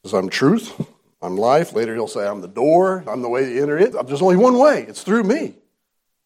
says, 0.03 0.13
I'm 0.13 0.29
truth, 0.29 0.74
I'm 1.22 1.38
life. 1.38 1.74
Later 1.74 1.94
he'll 1.94 2.08
say, 2.08 2.27
I'm 2.27 2.41
the 2.41 2.48
door, 2.48 3.03
I'm 3.08 3.22
the 3.22 3.29
way 3.29 3.46
to 3.46 3.62
enter 3.62 3.77
it. 3.77 3.94
There's 4.08 4.22
only 4.22 4.38
one 4.38 4.58
way, 4.58 4.84
it's 4.84 5.03
through 5.03 5.24
me. 5.24 5.55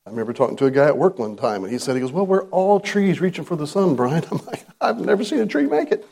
I 0.05 0.09
remember 0.09 0.33
talking 0.33 0.57
to 0.57 0.65
a 0.65 0.71
guy 0.71 0.87
at 0.87 0.97
work 0.97 1.19
one 1.19 1.35
time, 1.35 1.63
and 1.63 1.71
he 1.71 1.77
said, 1.77 1.95
he 1.95 2.01
goes, 2.01 2.11
well, 2.11 2.25
we're 2.25 2.45
all 2.49 2.79
trees 2.79 3.21
reaching 3.21 3.45
for 3.45 3.55
the 3.55 3.67
sun, 3.67 3.95
Brian. 3.95 4.23
I'm 4.31 4.43
like, 4.45 4.65
I've 4.81 4.99
never 4.99 5.23
seen 5.23 5.39
a 5.39 5.45
tree 5.45 5.67
make 5.67 5.91
it. 5.91 6.07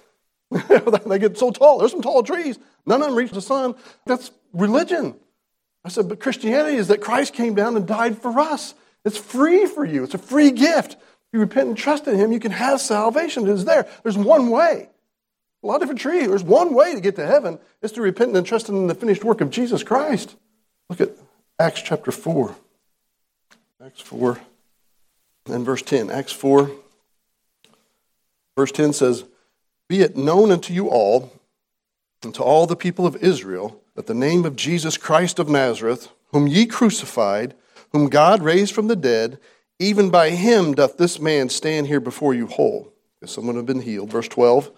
they 1.08 1.20
get 1.20 1.38
so 1.38 1.52
tall. 1.52 1.80
There's 1.80 1.92
some 1.92 2.02
tall 2.02 2.24
trees. 2.24 2.60
None 2.86 3.02
of 3.02 3.08
them 3.08 3.18
reach 3.18 3.32
the 3.32 3.42
sun. 3.42 3.76
That's 4.06 4.32
religion. 4.54 5.16
I 5.88 5.90
said, 5.90 6.10
but 6.10 6.20
Christianity 6.20 6.76
is 6.76 6.90
that 6.90 7.00
Christ 7.00 7.34
came 7.34 7.56
down 7.56 7.78
and 7.78 7.88
died 7.88 8.22
for 8.22 8.38
us. 8.42 8.76
It's 9.06 9.18
free 9.18 9.66
for 9.66 9.86
you, 9.86 10.04
it's 10.04 10.14
a 10.14 10.18
free 10.18 10.52
gift. 10.52 10.96
If 10.96 11.34
you 11.34 11.40
repent 11.40 11.70
and 11.70 11.78
trust 11.78 12.08
in 12.08 12.18
Him, 12.18 12.34
you 12.34 12.42
can 12.42 12.52
have 12.52 12.82
salvation. 12.82 13.48
It 13.48 13.52
is 13.52 13.64
there. 13.64 13.88
There's 14.04 14.18
one 14.18 14.50
way. 14.50 14.90
A 15.64 15.68
lot 15.68 15.76
of 15.76 15.82
different 15.82 16.02
trees. 16.02 16.28
There's 16.28 16.44
one 16.44 16.74
way 16.74 16.94
to 16.94 17.00
get 17.00 17.16
to 17.16 17.26
heaven. 17.26 17.58
It's 17.82 17.94
to 17.94 18.02
repent 18.02 18.36
and 18.36 18.46
trust 18.46 18.68
in 18.68 18.88
the 18.88 18.96
finished 18.96 19.24
work 19.24 19.40
of 19.40 19.50
Jesus 19.50 19.82
Christ. 19.82 20.36
Look 20.90 21.00
at 21.00 21.12
Acts 21.58 21.82
chapter 21.82 22.12
4. 22.12 22.54
Acts 23.86 24.02
4 24.02 24.38
and 25.46 25.66
verse 25.66 25.84
10. 25.84 26.10
Acts 26.10 26.34
4, 26.34 26.70
verse 28.58 28.72
10 28.74 28.92
says, 28.92 29.24
Be 29.88 30.02
it 30.02 30.18
known 30.18 30.52
unto 30.52 30.74
you 30.74 30.90
all, 30.90 31.32
and 32.24 32.36
to 32.36 32.44
all 32.44 32.68
the 32.68 32.76
people 32.76 33.06
of 33.06 33.16
Israel, 33.18 33.82
that 33.98 34.06
the 34.06 34.14
name 34.14 34.46
of 34.46 34.56
Jesus 34.56 34.96
Christ 34.96 35.40
of 35.40 35.50
Nazareth, 35.50 36.10
whom 36.32 36.46
ye 36.46 36.68
crucified, 36.68 37.56
whom 37.92 38.10
God 38.10 38.44
raised 38.44 38.76
from 38.76 38.88
the 38.88 38.96
dead, 38.96 39.40
even 39.80 40.12
by 40.12 40.30
him 40.30 40.76
doth 40.76 40.98
this 40.98 41.20
man 41.20 41.50
stand 41.50 41.88
here 41.88 42.00
before 42.00 42.36
you 42.36 42.46
whole. 42.46 42.94
If 43.24 43.32
someone 43.32 43.56
have 43.56 43.66
been 43.66 43.82
healed. 43.82 44.12
Verse 44.12 44.28
12. 44.28 44.72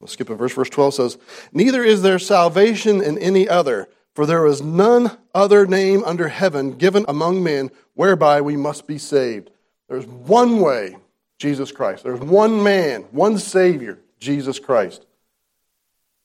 Let's 0.00 0.12
skip 0.12 0.30
a 0.30 0.36
verse. 0.36 0.54
Verse 0.54 0.70
12 0.70 0.94
says, 0.94 1.18
Neither 1.52 1.82
is 1.82 2.02
there 2.02 2.20
salvation 2.20 3.02
in 3.02 3.18
any 3.18 3.48
other, 3.48 3.88
For 4.14 4.24
there 4.24 4.46
is 4.46 4.62
none 4.62 5.18
other 5.34 5.66
name 5.66 6.04
under 6.04 6.28
heaven 6.28 6.76
given 6.76 7.04
among 7.08 7.42
men 7.42 7.72
whereby 7.94 8.40
we 8.40 8.56
must 8.56 8.86
be 8.86 8.98
saved. 8.98 9.50
There's 9.88 10.06
one 10.06 10.60
way, 10.60 10.96
Jesus 11.38 11.72
Christ. 11.72 12.04
There's 12.04 12.20
one 12.20 12.62
man, 12.62 13.02
one 13.10 13.36
Savior, 13.38 13.98
Jesus 14.20 14.60
Christ. 14.60 15.06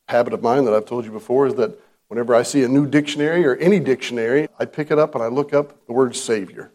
Habit 0.07 0.33
of 0.33 0.43
mine 0.43 0.65
that 0.65 0.75
I've 0.75 0.85
told 0.85 1.05
you 1.05 1.11
before 1.11 1.47
is 1.47 1.55
that 1.55 1.79
whenever 2.15 2.33
I 2.33 2.43
see 2.43 2.63
a 2.63 2.69
new 2.69 2.87
dictionary 2.87 3.45
or 3.45 3.57
any 3.57 3.77
dictionary, 3.77 4.47
I 4.57 4.63
pick 4.63 4.89
it 4.89 4.97
up 4.97 5.15
and 5.15 5.23
I 5.23 5.27
look 5.27 5.53
up 5.53 5.85
the 5.85 5.91
word 5.91 6.15
Savior. 6.15 6.71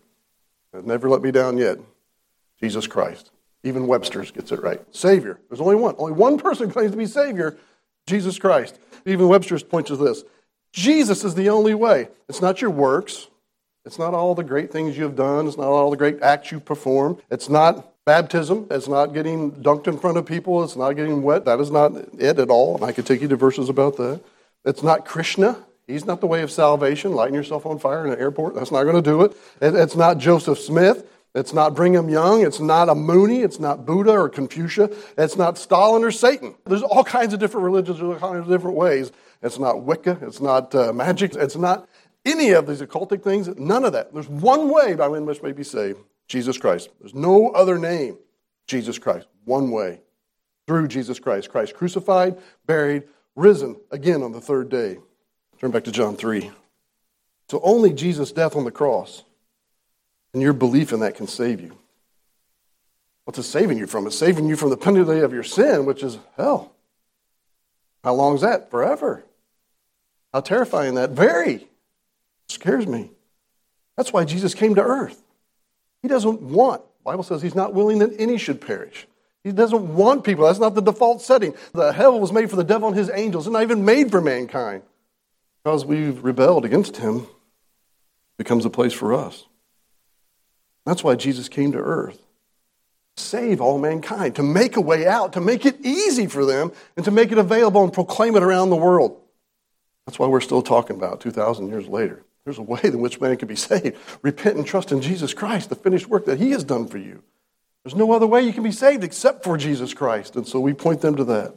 It 0.75 0.85
never 0.85 1.09
let 1.09 1.23
me 1.23 1.31
down 1.31 1.57
yet. 1.57 1.79
Jesus 2.61 2.87
Christ. 2.87 3.31
Even 3.65 3.87
Webster's 3.87 4.31
gets 4.31 4.53
it 4.53 4.63
right. 4.63 4.83
Savior. 4.95 5.41
There's 5.49 5.63
only 5.63 5.77
one. 5.77 5.95
Only 5.97 6.13
one 6.13 6.37
person 6.37 6.71
claims 6.71 6.91
to 6.91 6.99
be 6.99 7.07
Savior, 7.07 7.57
Jesus 8.07 8.39
Christ. 8.39 8.79
Even 9.07 9.29
Webster's 9.29 9.63
points 9.63 9.89
to 9.89 9.97
this. 9.97 10.25
Jesus 10.75 11.25
is 11.25 11.35
the 11.35 11.49
only 11.49 11.73
way. 11.73 12.09
It's 12.29 12.43
not 12.43 12.61
your 12.61 12.71
works. 12.71 13.29
It's 13.87 13.99
not 13.99 14.13
all 14.13 14.35
the 14.35 14.45
great 14.45 14.71
things 14.71 14.99
you 14.99 15.05
have 15.05 15.17
done. 15.17 15.47
It's 15.47 15.57
not 15.57 15.69
all 15.69 15.91
the 15.91 15.97
great 15.97 16.21
acts 16.21 16.53
you 16.53 16.61
perform. 16.61 17.17
It's 17.31 17.49
not 17.49 17.95
baptism. 18.05 18.67
It's 18.71 18.89
not 18.89 19.15
getting 19.15 19.53
dunked 19.53 19.87
in 19.87 19.97
front 19.97 20.19
of 20.19 20.27
people. 20.27 20.63
It's 20.63 20.77
not 20.77 20.93
getting 20.97 21.23
wet. 21.23 21.47
That 21.47 21.61
is 21.61 21.71
not 21.71 21.93
it 22.19 22.39
at 22.39 22.51
all. 22.51 22.75
And 22.75 22.85
I 22.85 22.93
could 22.93 23.07
take 23.07 23.23
you 23.23 23.29
to 23.29 23.37
verses 23.37 23.71
about 23.71 23.97
that. 23.97 24.21
It's 24.65 24.83
not 24.83 25.05
Krishna. 25.05 25.65
He's 25.87 26.05
not 26.05 26.21
the 26.21 26.27
way 26.27 26.43
of 26.43 26.51
salvation. 26.51 27.13
Lighting 27.13 27.35
yourself 27.35 27.67
on 27.67 27.79
fire 27.79 28.07
in 28.07 28.13
an 28.13 28.19
airport. 28.19 28.55
That's 28.55 28.71
not 28.71 28.85
going 28.85 28.97
to 28.97 29.03
do 29.03 29.23
it. 29.23 29.37
It's 29.61 29.97
not 29.97 30.19
Joseph 30.19 30.59
Smith. 30.59 31.07
It's 31.35 31.53
not 31.53 31.75
Brigham 31.75 32.09
Young. 32.09 32.43
It's 32.43 32.61
not 32.61 32.89
a 32.89 32.95
Moonie. 32.95 33.45
It's 33.45 33.61
not 33.61 33.87
Buddha 33.87 34.13
or 34.13 34.29
Confucius. 34.29 34.97
It's 35.17 35.37
not 35.37 35.59
Stalin 35.59 36.05
or 36.05 36.11
Satan. 36.11 36.55
There's 36.67 36.83
all 36.83 37.05
kinds 37.05 37.33
of 37.33 37.41
different 37.41 37.65
religions. 37.65 38.03
All 38.03 38.17
kinds 38.17 38.41
of 38.41 38.49
different 38.49 38.77
ways. 38.77 39.13
It's 39.43 39.59
not 39.59 39.83
Wicca. 39.83 40.19
It's 40.23 40.41
not 40.41 40.75
uh, 40.75 40.93
magic. 40.93 41.35
It's 41.35 41.57
not 41.57 41.89
any 42.25 42.51
of 42.51 42.67
these 42.67 42.83
occultic 42.83 43.23
things. 43.23 43.49
None 43.57 43.85
of 43.85 43.93
that. 43.93 44.13
There's 44.13 44.29
one 44.29 44.71
way 44.71 44.95
by 44.95 45.09
which 45.09 45.41
we 45.41 45.49
may 45.49 45.53
be 45.53 45.65
saved 45.65 46.01
Jesus 46.29 46.59
Christ. 46.59 46.89
There's 47.01 47.15
no 47.15 47.51
other 47.51 47.79
name. 47.79 48.19
Jesus 48.67 48.99
Christ. 48.99 49.27
One 49.45 49.71
way. 49.71 50.01
Through 50.67 50.89
Jesus 50.89 51.19
Christ. 51.19 51.51
Christ 51.51 51.75
crucified, 51.75 52.39
buried, 52.67 53.05
risen 53.37 53.77
again 53.91 54.23
on 54.23 54.33
the 54.33 54.41
third 54.41 54.69
day. 54.69 54.99
Turn 55.61 55.71
back 55.71 55.85
to 55.85 55.93
John 55.93 56.17
3. 56.17 56.51
So 57.51 57.61
only 57.63 57.93
Jesus' 57.93 58.33
death 58.33 58.57
on 58.57 58.65
the 58.65 58.71
cross 58.71 59.25
and 60.33 60.43
your 60.43 60.53
belief 60.53 60.93
in 60.93 61.01
that 61.01 61.17
can 61.17 61.27
save 61.27 61.61
you. 61.61 61.77
What's 63.25 63.39
it 63.39 63.45
saving 63.45 63.79
you 63.79 63.87
from? 63.87 64.07
It's 64.07 64.19
saving 64.19 64.49
you 64.49 64.57
from 64.57 64.71
the 64.71 64.77
penalty 64.77 65.21
of 65.21 65.33
your 65.33 65.43
sin, 65.43 65.87
which 65.87 66.03
is 66.03 66.19
hell. 66.37 66.73
How 68.03 68.15
long 68.15 68.35
is 68.35 68.41
that? 68.41 68.71
Forever. 68.71 69.25
How 70.33 70.41
terrifying 70.41 70.95
that. 70.95 71.11
Very. 71.11 71.55
It 71.55 71.69
scares 72.49 72.87
me. 72.87 73.11
That's 73.97 74.13
why 74.13 74.25
Jesus 74.25 74.55
came 74.55 74.75
to 74.77 74.83
earth. 74.83 75.23
He 76.03 76.09
doesn't 76.09 76.41
want, 76.41 76.83
Bible 77.05 77.23
says 77.23 77.43
he's 77.43 77.55
not 77.55 77.75
willing 77.75 77.99
that 77.99 78.15
any 78.19 78.39
should 78.39 78.61
perish. 78.61 79.07
He 79.43 79.53
doesn't 79.53 79.95
want 79.95 80.25
people. 80.25 80.45
That's 80.45 80.59
not 80.59 80.75
the 80.75 80.83
default 80.83 81.23
setting. 81.23 81.55
The 81.73 81.93
hell 81.93 82.21
was 82.21 82.33
made 82.33 82.51
for 82.51 82.57
the 82.57 82.65
devil 82.65 82.89
and 82.89 82.97
his 82.97 83.11
angels, 83.11 83.47
and 83.47 83.55
not 83.55 83.63
even 83.63 83.85
made 83.85 84.11
for 84.11 84.21
mankind. 84.21 84.83
Because 85.63 85.85
we've 85.85 86.23
rebelled 86.23 86.65
against 86.65 86.99
him, 86.99 87.21
it 87.21 88.39
becomes 88.39 88.65
a 88.65 88.71
place 88.71 88.93
for 88.93 89.15
us. 89.15 89.47
That's 90.85 91.05
why 91.05 91.15
Jesus 91.15 91.49
came 91.49 91.73
to 91.73 91.79
earth. 91.79 92.21
Save 93.17 93.61
all 93.61 93.79
mankind, 93.79 94.37
to 94.37 94.43
make 94.43 94.77
a 94.77 94.81
way 94.81 95.07
out, 95.07 95.35
to 95.35 95.41
make 95.41 95.67
it 95.67 95.85
easy 95.85 96.27
for 96.27 96.45
them, 96.45 96.73
and 96.97 97.05
to 97.05 97.11
make 97.11 97.33
it 97.33 97.39
available 97.39 97.83
and 97.83 97.93
proclaim 97.93 98.37
it 98.37 98.43
around 98.43 98.71
the 98.71 98.77
world. 98.77 99.21
That's 100.07 100.19
why 100.19 100.27
we're 100.27 100.41
still 100.41 100.63
talking 100.63 100.97
about 100.97 101.21
2,000 101.21 101.69
years 101.69 101.87
later. 101.87 102.25
There's 102.45 102.59
a 102.59 102.63
way 102.63 102.81
in 102.85 103.01
which 103.01 103.21
man 103.21 103.37
can 103.37 103.49
be 103.49 103.57
saved. 103.57 103.97
Repent 104.23 104.57
and 104.57 104.67
trust 104.67 104.93
in 104.93 105.03
Jesus 105.03 105.35
Christ, 105.35 105.69
the 105.69 105.77
finished 105.77 106.09
work 106.09 106.25
that 106.27 106.39
he 106.39 106.51
has 106.53 106.65
done 106.65 106.87
for 106.87 106.99
you. 106.99 107.23
There's 107.85 107.95
no 107.95 108.13
other 108.13 108.27
way 108.27 108.43
you 108.43 108.53
can 108.53 108.63
be 108.63 108.73
saved 108.73 109.05
except 109.05 109.43
for 109.43 109.57
Jesus 109.57 109.95
Christ. 109.95 110.37
And 110.37 110.47
so 110.47 110.61
we 110.61 110.75
point 110.75 111.01
them 111.01 111.17
to 111.17 111.25
that. 111.25 111.55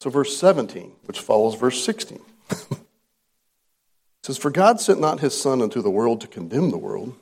So, 0.00 0.08
verse 0.08 0.36
17, 0.36 0.92
which 1.04 1.20
follows 1.20 1.56
verse 1.56 1.84
16, 1.84 2.20
says, 4.22 4.38
For 4.38 4.50
God 4.50 4.80
sent 4.80 4.98
not 4.98 5.20
his 5.20 5.38
Son 5.38 5.60
into 5.60 5.82
the 5.82 5.90
world 5.90 6.22
to 6.22 6.26
condemn 6.26 6.70
the 6.70 6.78
world, 6.78 7.14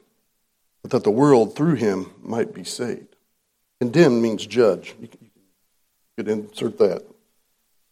but 0.82 0.92
that 0.92 1.02
the 1.02 1.10
world 1.10 1.56
through 1.56 1.74
him 1.74 2.12
might 2.22 2.54
be 2.54 2.62
saved. 2.62 3.16
Condemn 3.80 4.22
means 4.22 4.46
judge. 4.46 4.94
You 5.00 5.08
could 6.16 6.28
insert 6.28 6.78
that. 6.78 7.04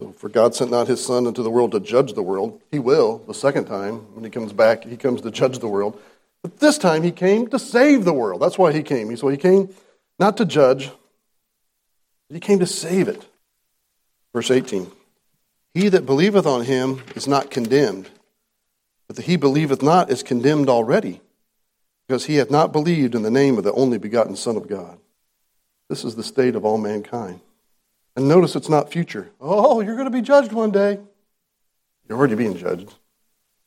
So, 0.01 0.12
for 0.12 0.29
God 0.29 0.55
sent 0.55 0.70
not 0.70 0.87
his 0.87 1.05
Son 1.05 1.27
into 1.27 1.42
the 1.42 1.51
world 1.51 1.72
to 1.72 1.81
judge 1.81 2.12
the 2.12 2.22
world. 2.22 2.61
He 2.70 2.79
will 2.79 3.18
the 3.27 3.35
second 3.35 3.64
time 3.64 4.14
when 4.14 4.22
he 4.22 4.31
comes 4.31 4.53
back. 4.53 4.85
He 4.85 4.96
comes 4.96 5.20
to 5.22 5.33
judge 5.33 5.59
the 5.59 5.68
world. 5.68 6.01
But 6.47 6.61
this 6.61 6.79
time 6.79 7.03
he 7.03 7.11
came 7.11 7.49
to 7.49 7.59
save 7.59 8.05
the 8.05 8.13
world. 8.13 8.41
That's 8.41 8.57
why 8.57 8.71
he 8.71 8.85
came. 8.85 9.17
So 9.17 9.27
he 9.27 9.37
came 9.37 9.75
not 10.17 10.37
to 10.37 10.45
judge, 10.45 10.93
he 12.29 12.39
came 12.39 12.61
to 12.61 12.67
save 12.67 13.09
it. 13.09 13.27
Verse 14.33 14.53
18 14.53 14.89
He 15.75 15.89
that 15.89 16.07
believeth 16.07 16.47
on 16.47 16.65
him 16.65 17.03
is 17.17 17.27
not 17.27 17.51
condemned, 17.51 18.11
but 19.09 19.19
he 19.19 19.37
believeth 19.37 19.83
not 19.83 20.09
is 20.09 20.23
condemned 20.23 20.69
already, 20.69 21.21
because 22.07 22.27
he 22.27 22.37
hath 22.37 22.53
not 22.53 22.71
believed 22.71 23.17
in 23.17 23.23
the 23.23 23.31
name 23.31 23.59
of 23.59 23.65
the 23.65 23.73
only 23.73 23.99
begotten 23.99 24.37
Son 24.37 24.57
of 24.57 24.69
God. 24.69 25.01
This 25.89 26.05
is 26.05 26.15
the 26.15 26.23
state 26.23 26.55
of 26.55 26.65
all 26.65 26.79
mankind. 26.79 27.41
And 28.15 28.29
notice 28.29 28.55
it's 28.55 28.69
not 28.69 28.93
future. 28.93 29.31
Oh, 29.41 29.81
you're 29.81 29.97
going 29.97 30.07
to 30.07 30.17
be 30.17 30.23
judged 30.23 30.53
one 30.53 30.71
day. 30.71 31.01
You're 32.09 32.17
already 32.17 32.37
being 32.37 32.57
judged. 32.57 32.95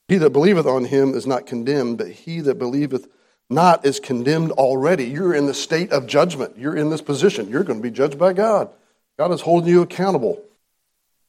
He 0.09 0.17
that 0.17 0.31
believeth 0.31 0.65
on 0.65 0.85
him 0.85 1.13
is 1.13 1.27
not 1.27 1.45
condemned, 1.45 1.99
but 1.99 2.09
he 2.09 2.41
that 2.41 2.55
believeth 2.55 3.07
not 3.47 3.85
is 3.85 3.99
condemned 3.99 4.51
already. 4.53 5.05
You're 5.05 5.35
in 5.35 5.45
the 5.45 5.53
state 5.53 5.91
of 5.91 6.07
judgment. 6.07 6.57
You're 6.57 6.75
in 6.75 6.89
this 6.89 7.01
position. 7.01 7.47
You're 7.47 7.63
going 7.63 7.77
to 7.77 7.83
be 7.83 7.91
judged 7.91 8.17
by 8.17 8.33
God. 8.33 8.71
God 9.19 9.31
is 9.31 9.41
holding 9.41 9.69
you 9.69 9.83
accountable. 9.83 10.43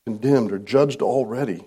Condemned 0.07 0.51
or 0.51 0.59
judged 0.59 1.03
already. 1.03 1.63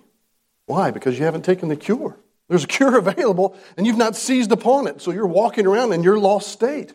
Why? 0.66 0.90
Because 0.90 1.16
you 1.16 1.24
haven't 1.24 1.44
taken 1.44 1.68
the 1.68 1.76
cure. 1.76 2.16
There's 2.48 2.64
a 2.64 2.68
cure 2.68 2.98
available 2.98 3.56
and 3.76 3.86
you've 3.86 3.96
not 3.96 4.16
seized 4.16 4.50
upon 4.50 4.88
it. 4.88 5.00
So 5.00 5.12
you're 5.12 5.26
walking 5.26 5.66
around 5.66 5.92
in 5.92 6.02
your 6.02 6.18
lost 6.18 6.48
state. 6.48 6.94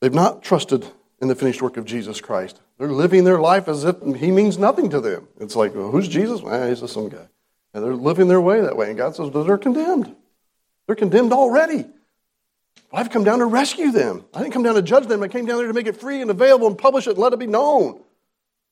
They've 0.00 0.12
not 0.12 0.42
trusted 0.42 0.84
in 1.22 1.28
the 1.28 1.36
finished 1.36 1.62
work 1.62 1.76
of 1.76 1.84
Jesus 1.84 2.20
Christ. 2.20 2.60
They're 2.78 2.88
living 2.88 3.22
their 3.22 3.40
life 3.40 3.68
as 3.68 3.84
if 3.84 4.02
he 4.16 4.32
means 4.32 4.58
nothing 4.58 4.90
to 4.90 5.00
them. 5.00 5.28
It's 5.38 5.54
like, 5.54 5.76
well, 5.76 5.92
who's 5.92 6.08
Jesus? 6.08 6.40
Eh, 6.42 6.68
he's 6.70 6.80
just 6.80 6.94
some 6.94 7.08
guy. 7.08 7.28
And 7.72 7.84
they're 7.84 7.94
living 7.94 8.28
their 8.28 8.40
way 8.40 8.60
that 8.60 8.76
way. 8.76 8.88
And 8.88 8.96
God 8.96 9.14
says, 9.14 9.30
they're 9.32 9.58
condemned. 9.58 10.14
They're 10.86 10.96
condemned 10.96 11.32
already. 11.32 11.84
I've 12.92 13.10
come 13.10 13.22
down 13.22 13.38
to 13.38 13.46
rescue 13.46 13.92
them. 13.92 14.24
I 14.34 14.40
didn't 14.40 14.52
come 14.52 14.64
down 14.64 14.74
to 14.74 14.82
judge 14.82 15.06
them. 15.06 15.22
I 15.22 15.28
came 15.28 15.46
down 15.46 15.58
there 15.58 15.68
to 15.68 15.72
make 15.72 15.86
it 15.86 15.96
free 15.96 16.20
and 16.20 16.30
available 16.30 16.66
and 16.66 16.76
publish 16.76 17.06
it 17.06 17.10
and 17.10 17.18
let 17.18 17.32
it 17.32 17.38
be 17.38 17.46
known. 17.46 18.00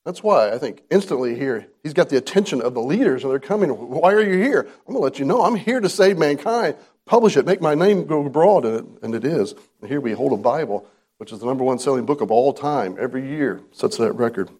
That's 0.05 0.23
why 0.23 0.53
I 0.53 0.59
think 0.59 0.83
instantly 0.91 1.35
here, 1.35 1.69
he's 1.83 1.93
got 1.93 2.09
the 2.09 2.17
attention 2.17 2.61
of 2.63 2.75
the 2.75 2.81
leaders 2.81 3.23
and 3.23 3.31
they're 3.31 3.39
coming. 3.39 3.71
Why 3.71 4.13
are 4.13 4.23
you 4.23 4.43
here? 4.43 4.61
I'm 4.61 4.95
going 4.95 4.97
to 4.97 5.01
let 5.01 5.19
you 5.19 5.25
know. 5.25 5.45
I'm 5.45 5.55
here 5.55 5.81
to 5.81 5.89
save 5.89 6.19
mankind. 6.19 6.77
Publish 7.05 7.37
it. 7.37 7.47
Make 7.47 7.61
my 7.61 7.75
name 7.75 8.07
go 8.07 8.25
abroad. 8.25 8.65
And 8.65 8.79
it, 8.79 9.03
and 9.03 9.15
it 9.15 9.25
is. 9.25 9.55
And 9.81 9.89
here 9.89 10.01
we 10.01 10.13
hold 10.13 10.33
a 10.33 10.37
Bible, 10.37 10.87
which 11.19 11.33
is 11.33 11.41
the 11.41 11.47
number 11.47 11.63
one 11.63 11.79
selling 11.79 12.07
book 12.07 12.21
of 12.21 12.31
all 12.31 12.53
time. 12.53 12.97
Every 12.99 13.29
year 13.29 13.61
sets 13.71 13.97
that 13.99 14.13
record. 14.13 14.51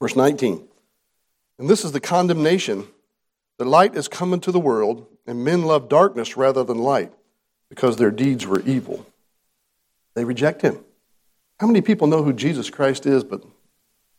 Verse 0.00 0.14
19. 0.14 0.68
And 1.58 1.70
this 1.70 1.84
is 1.84 1.92
the 1.92 2.00
condemnation 2.00 2.86
the 3.58 3.64
light 3.64 3.96
is 3.96 4.08
come 4.08 4.32
into 4.32 4.52
the 4.52 4.60
world, 4.60 5.06
and 5.26 5.44
men 5.44 5.62
love 5.62 5.88
darkness 5.88 6.36
rather 6.36 6.62
than 6.64 6.78
light, 6.78 7.12
because 7.68 7.96
their 7.96 8.10
deeds 8.10 8.46
were 8.46 8.60
evil. 8.60 9.06
They 10.14 10.24
reject 10.24 10.62
him. 10.62 10.78
How 11.60 11.66
many 11.66 11.80
people 11.80 12.06
know 12.06 12.22
who 12.22 12.32
Jesus 12.32 12.70
Christ 12.70 13.06
is, 13.06 13.24
but 13.24 13.42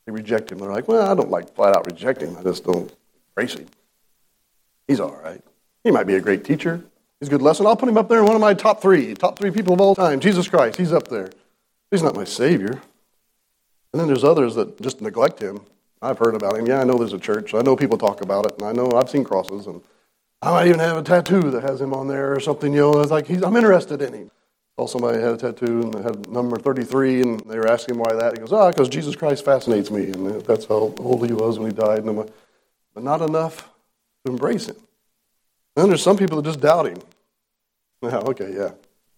they 0.06 0.12
reject 0.12 0.52
him? 0.52 0.60
They're 0.60 0.72
like, 0.72 0.88
well, 0.88 1.10
I 1.10 1.14
don't 1.14 1.30
like 1.30 1.54
flat 1.56 1.76
out 1.76 1.86
reject 1.86 2.22
him. 2.22 2.36
I 2.38 2.44
just 2.44 2.64
don't 2.64 2.92
embrace 3.30 3.54
him. 3.54 3.68
He's 4.88 5.00
all 5.00 5.16
right. 5.24 5.44
He 5.84 5.92
might 5.92 6.08
be 6.08 6.16
a 6.16 6.22
great 6.22 6.44
teacher. 6.44 6.84
He's 7.20 7.30
a 7.30 7.32
good 7.32 7.42
lesson. 7.42 7.66
I'll 7.66 7.76
put 7.76 7.90
him 7.90 7.98
up 7.98 8.10
there 8.10 8.20
in 8.20 8.26
one 8.26 8.36
of 8.36 8.42
my 8.42 8.54
top 8.54 8.82
three, 8.82 9.14
top 9.14 9.38
three 9.38 9.52
people 9.52 9.74
of 9.74 9.82
all 9.82 9.96
time. 9.96 10.20
Jesus 10.20 10.48
Christ, 10.48 10.78
he's 10.78 10.94
up 10.94 11.08
there. 11.08 11.30
He's 11.92 12.04
not 12.04 12.16
my 12.16 12.26
Savior. 12.26 12.82
And 13.92 14.00
then 14.00 14.08
there's 14.08 14.24
others 14.24 14.56
that 14.56 14.82
just 14.82 15.02
neglect 15.02 15.42
him 15.42 15.62
I've 16.02 16.20
heard 16.20 16.36
about 16.36 16.58
him. 16.58 16.68
Yeah, 16.68 16.82
I 16.82 16.84
know 16.84 16.98
there's 16.98 17.14
a 17.14 17.20
church. 17.20 17.54
I 17.54 17.62
know 17.62 17.76
people 17.76 17.98
talk 17.98 18.22
about 18.22 18.46
it, 18.46 18.54
and 18.58 18.64
I 18.64 18.72
know 18.72 18.92
I've 18.92 19.10
seen 19.10 19.24
crosses, 19.24 19.68
and 19.68 19.82
I 20.42 20.52
might 20.52 20.68
even 20.68 20.80
have 20.80 20.98
a 20.98 21.02
tattoo 21.02 21.50
that 21.52 21.64
has 21.64 21.82
him 21.82 21.94
on 21.94 22.08
there 22.08 22.34
or 22.34 22.40
something. 22.40 22.72
You 22.74 22.82
know, 22.82 23.02
it's 23.02 23.12
like 23.12 23.30
I'm 23.30 23.56
interested 23.56 24.02
in 24.02 24.14
him. 24.14 24.32
Saw 24.80 24.86
somebody 24.86 25.20
had 25.20 25.34
a 25.34 25.38
tattoo 25.38 25.82
and 25.82 25.96
had 25.96 26.30
number 26.30 26.58
33, 26.58 27.22
and 27.22 27.40
they 27.42 27.58
were 27.58 27.68
asking 27.68 27.98
why 27.98 28.14
that. 28.14 28.34
He 28.34 28.40
goes, 28.40 28.54
"Ah, 28.54 28.70
because 28.70 28.90
Jesus 28.90 29.16
Christ 29.16 29.44
fascinates 29.44 29.90
me, 29.90 30.12
and 30.12 30.42
that's 30.42 30.66
how 30.66 30.94
old 31.00 31.26
he 31.26 31.34
was 31.34 31.58
when 31.58 31.72
he 31.72 31.76
died." 31.76 32.00
And 32.00 32.10
I'm 32.10 32.18
like, 32.18 32.30
but 32.94 33.04
not 33.04 33.22
enough 33.22 33.70
to 34.26 34.32
embrace 34.32 34.68
him. 34.68 34.76
And 35.76 35.84
then 35.84 35.88
there's 35.90 36.04
some 36.04 36.18
people 36.18 36.42
that 36.42 36.48
just 36.48 36.60
doubt 36.60 36.88
him. 36.88 37.00
Yeah, 38.04 38.18
okay, 38.18 38.54
yeah, 38.56 38.72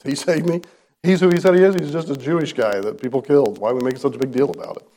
he 0.05 0.15
saved 0.15 0.47
me. 0.47 0.61
He's 1.03 1.19
who 1.19 1.29
he 1.29 1.39
said 1.39 1.55
he 1.55 1.63
is. 1.63 1.75
He's 1.75 1.91
just 1.91 2.09
a 2.09 2.15
Jewish 2.17 2.53
guy 2.53 2.79
that 2.79 3.01
people 3.01 3.21
killed. 3.21 3.57
Why 3.57 3.71
are 3.71 3.75
we 3.75 3.83
making 3.83 3.99
such 3.99 4.15
a 4.15 4.19
big 4.19 4.31
deal 4.31 4.49
about 4.49 4.77
it? 4.77 4.87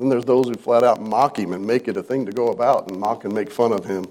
Then 0.00 0.08
there's 0.08 0.24
those 0.24 0.48
who 0.48 0.54
flat 0.54 0.82
out 0.82 1.00
mock 1.00 1.38
him 1.38 1.52
and 1.52 1.66
make 1.66 1.86
it 1.86 1.96
a 1.98 2.02
thing 2.02 2.24
to 2.24 2.32
go 2.32 2.48
about 2.48 2.90
and 2.90 2.98
mock 2.98 3.24
and 3.24 3.34
make 3.34 3.50
fun 3.50 3.70
of 3.70 3.84
him. 3.84 4.06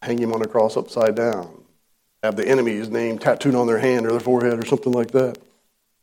hang 0.00 0.18
him 0.18 0.32
on 0.32 0.40
a 0.40 0.46
cross 0.46 0.76
upside 0.76 1.16
down, 1.16 1.64
have 2.22 2.36
the 2.36 2.46
enemy's 2.46 2.88
name 2.88 3.18
tattooed 3.18 3.56
on 3.56 3.66
their 3.66 3.80
hand 3.80 4.06
or 4.06 4.12
their 4.12 4.20
forehead 4.20 4.56
or 4.56 4.64
something 4.64 4.92
like 4.92 5.10
that. 5.10 5.36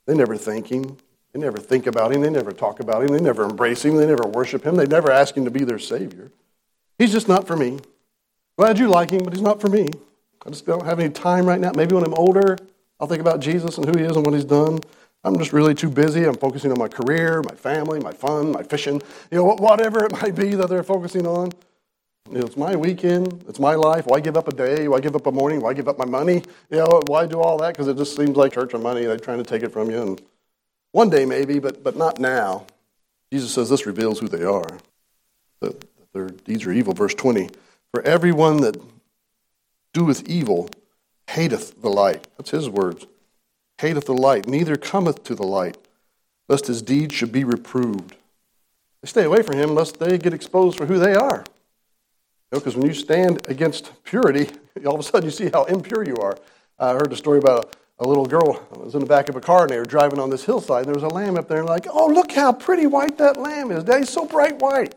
They 0.05 0.13
never 0.13 0.35
thank 0.35 0.67
him. 0.67 0.97
They 1.31 1.39
never 1.39 1.57
think 1.57 1.87
about 1.87 2.11
him. 2.11 2.19
They 2.19 2.29
never 2.29 2.51
talk 2.51 2.81
about 2.81 3.01
him. 3.01 3.07
They 3.07 3.21
never 3.21 3.45
embrace 3.45 3.85
him. 3.85 3.95
They 3.95 4.05
never 4.05 4.27
worship 4.27 4.65
him. 4.65 4.75
They 4.75 4.85
never 4.85 5.09
ask 5.09 5.35
him 5.35 5.45
to 5.45 5.51
be 5.51 5.63
their 5.63 5.79
Savior. 5.79 6.31
He's 6.99 7.13
just 7.13 7.29
not 7.29 7.47
for 7.47 7.55
me. 7.55 7.79
Glad 8.57 8.77
you 8.77 8.89
like 8.89 9.09
him, 9.09 9.23
but 9.23 9.33
he's 9.33 9.41
not 9.41 9.61
for 9.61 9.69
me. 9.69 9.87
I 10.45 10.49
just 10.49 10.65
don't 10.65 10.85
have 10.85 10.99
any 10.99 11.09
time 11.09 11.45
right 11.45 11.59
now. 11.59 11.71
Maybe 11.73 11.95
when 11.95 12.03
I'm 12.03 12.13
older, 12.13 12.57
I'll 12.99 13.07
think 13.07 13.21
about 13.21 13.39
Jesus 13.39 13.77
and 13.77 13.85
who 13.85 13.97
he 13.97 14.05
is 14.05 14.15
and 14.15 14.25
what 14.25 14.35
he's 14.35 14.45
done. 14.45 14.79
I'm 15.25 15.39
just 15.39 15.53
really 15.53 15.73
too 15.73 15.89
busy. 15.89 16.23
I'm 16.23 16.35
focusing 16.35 16.71
on 16.71 16.77
my 16.77 16.87
career, 16.87 17.41
my 17.41 17.55
family, 17.55 17.99
my 17.99 18.13
fun, 18.13 18.51
my 18.51 18.61
fishing, 18.61 19.01
you 19.31 19.39
know, 19.39 19.55
whatever 19.55 20.05
it 20.05 20.11
might 20.21 20.35
be 20.35 20.53
that 20.53 20.69
they're 20.69 20.83
focusing 20.83 21.25
on. 21.25 21.51
You 22.31 22.39
know, 22.39 22.45
it's 22.45 22.57
my 22.57 22.75
weekend. 22.75 23.43
It's 23.47 23.59
my 23.59 23.73
life. 23.73 24.05
Why 24.05 24.19
give 24.19 24.37
up 24.37 24.47
a 24.47 24.53
day? 24.53 24.87
Why 24.87 24.99
give 24.99 25.15
up 25.15 25.25
a 25.25 25.31
morning? 25.31 25.61
Why 25.61 25.73
give 25.73 25.87
up 25.87 25.97
my 25.97 26.05
money? 26.05 26.43
You 26.69 26.77
know, 26.77 27.01
why 27.07 27.25
do 27.25 27.41
all 27.41 27.57
that? 27.57 27.73
Because 27.73 27.87
it 27.87 27.97
just 27.97 28.15
seems 28.15 28.37
like 28.37 28.53
church 28.53 28.73
and 28.75 28.83
money. 28.83 29.05
They're 29.05 29.17
trying 29.17 29.39
to 29.39 29.43
take 29.43 29.63
it 29.63 29.69
from 29.69 29.89
you. 29.89 30.01
And 30.01 30.21
one 30.91 31.09
day 31.09 31.25
maybe, 31.25 31.57
but, 31.57 31.83
but 31.83 31.95
not 31.95 32.19
now. 32.19 32.67
Jesus 33.33 33.51
says 33.51 33.69
this 33.69 33.87
reveals 33.87 34.19
who 34.19 34.27
they 34.27 34.43
are. 34.43 34.77
That 35.61 35.85
their 36.13 36.29
deeds 36.29 36.65
are 36.65 36.71
evil. 36.71 36.93
Verse 36.93 37.15
20. 37.15 37.49
For 37.91 38.01
everyone 38.03 38.57
that 38.57 38.79
doeth 39.91 40.27
evil 40.29 40.69
hateth 41.29 41.81
the 41.81 41.89
light. 41.89 42.27
That's 42.37 42.51
his 42.51 42.69
words. 42.69 43.07
Hateth 43.79 44.05
the 44.05 44.13
light, 44.13 44.47
neither 44.47 44.77
cometh 44.77 45.23
to 45.23 45.35
the 45.35 45.45
light, 45.45 45.77
lest 46.47 46.67
his 46.67 46.81
deeds 46.81 47.13
should 47.13 47.31
be 47.31 47.43
reproved. 47.43 48.15
They 49.01 49.07
stay 49.07 49.23
away 49.23 49.41
from 49.41 49.57
him 49.57 49.75
lest 49.75 49.99
they 49.99 50.17
get 50.17 50.33
exposed 50.33 50.77
for 50.77 50.85
who 50.85 50.97
they 50.97 51.13
are. 51.13 51.43
Because 52.51 52.75
when 52.75 52.87
you 52.87 52.93
stand 52.93 53.41
against 53.49 53.91
purity, 54.03 54.49
all 54.85 54.93
of 54.95 54.99
a 54.99 55.03
sudden 55.03 55.25
you 55.25 55.31
see 55.31 55.49
how 55.49 55.65
impure 55.65 56.05
you 56.05 56.15
are. 56.17 56.37
I 56.79 56.93
heard 56.93 57.11
a 57.11 57.15
story 57.15 57.39
about 57.39 57.75
a, 57.99 58.05
a 58.05 58.07
little 58.07 58.25
girl 58.25 58.65
was 58.75 58.93
in 58.93 59.01
the 59.01 59.05
back 59.05 59.29
of 59.29 59.35
a 59.35 59.41
car 59.41 59.63
and 59.63 59.69
they 59.69 59.77
were 59.77 59.85
driving 59.85 60.19
on 60.19 60.29
this 60.29 60.45
hillside 60.45 60.85
and 60.85 60.87
there 60.87 61.01
was 61.01 61.03
a 61.03 61.13
lamb 61.13 61.37
up 61.37 61.47
there 61.47 61.59
and 61.59 61.69
like, 61.69 61.87
oh, 61.89 62.07
look 62.07 62.31
how 62.31 62.51
pretty 62.53 62.87
white 62.87 63.17
that 63.17 63.37
lamb 63.37 63.71
is. 63.71 63.83
Daddy's 63.83 64.09
so 64.09 64.25
bright 64.25 64.59
white. 64.59 64.95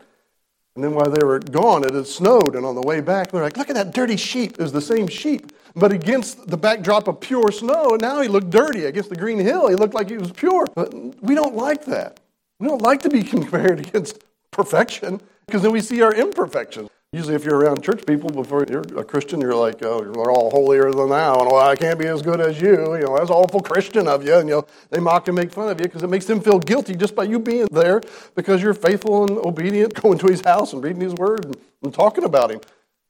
And 0.79 0.83
then 0.85 0.93
while 0.93 1.11
they 1.11 1.25
were 1.25 1.39
gone, 1.39 1.83
it 1.83 1.93
had 1.93 2.07
snowed, 2.07 2.55
and 2.55 2.65
on 2.65 2.73
the 2.73 2.81
way 2.81 3.01
back, 3.01 3.31
they're 3.31 3.41
like, 3.41 3.57
look 3.57 3.69
at 3.69 3.75
that 3.75 3.93
dirty 3.93 4.15
sheep. 4.15 4.53
It 4.53 4.59
was 4.59 4.71
the 4.71 4.79
same 4.79 5.09
sheep, 5.09 5.51
but 5.75 5.91
against 5.91 6.47
the 6.47 6.55
backdrop 6.55 7.09
of 7.09 7.19
pure 7.19 7.51
snow, 7.51 7.89
and 7.89 8.01
now 8.01 8.21
he 8.21 8.29
looked 8.29 8.49
dirty. 8.49 8.85
Against 8.85 9.09
the 9.09 9.17
green 9.17 9.39
hill, 9.39 9.67
he 9.67 9.75
looked 9.75 9.93
like 9.93 10.09
he 10.09 10.17
was 10.17 10.31
pure. 10.31 10.65
But 10.73 10.93
we 11.21 11.35
don't 11.35 11.53
like 11.53 11.83
that. 11.87 12.21
We 12.61 12.67
don't 12.69 12.81
like 12.81 13.01
to 13.01 13.09
be 13.09 13.23
compared 13.35 13.81
against 13.81 14.23
perfection, 14.51 15.19
because 15.47 15.63
then 15.63 15.73
we 15.73 15.81
see 15.81 16.01
our 16.01 16.13
imperfections. 16.13 16.89
Usually, 17.11 17.33
if 17.33 17.43
you're 17.43 17.57
around 17.57 17.81
church 17.81 18.05
people 18.05 18.29
before 18.29 18.63
you're 18.69 18.83
a 18.95 19.03
Christian, 19.03 19.41
you're 19.41 19.55
like, 19.55 19.83
oh, 19.83 20.03
you're 20.03 20.31
all 20.31 20.51
holier 20.51 20.91
than 20.91 21.09
thou, 21.09 21.39
and 21.39 21.51
well, 21.51 21.67
I 21.67 21.75
can't 21.75 21.97
be 21.97 22.05
as 22.05 22.21
good 22.21 22.39
as 22.39 22.61
you. 22.61 22.95
You 22.95 23.01
know, 23.01 23.17
that's 23.17 23.31
awful 23.31 23.61
Christian 23.61 24.07
of 24.07 24.23
you. 24.23 24.35
And 24.35 24.47
you 24.47 24.55
know, 24.55 24.67
they 24.91 24.99
mock 24.99 25.27
and 25.27 25.35
make 25.35 25.51
fun 25.51 25.69
of 25.69 25.79
you 25.79 25.87
because 25.87 26.03
it 26.03 26.09
makes 26.09 26.25
them 26.25 26.39
feel 26.39 26.59
guilty 26.59 26.95
just 26.95 27.15
by 27.15 27.23
you 27.23 27.39
being 27.39 27.67
there 27.71 28.01
because 28.35 28.61
you're 28.61 28.75
faithful 28.75 29.23
and 29.23 29.39
obedient, 29.39 29.93
going 30.01 30.19
to 30.19 30.27
his 30.27 30.41
house 30.41 30.71
and 30.71 30.83
reading 30.83 31.01
his 31.01 31.15
word 31.15 31.45
and, 31.45 31.57
and 31.83 31.93
talking 31.95 32.25
about 32.25 32.51
him. 32.51 32.61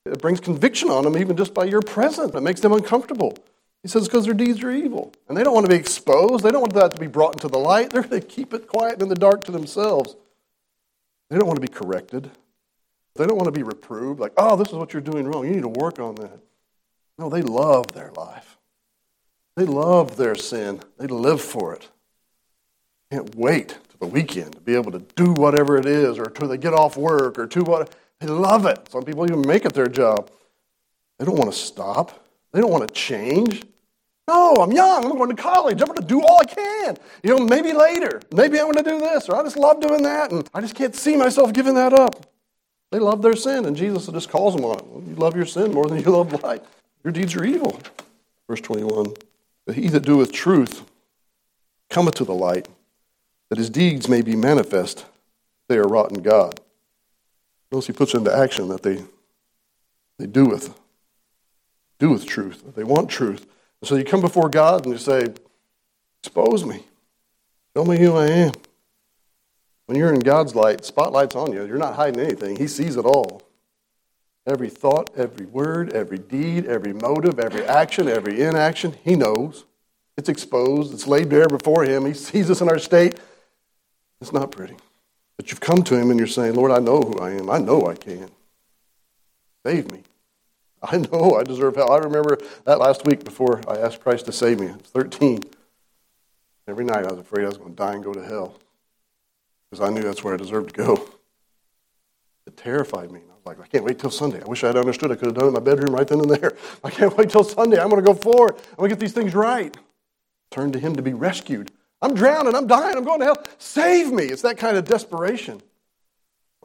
It 0.06 0.22
brings 0.22 0.40
conviction 0.40 0.90
on 0.90 1.04
them 1.04 1.18
even 1.18 1.36
just 1.36 1.54
by 1.54 1.66
your 1.66 1.82
presence. 1.82 2.34
It 2.34 2.42
makes 2.42 2.62
them 2.62 2.72
uncomfortable. 2.72 3.38
He 3.84 3.90
says 3.90 4.08
because 4.08 4.24
their 4.24 4.34
deeds 4.34 4.64
are 4.64 4.72
evil. 4.72 5.14
And 5.28 5.38
they 5.38 5.44
don't 5.44 5.54
want 5.54 5.66
to 5.66 5.72
be 5.72 5.78
exposed. 5.78 6.46
They 6.46 6.52
don't 6.52 6.62
want 6.62 6.74
that 6.74 6.94
to 6.94 7.00
be 7.00 7.08
brought 7.08 7.36
into 7.36 7.50
the 7.50 7.60
light. 7.60 7.90
They're 7.92 8.04
going 8.04 8.22
to 8.22 8.28
keep 8.28 8.54
it 8.54 8.68
quiet 8.68 9.02
in 9.02 9.10
the 9.10 9.16
dark 9.16 9.44
to 9.44 9.52
themselves. 9.52 10.16
They 11.30 11.38
don't 11.38 11.48
want 11.48 11.58
to 11.58 11.68
be 11.68 11.74
corrected. 11.74 12.32
They 13.16 13.26
don't 13.26 13.38
want 13.38 13.48
to 13.48 13.52
be 13.52 13.64
reproved, 13.64 14.20
like, 14.20 14.34
oh, 14.38 14.56
this 14.56 14.70
is 14.70 14.76
what 14.76 14.94
you're 14.94 15.02
doing 15.02 15.28
wrong. 15.28 15.46
You 15.46 15.52
need 15.52 15.64
to 15.64 15.68
work 15.68 16.00
on 16.00 16.16
that. 16.16 16.40
No, 17.18 17.30
they 17.30 17.42
love 17.42 17.88
their 17.94 18.12
life. 18.12 18.58
They 19.58 19.66
love 19.66 20.16
their 20.16 20.36
sin. 20.36 20.82
They 20.98 21.08
live 21.08 21.42
for 21.42 21.74
it. 21.74 21.90
Can't 23.12 23.36
wait 23.36 23.70
to 23.70 24.00
the 24.00 24.06
weekend 24.06 24.54
to 24.54 24.62
be 24.62 24.76
able 24.76 24.92
to 24.92 25.00
do 25.00 25.34
whatever 25.34 25.78
it 25.78 25.86
is, 25.86 26.18
or 26.18 26.26
till 26.26 26.48
they 26.48 26.58
get 26.58 26.74
off 26.74 26.96
work, 26.96 27.38
or 27.38 27.48
to 27.48 27.64
what. 27.64 27.94
They 28.20 28.28
love 28.28 28.66
it. 28.66 28.90
Some 28.90 29.04
people 29.04 29.26
even 29.26 29.42
make 29.42 29.66
it 29.66 29.74
their 29.74 29.88
job. 29.88 30.30
They 31.18 31.26
don't 31.26 31.38
want 31.38 31.52
to 31.52 31.58
stop. 31.58 32.26
They 32.54 32.62
don't 32.62 32.72
want 32.72 32.88
to 32.88 32.94
change. 32.94 33.64
No, 34.28 34.54
I'm 34.56 34.72
young. 34.72 35.06
I'm 35.06 35.18
going 35.18 35.36
to 35.36 35.42
college. 35.42 35.82
I'm 35.82 35.88
going 35.88 36.00
to 36.00 36.06
do 36.08 36.22
all 36.22 36.40
I 36.40 36.46
can. 36.46 36.98
You 37.24 37.36
know, 37.36 37.46
maybe 37.46 37.74
later. 37.74 38.22
Maybe 38.32 38.60
I'm 38.60 38.72
going 38.72 38.84
to 38.84 38.90
do 38.90 39.00
this, 39.00 39.28
or 39.28 39.36
I 39.36 39.44
just 39.44 39.58
love 39.58 39.82
doing 39.82 40.04
that, 40.04 40.32
and 40.32 40.48
I 40.54 40.62
just 40.62 40.76
can't 40.76 40.96
see 40.96 41.18
myself 41.18 41.52
giving 41.52 41.74
that 41.74 41.94
up. 41.94 42.26
They 42.92 43.00
love 43.00 43.22
their 43.22 43.36
sin, 43.36 43.66
and 43.66 43.76
Jesus 43.76 44.08
just 44.08 44.30
calls 44.30 44.56
them 44.56 44.66
on 44.66 44.80
it. 44.80 45.10
you 45.10 45.16
love 45.16 45.36
your 45.36 45.46
sin 45.46 45.74
more 45.74 45.86
than 45.86 46.00
you 46.00 46.04
love 46.10 46.44
light. 46.44 46.64
Your 47.04 47.14
deeds 47.14 47.36
are 47.36 47.46
evil. 47.46 47.80
Verse 48.48 48.62
21 48.62 49.14
But 49.66 49.76
he 49.76 49.88
that 49.90 50.02
doeth 50.02 50.32
truth 50.32 50.84
cometh 51.90 52.16
to 52.16 52.26
the 52.26 52.34
light, 52.34 52.68
that 53.50 53.58
his 53.58 53.70
deeds 53.70 54.08
may 54.08 54.22
be 54.22 54.36
manifest, 54.36 55.06
they 55.68 55.78
are 55.78 55.88
wrought 55.88 56.12
in 56.12 56.22
God. 56.22 56.60
Notice 57.72 57.88
he 57.88 57.94
puts 57.94 58.14
into 58.14 58.36
action 58.36 58.68
that 58.70 58.82
they, 58.82 59.04
they 60.18 60.26
doeth, 60.26 60.78
doeth 62.00 62.26
truth, 62.26 62.64
they 62.76 62.84
want 62.84 63.10
truth. 63.10 63.46
And 63.82 63.88
so 63.88 63.96
you 63.96 64.04
come 64.04 64.22
before 64.22 64.50
God 64.50 64.86
and 64.86 64.94
you 64.94 65.00
say, 65.00 65.28
Expose 66.22 66.66
me. 66.66 66.84
Show 67.76 67.86
me 67.86 67.98
who 67.98 68.18
I 68.18 68.28
am. 68.28 68.52
When 69.90 69.98
you're 69.98 70.14
in 70.14 70.20
God's 70.20 70.54
light, 70.54 70.86
spotlight's 70.86 71.36
on 71.36 71.52
you. 71.52 71.66
You're 71.66 71.80
not 71.80 71.96
hiding 71.96 72.20
anything. 72.20 72.58
He 72.58 72.68
sees 72.68 72.96
it 72.96 73.06
all. 73.06 73.42
Every 74.46 74.70
thought, 74.70 75.10
every 75.18 75.48
word, 75.48 75.94
every 75.94 76.20
deed, 76.20 76.68
every 76.68 76.94
motive, 76.94 77.40
every 77.40 77.66
action, 77.66 78.08
every 78.08 78.40
inaction, 78.40 78.96
He 79.04 79.16
knows. 79.16 79.66
It's 80.16 80.30
exposed, 80.30 80.94
it's 80.94 81.08
laid 81.08 81.30
bare 81.30 81.48
before 81.48 81.86
Him. 81.86 82.06
He 82.06 82.14
sees 82.14 82.52
us 82.52 82.62
in 82.62 82.70
our 82.70 82.78
state. 82.78 83.20
It's 84.22 84.32
not 84.32 84.52
pretty. 84.52 84.76
But 85.38 85.50
you've 85.50 85.60
come 85.60 85.82
to 85.82 85.98
Him 85.98 86.12
and 86.12 86.20
you're 86.20 86.28
saying, 86.28 86.54
Lord, 86.54 86.72
I 86.72 86.78
know 86.78 87.02
who 87.02 87.18
I 87.18 87.32
am. 87.32 87.50
I 87.50 87.58
know 87.58 87.88
I 87.88 87.96
can. 87.96 88.30
Save 89.66 89.92
me. 89.92 90.04
I 90.84 90.98
know 90.98 91.34
I 91.34 91.42
deserve 91.42 91.78
hell. 91.78 91.92
I 91.92 91.98
remember 91.98 92.38
that 92.66 92.78
last 92.78 93.08
week 93.08 93.24
before 93.24 93.60
I 93.68 93.80
asked 93.80 94.02
Christ 94.02 94.28
to 94.28 94.32
save 94.32 94.60
me. 94.60 94.68
I 94.68 94.74
was 94.74 94.82
13. 94.84 95.42
Every 96.68 96.86
night 96.86 97.08
I 97.08 97.12
was 97.12 97.22
afraid 97.22 97.46
I 97.46 97.48
was 97.48 97.58
going 97.58 97.72
to 97.72 97.76
die 97.76 97.94
and 97.94 98.04
go 98.04 98.14
to 98.14 98.24
hell 98.24 98.60
because 99.70 99.88
I 99.88 99.94
knew 99.94 100.02
that's 100.02 100.24
where 100.24 100.34
I 100.34 100.38
deserved 100.38 100.76
to 100.76 100.84
go. 100.84 101.10
It 102.48 102.58
terrified 102.58 103.12
me. 103.12 103.20
I 103.20 103.34
was 103.36 103.46
like, 103.46 103.60
I 103.60 103.68
can't 103.68 103.84
wait 103.84 104.00
till 104.00 104.10
Sunday. 104.10 104.42
I 104.42 104.46
wish 104.46 104.64
I 104.64 104.68
had 104.68 104.78
understood. 104.78 105.12
I 105.12 105.16
could 105.16 105.28
have 105.28 105.36
done 105.36 105.46
it 105.46 105.48
in 105.50 105.54
my 105.54 105.60
bedroom 105.60 105.94
right 105.94 106.08
then 106.08 106.20
and 106.20 106.30
there. 106.30 106.58
I 106.84 106.90
can't 106.90 107.16
wait 107.16 107.30
till 107.30 107.44
Sunday. 107.44 107.80
I'm 107.80 107.90
going 107.90 108.04
to 108.04 108.14
go 108.14 108.16
forward. 108.16 108.56
I'm 108.72 108.78
going 108.78 108.90
to 108.90 108.96
get 108.96 109.00
these 109.00 109.14
things 109.14 109.36
right. 109.36 109.76
Turn 110.50 110.72
to 110.72 110.80
Him 110.80 110.96
to 110.96 111.02
be 111.02 111.14
rescued. 111.14 111.72
I'm 112.02 112.16
drowning. 112.16 112.56
I'm 112.56 112.66
dying. 112.66 112.98
I'm 112.98 113.04
going 113.04 113.20
to 113.20 113.26
hell. 113.26 113.44
Save 113.58 114.12
me. 114.12 114.24
It's 114.24 114.42
that 114.42 114.58
kind 114.58 114.78
of 114.78 114.86
desperation. 114.86 115.62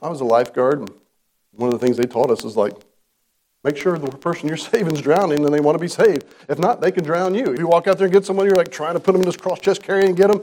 I 0.00 0.08
was 0.08 0.20
a 0.20 0.24
lifeguard, 0.24 0.80
and 0.80 0.90
one 1.52 1.72
of 1.72 1.78
the 1.78 1.84
things 1.84 1.96
they 1.96 2.06
taught 2.06 2.30
us 2.30 2.44
is 2.44 2.56
like, 2.56 2.72
make 3.62 3.76
sure 3.76 3.98
the 3.98 4.10
person 4.18 4.48
you're 4.48 4.56
saving 4.72 4.94
is 4.94 5.02
drowning 5.02 5.44
and 5.44 5.52
they 5.52 5.60
want 5.60 5.76
to 5.76 5.80
be 5.80 5.88
saved. 5.88 6.24
If 6.48 6.58
not, 6.58 6.80
they 6.80 6.92
can 6.92 7.04
drown 7.04 7.34
you. 7.34 7.52
If 7.52 7.58
you 7.58 7.66
walk 7.66 7.88
out 7.88 7.98
there 7.98 8.06
and 8.06 8.12
get 8.12 8.24
someone, 8.24 8.46
you're 8.46 8.56
like 8.56 8.70
trying 8.70 8.94
to 8.94 9.00
put 9.00 9.12
them 9.12 9.22
in 9.22 9.26
this 9.26 9.36
cross 9.36 9.60
chest 9.60 9.82
carry 9.82 10.06
and 10.06 10.16
get 10.16 10.30
them, 10.30 10.42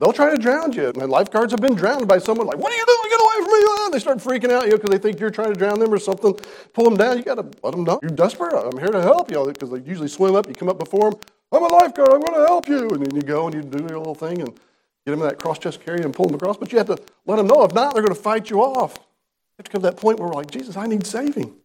They'll 0.00 0.12
try 0.12 0.30
to 0.30 0.40
drown 0.40 0.72
you. 0.72 0.88
And 0.88 1.10
lifeguards 1.10 1.52
have 1.52 1.60
been 1.60 1.74
drowned 1.74 2.06
by 2.06 2.18
someone 2.18 2.46
like, 2.46 2.58
What 2.58 2.72
are 2.72 2.76
you 2.76 2.86
doing? 2.86 3.10
Get 3.10 3.20
away 3.20 3.34
from 3.44 3.52
me. 3.52 3.66
Ah, 3.68 3.88
they 3.90 3.98
start 3.98 4.18
freaking 4.18 4.52
out 4.52 4.66
you 4.66 4.72
because 4.72 4.90
they 4.90 4.98
think 4.98 5.18
you're 5.18 5.30
trying 5.30 5.52
to 5.52 5.58
drown 5.58 5.80
them 5.80 5.92
or 5.92 5.98
something. 5.98 6.34
Pull 6.72 6.84
them 6.84 6.96
down. 6.96 7.18
You 7.18 7.24
got 7.24 7.34
to 7.36 7.50
let 7.62 7.72
them 7.72 7.84
know. 7.84 7.98
You're 8.02 8.12
desperate. 8.12 8.54
I'm 8.54 8.78
here 8.78 8.90
to 8.90 9.02
help 9.02 9.30
you 9.30 9.44
because 9.46 9.70
they 9.70 9.80
usually 9.80 10.08
swim 10.08 10.36
up. 10.36 10.46
You 10.46 10.54
come 10.54 10.68
up 10.68 10.78
before 10.78 11.10
them. 11.10 11.20
I'm 11.50 11.64
a 11.64 11.68
lifeguard. 11.68 12.12
I'm 12.12 12.20
going 12.20 12.34
to 12.34 12.46
help 12.46 12.68
you. 12.68 12.88
And 12.90 13.04
then 13.04 13.14
you 13.14 13.22
go 13.22 13.46
and 13.46 13.54
you 13.54 13.62
do 13.62 13.78
your 13.88 13.98
little 13.98 14.14
thing 14.14 14.40
and 14.40 14.54
get 14.54 15.12
them 15.12 15.14
in 15.14 15.20
that 15.20 15.38
cross 15.38 15.58
chest 15.58 15.84
carry 15.84 16.02
and 16.02 16.14
pull 16.14 16.26
them 16.26 16.36
across. 16.36 16.56
But 16.56 16.70
you 16.70 16.78
have 16.78 16.86
to 16.88 16.98
let 17.26 17.36
them 17.36 17.48
know. 17.48 17.64
If 17.64 17.74
not, 17.74 17.94
they're 17.94 18.02
going 18.02 18.14
to 18.14 18.20
fight 18.20 18.50
you 18.50 18.60
off. 18.60 18.94
You 18.96 19.54
have 19.58 19.64
to 19.64 19.72
come 19.72 19.82
to 19.82 19.90
that 19.90 19.96
point 19.96 20.20
where 20.20 20.28
we're 20.28 20.34
like, 20.34 20.50
Jesus, 20.50 20.76
I 20.76 20.86
need 20.86 21.06
saving. 21.06 21.56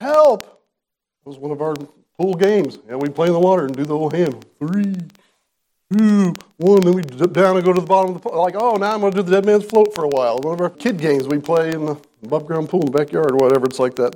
Help. 0.00 0.42
That 0.42 1.28
was 1.28 1.38
one 1.38 1.52
of 1.52 1.62
our 1.62 1.74
pool 2.18 2.34
games. 2.34 2.78
And 2.88 3.00
we 3.00 3.10
play 3.10 3.28
in 3.28 3.32
the 3.32 3.38
water 3.38 3.66
and 3.66 3.76
do 3.76 3.84
the 3.84 3.96
whole 3.96 4.10
hand. 4.10 4.44
Three, 4.58 4.96
One, 5.90 6.82
then 6.82 6.94
we 6.94 7.02
dip 7.02 7.32
down 7.32 7.56
and 7.56 7.64
go 7.64 7.72
to 7.72 7.80
the 7.80 7.86
bottom 7.86 8.14
of 8.14 8.22
the 8.22 8.28
pool. 8.28 8.40
Like, 8.40 8.54
oh, 8.56 8.76
now 8.76 8.94
I'm 8.94 9.00
going 9.00 9.12
to 9.12 9.18
do 9.18 9.22
the 9.24 9.32
dead 9.32 9.44
man's 9.44 9.64
float 9.64 9.92
for 9.92 10.04
a 10.04 10.08
while. 10.08 10.38
One 10.38 10.54
of 10.54 10.60
our 10.60 10.70
kid 10.70 10.98
games 10.98 11.26
we 11.26 11.38
play 11.38 11.72
in 11.72 11.84
the 11.86 11.96
above 12.22 12.46
ground 12.46 12.68
pool 12.68 12.80
in 12.80 12.92
the 12.92 12.96
backyard 12.96 13.32
or 13.32 13.36
whatever. 13.36 13.66
It's 13.66 13.80
like 13.80 13.96
that. 13.96 14.14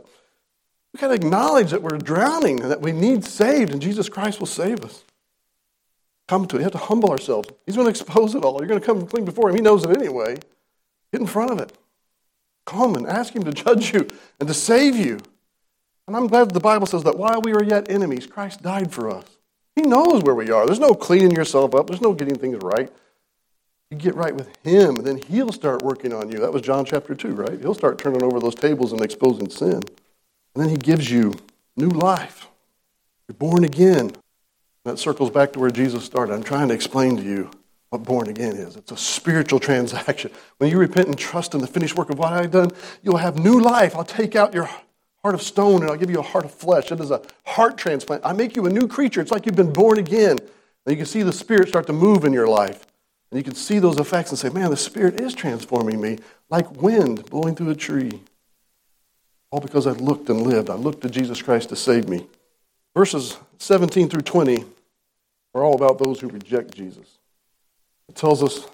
We've 0.93 1.01
got 1.01 1.09
to 1.09 1.15
acknowledge 1.15 1.73
that 1.73 1.83
we're 1.83 1.99
drowning 1.99 2.61
and 2.61 2.71
that 2.71 2.81
we 2.81 2.93
need 2.93 3.25
saved, 3.25 3.73
and 3.73 3.83
Jesus 3.83 4.09
Christ 4.09 4.39
will 4.39 4.47
save 4.47 4.85
us. 4.85 5.03
Come 6.29 6.47
to 6.47 6.57
it. 6.57 6.61
You 6.61 6.65
have 6.65 6.73
to 6.73 6.79
humble 6.79 7.11
ourselves. 7.11 7.49
He's 7.67 7.75
going 7.75 7.87
to 7.87 7.91
expose 7.91 8.37
it 8.37 8.45
all. 8.45 8.59
You're 8.59 8.69
going 8.69 8.81
to 8.81 8.87
come 8.87 9.05
clean 9.07 9.25
before 9.25 9.51
Him. 9.51 9.57
He 9.57 9.63
knows 9.63 9.85
it 9.85 9.91
anyway. 9.91 10.37
Get 11.13 11.21
in 11.21 11.27
front 11.27 11.51
of 11.51 11.59
it. 11.59 11.77
Come 12.67 12.95
and 12.95 13.07
ask 13.07 13.35
Him 13.35 13.43
to 13.43 13.53
judge 13.65 13.93
you 13.93 14.07
and 14.39 14.47
to 14.49 14.55
save 14.55 14.95
you. 14.95 15.19
And 16.07 16.17
I'm 16.17 16.29
glad 16.29 16.51
the 16.53 16.61
Bible 16.61 16.87
says 16.87 17.03
that 17.03 17.19
while 17.19 17.41
we 17.43 17.53
were 17.53 17.65
yet 17.65 17.91
enemies, 17.91 18.27
Christ 18.27 18.63
died 18.63 18.93
for 18.93 19.11
us. 19.11 19.25
He 19.77 19.83
knows 19.83 20.23
where 20.23 20.35
we 20.35 20.51
are. 20.51 20.67
There's 20.67 20.81
no 20.81 20.95
cleaning 20.95 21.33
yourself 21.33 21.75
up, 21.75 21.87
there's 21.87 22.01
no 22.01 22.13
getting 22.13 22.37
things 22.37 22.63
right. 22.63 22.93
You 23.91 23.99
get 23.99 24.15
right 24.15 24.35
with 24.35 24.57
Him, 24.65 24.97
then 24.97 25.19
He'll 25.19 25.53
start 25.53 25.83
working 25.83 26.13
on 26.13 26.31
you. 26.31 26.39
That 26.39 26.53
was 26.53 26.63
John 26.63 26.85
chapter 26.85 27.15
2, 27.15 27.29
right? 27.35 27.61
He'll 27.61 27.75
start 27.75 27.99
turning 27.99 28.23
over 28.23 28.41
those 28.41 28.55
tables 28.55 28.93
and 28.93 29.03
exposing 29.03 29.51
sin. 29.51 29.83
And 30.55 30.65
then 30.65 30.69
He 30.69 30.77
gives 30.77 31.11
you 31.11 31.35
new 31.77 31.89
life. 31.89 32.49
You're 33.29 33.37
born 33.37 33.65
again. 33.65 34.13
That 34.85 34.99
circles 34.99 35.31
back 35.31 35.53
to 35.53 35.61
where 35.61 35.71
Jesus 35.71 36.05
started. 36.05 36.35
I'm 36.35 36.43
trying 36.43 36.69
to 36.69 36.75
explain 36.75 37.17
to 37.17 37.23
you 37.23 37.51
what 37.91 38.03
born 38.03 38.29
again 38.29 38.57
is. 38.57 38.77
It's 38.77 38.93
a 38.93 38.97
spiritual 38.97 39.61
transaction. 39.61 40.31
When 40.59 40.71
you 40.71 40.79
repent 40.79 41.09
and 41.09 41.17
trust 41.17 41.55
in 41.55 41.61
the 41.61 41.67
finished 41.67 41.97
work 41.97 42.11
of 42.11 42.19
what 42.19 42.33
I've 42.33 42.51
done, 42.51 42.71
you'll 43.03 43.17
have 43.17 43.39
new 43.39 43.61
life. 43.61 43.97
I'll 43.97 44.05
take 44.05 44.37
out 44.37 44.53
your 44.53 44.69
heart 45.25 45.35
of 45.35 45.43
stone 45.43 45.81
and 45.81 45.91
I'll 45.91 45.97
give 45.97 46.11
you 46.11 46.19
a 46.19 46.23
heart 46.23 46.45
of 46.45 46.53
flesh. 46.53 46.93
It 46.93 47.01
is 47.01 47.11
a 47.11 47.23
heart 47.47 47.79
transplant. 47.79 48.27
I 48.27 48.35
make 48.35 48.57
you 48.57 48.67
a 48.67 48.71
new 48.71 48.87
creature. 48.87 49.23
It's 49.23 49.31
like 49.31 49.47
you've 49.47 49.57
been 49.57 49.73
born 49.73 49.99
again. 49.99 50.39
And 50.39 50.93
you 50.93 50.97
can 50.97 51.07
see 51.07 51.23
the 51.23 51.33
Spirit 51.33 51.69
start 51.69 51.87
to 51.87 51.95
move 51.95 52.27
in 52.27 52.35
your 52.35 52.47
life. 52.47 52.87
And 53.31 53.39
you 53.39 53.43
can 53.43 53.55
see 53.55 53.79
those 53.79 53.99
effects 53.99 54.31
and 54.31 54.39
say, 54.39 54.51
man, 54.51 54.69
the 54.69 54.77
Spirit 54.77 55.19
is 55.19 55.35
transforming 55.35 55.99
me 55.99 56.19
like 56.51 56.71
wind 56.73 57.25
blowing 57.31 57.57
through 57.57 57.71
a 57.71 57.75
tree. 57.75 58.21
All 59.51 59.61
because 59.61 59.87
I 59.87 59.93
looked 59.93 60.29
and 60.29 60.43
lived. 60.43 60.69
I 60.69 60.75
looked 60.75 61.01
to 61.03 61.09
Jesus 61.09 61.41
Christ 61.41 61.71
to 61.71 61.77
save 61.77 62.07
me. 62.07 62.27
Verses 62.95 63.39
17 63.59 64.11
through 64.11 64.23
20 64.23 64.63
are 65.55 65.65
all 65.65 65.75
about 65.75 65.99
those 65.99 66.21
who 66.21 66.29
reject 66.29 66.75
Jesus. 66.75 67.19
It 68.11 68.15
tells 68.15 68.43
us 68.43 68.69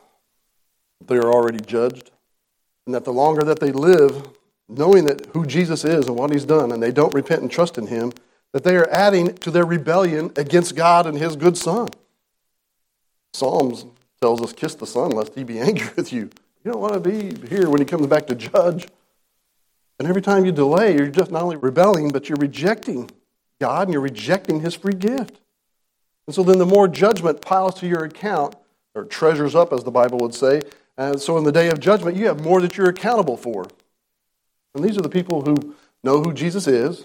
they 1.07 1.17
are 1.17 1.33
already 1.33 1.61
judged, 1.61 2.11
and 2.87 2.95
that 2.95 3.05
the 3.05 3.13
longer 3.13 3.45
that 3.45 3.61
they 3.61 3.71
live, 3.71 4.29
knowing 4.70 5.04
that 5.04 5.26
who 5.33 5.44
Jesus 5.44 5.85
is 5.85 6.06
and 6.06 6.16
what 6.16 6.33
he's 6.33 6.44
done, 6.44 6.72
and 6.72 6.83
they 6.83 6.92
don't 6.92 7.12
repent 7.14 7.42
and 7.42 7.50
trust 7.50 7.78
in 7.78 7.87
him, 7.88 8.12
that 8.52 8.64
they 8.64 8.76
are 8.76 8.88
adding 8.90 9.35
to 9.38 9.50
their 9.50 9.64
rebellion 9.64 10.33
against 10.37 10.74
God 10.74 11.06
and 11.06 11.18
his 11.18 11.37
good 11.37 11.56
son. 11.56 11.88
Psalms 13.33 13.87
tells 14.20 14.42
us, 14.42 14.52
kiss 14.52 14.74
the 14.74 14.87
son 14.87 15.11
lest 15.11 15.35
he 15.35 15.44
be 15.44 15.59
angry 15.61 15.90
with 15.96 16.12
you. 16.12 16.30
You 16.64 16.72
don't 16.72 16.80
want 16.80 16.94
to 16.94 17.00
be 17.00 17.48
here 17.48 17.70
when 17.70 17.80
he 17.80 17.85
comes 17.85 18.06
back 18.06 18.26
to 18.26 18.35
judge. 18.35 18.87
And 19.98 20.09
every 20.09 20.22
time 20.22 20.44
you 20.44 20.52
delay, 20.52 20.94
you're 20.94 21.09
just 21.09 21.30
not 21.30 21.42
only 21.42 21.56
rebelling, 21.56 22.09
but 22.09 22.28
you're 22.28 22.38
rejecting 22.38 23.11
God 23.61 23.88
and 23.88 23.92
you're 23.92 24.02
rejecting 24.02 24.61
his 24.61 24.74
free 24.74 24.94
gift. 24.94 25.40
And 26.26 26.35
so 26.35 26.42
then 26.42 26.59
the 26.59 26.66
more 26.66 26.88
judgment 26.88 27.40
piles 27.40 27.74
to 27.80 27.87
your 27.87 28.04
account, 28.04 28.54
or 28.94 29.04
treasures 29.04 29.54
up, 29.54 29.72
as 29.72 29.85
the 29.85 29.90
Bible 29.90 30.18
would 30.18 30.35
say, 30.35 30.62
and 30.96 31.20
so 31.20 31.38
in 31.38 31.44
the 31.44 31.52
day 31.52 31.68
of 31.68 31.80
judgment, 31.80 32.16
you 32.16 32.26
have 32.26 32.42
more 32.42 32.61
that 32.61 32.76
you're 32.76 32.88
accountable 32.88 33.37
for. 33.37 33.66
And 34.74 34.85
these 34.85 34.96
are 34.96 35.02
the 35.02 35.09
people 35.09 35.42
who 35.42 35.74
know 36.02 36.22
who 36.22 36.33
Jesus 36.33 36.66
is. 36.66 37.04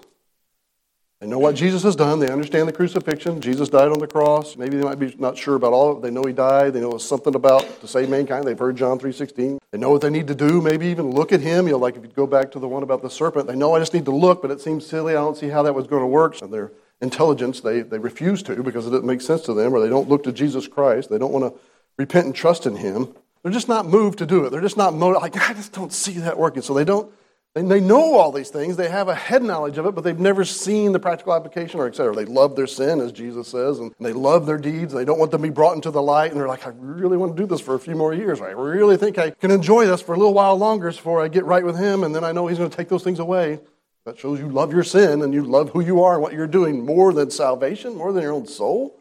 They 1.21 1.27
know 1.27 1.39
what 1.39 1.55
Jesus 1.55 1.83
has 1.83 1.95
done. 1.95 2.19
They 2.19 2.29
understand 2.29 2.67
the 2.67 2.73
crucifixion. 2.73 3.39
Jesus 3.39 3.69
died 3.69 3.87
on 3.87 3.99
the 3.99 4.07
cross. 4.07 4.57
Maybe 4.57 4.75
they 4.75 4.83
might 4.83 4.99
be 4.99 5.15
not 5.17 5.37
sure 5.37 5.55
about 5.55 5.71
all 5.71 5.91
of 5.91 5.97
it. 5.97 6.01
They 6.01 6.11
know 6.11 6.23
he 6.23 6.33
died. 6.33 6.73
They 6.73 6.81
know 6.81 6.97
something 6.97 7.33
about 7.33 7.81
to 7.81 7.87
save 7.87 8.09
mankind. 8.09 8.45
They've 8.45 8.59
heard 8.59 8.75
John 8.75 8.99
3.16. 8.99 9.57
They 9.71 9.77
know 9.77 9.89
what 9.89 10.01
they 10.01 10.09
need 10.09 10.27
to 10.27 10.35
do. 10.35 10.61
Maybe 10.61 10.87
even 10.87 11.11
look 11.11 11.31
at 11.31 11.39
him. 11.39 11.67
You 11.67 11.73
know, 11.73 11.79
like 11.79 11.95
if 11.95 12.03
you 12.03 12.09
go 12.09 12.27
back 12.27 12.51
to 12.51 12.59
the 12.59 12.67
one 12.67 12.83
about 12.83 13.01
the 13.01 13.09
serpent, 13.09 13.47
they 13.47 13.55
know 13.55 13.73
I 13.73 13.79
just 13.79 13.93
need 13.93 14.05
to 14.05 14.15
look, 14.15 14.41
but 14.41 14.51
it 14.51 14.59
seems 14.59 14.85
silly. 14.85 15.13
I 15.13 15.19
don't 15.19 15.37
see 15.37 15.47
how 15.47 15.63
that 15.63 15.73
was 15.73 15.87
going 15.87 16.01
to 16.01 16.07
work. 16.07 16.35
So 16.35 16.47
their 16.47 16.73
intelligence, 17.01 17.61
they, 17.61 17.81
they 17.81 17.97
refuse 17.97 18.43
to 18.43 18.61
because 18.61 18.85
it 18.85 18.91
doesn't 18.91 19.07
make 19.07 19.21
sense 19.21 19.41
to 19.43 19.53
them, 19.53 19.73
or 19.73 19.79
they 19.79 19.89
don't 19.89 20.09
look 20.09 20.23
to 20.25 20.33
Jesus 20.33 20.67
Christ. 20.67 21.09
They 21.09 21.17
don't 21.17 21.31
want 21.31 21.53
to 21.53 21.59
repent 21.97 22.25
and 22.25 22.35
trust 22.35 22.65
in 22.65 22.75
him. 22.75 23.15
They're 23.41 23.53
just 23.53 23.69
not 23.69 23.85
moved 23.85 24.17
to 24.19 24.25
do 24.25 24.45
it. 24.45 24.49
They're 24.49 24.61
just 24.61 24.77
not 24.77 24.93
motivated. 24.93 25.33
Like, 25.35 25.49
I 25.49 25.53
just 25.53 25.71
don't 25.71 25.93
see 25.93 26.19
that 26.19 26.37
working. 26.37 26.61
So 26.61 26.73
they 26.73 26.83
don't 26.83 27.11
they 27.55 27.79
know 27.79 28.15
all 28.15 28.33
these 28.33 28.49
things. 28.49 28.75
They 28.75 28.89
have 28.89 29.07
a 29.07 29.15
head 29.15 29.41
knowledge 29.41 29.77
of 29.77 29.85
it, 29.85 29.95
but 29.95 30.03
they've 30.03 30.19
never 30.19 30.43
seen 30.43 30.91
the 30.91 30.99
practical 30.99 31.33
application 31.33 31.79
or 31.79 31.87
et 31.87 31.95
cetera. 31.95 32.13
They 32.13 32.25
love 32.25 32.57
their 32.57 32.67
sin, 32.67 32.99
as 32.99 33.13
Jesus 33.13 33.47
says, 33.47 33.79
and 33.79 33.95
they 33.97 34.11
love 34.11 34.45
their 34.45 34.57
deeds. 34.57 34.93
They 34.93 35.05
don't 35.05 35.17
want 35.17 35.31
them 35.31 35.41
to 35.41 35.47
be 35.47 35.53
brought 35.53 35.75
into 35.75 35.89
the 35.89 36.01
light, 36.01 36.31
and 36.31 36.39
they're 36.39 36.49
like, 36.49 36.67
I 36.67 36.71
really 36.75 37.15
want 37.15 37.35
to 37.35 37.41
do 37.41 37.47
this 37.47 37.61
for 37.61 37.73
a 37.73 37.79
few 37.79 37.95
more 37.95 38.13
years. 38.13 38.41
I 38.41 38.51
really 38.51 38.97
think 38.97 39.17
I 39.17 39.29
can 39.29 39.51
enjoy 39.51 39.85
this 39.85 40.01
for 40.01 40.13
a 40.13 40.17
little 40.17 40.33
while 40.33 40.57
longer 40.57 40.91
before 40.91 41.23
I 41.23 41.29
get 41.29 41.45
right 41.45 41.63
with 41.63 41.77
Him, 41.77 42.03
and 42.03 42.13
then 42.13 42.25
I 42.25 42.33
know 42.33 42.47
He's 42.47 42.57
going 42.57 42.69
to 42.69 42.75
take 42.75 42.89
those 42.89 43.03
things 43.03 43.19
away. 43.19 43.59
That 44.05 44.19
shows 44.19 44.39
you 44.39 44.49
love 44.49 44.71
your 44.71 44.83
sin 44.83 45.23
and 45.23 45.33
you 45.33 45.43
love 45.43 45.71
who 45.71 45.79
you 45.79 46.03
are 46.03 46.13
and 46.13 46.21
what 46.21 46.33
you're 46.33 46.45
doing 46.45 46.85
more 46.85 47.11
than 47.11 47.31
salvation, 47.31 47.95
more 47.95 48.13
than 48.13 48.21
your 48.21 48.33
own 48.33 48.45
soul. 48.45 48.99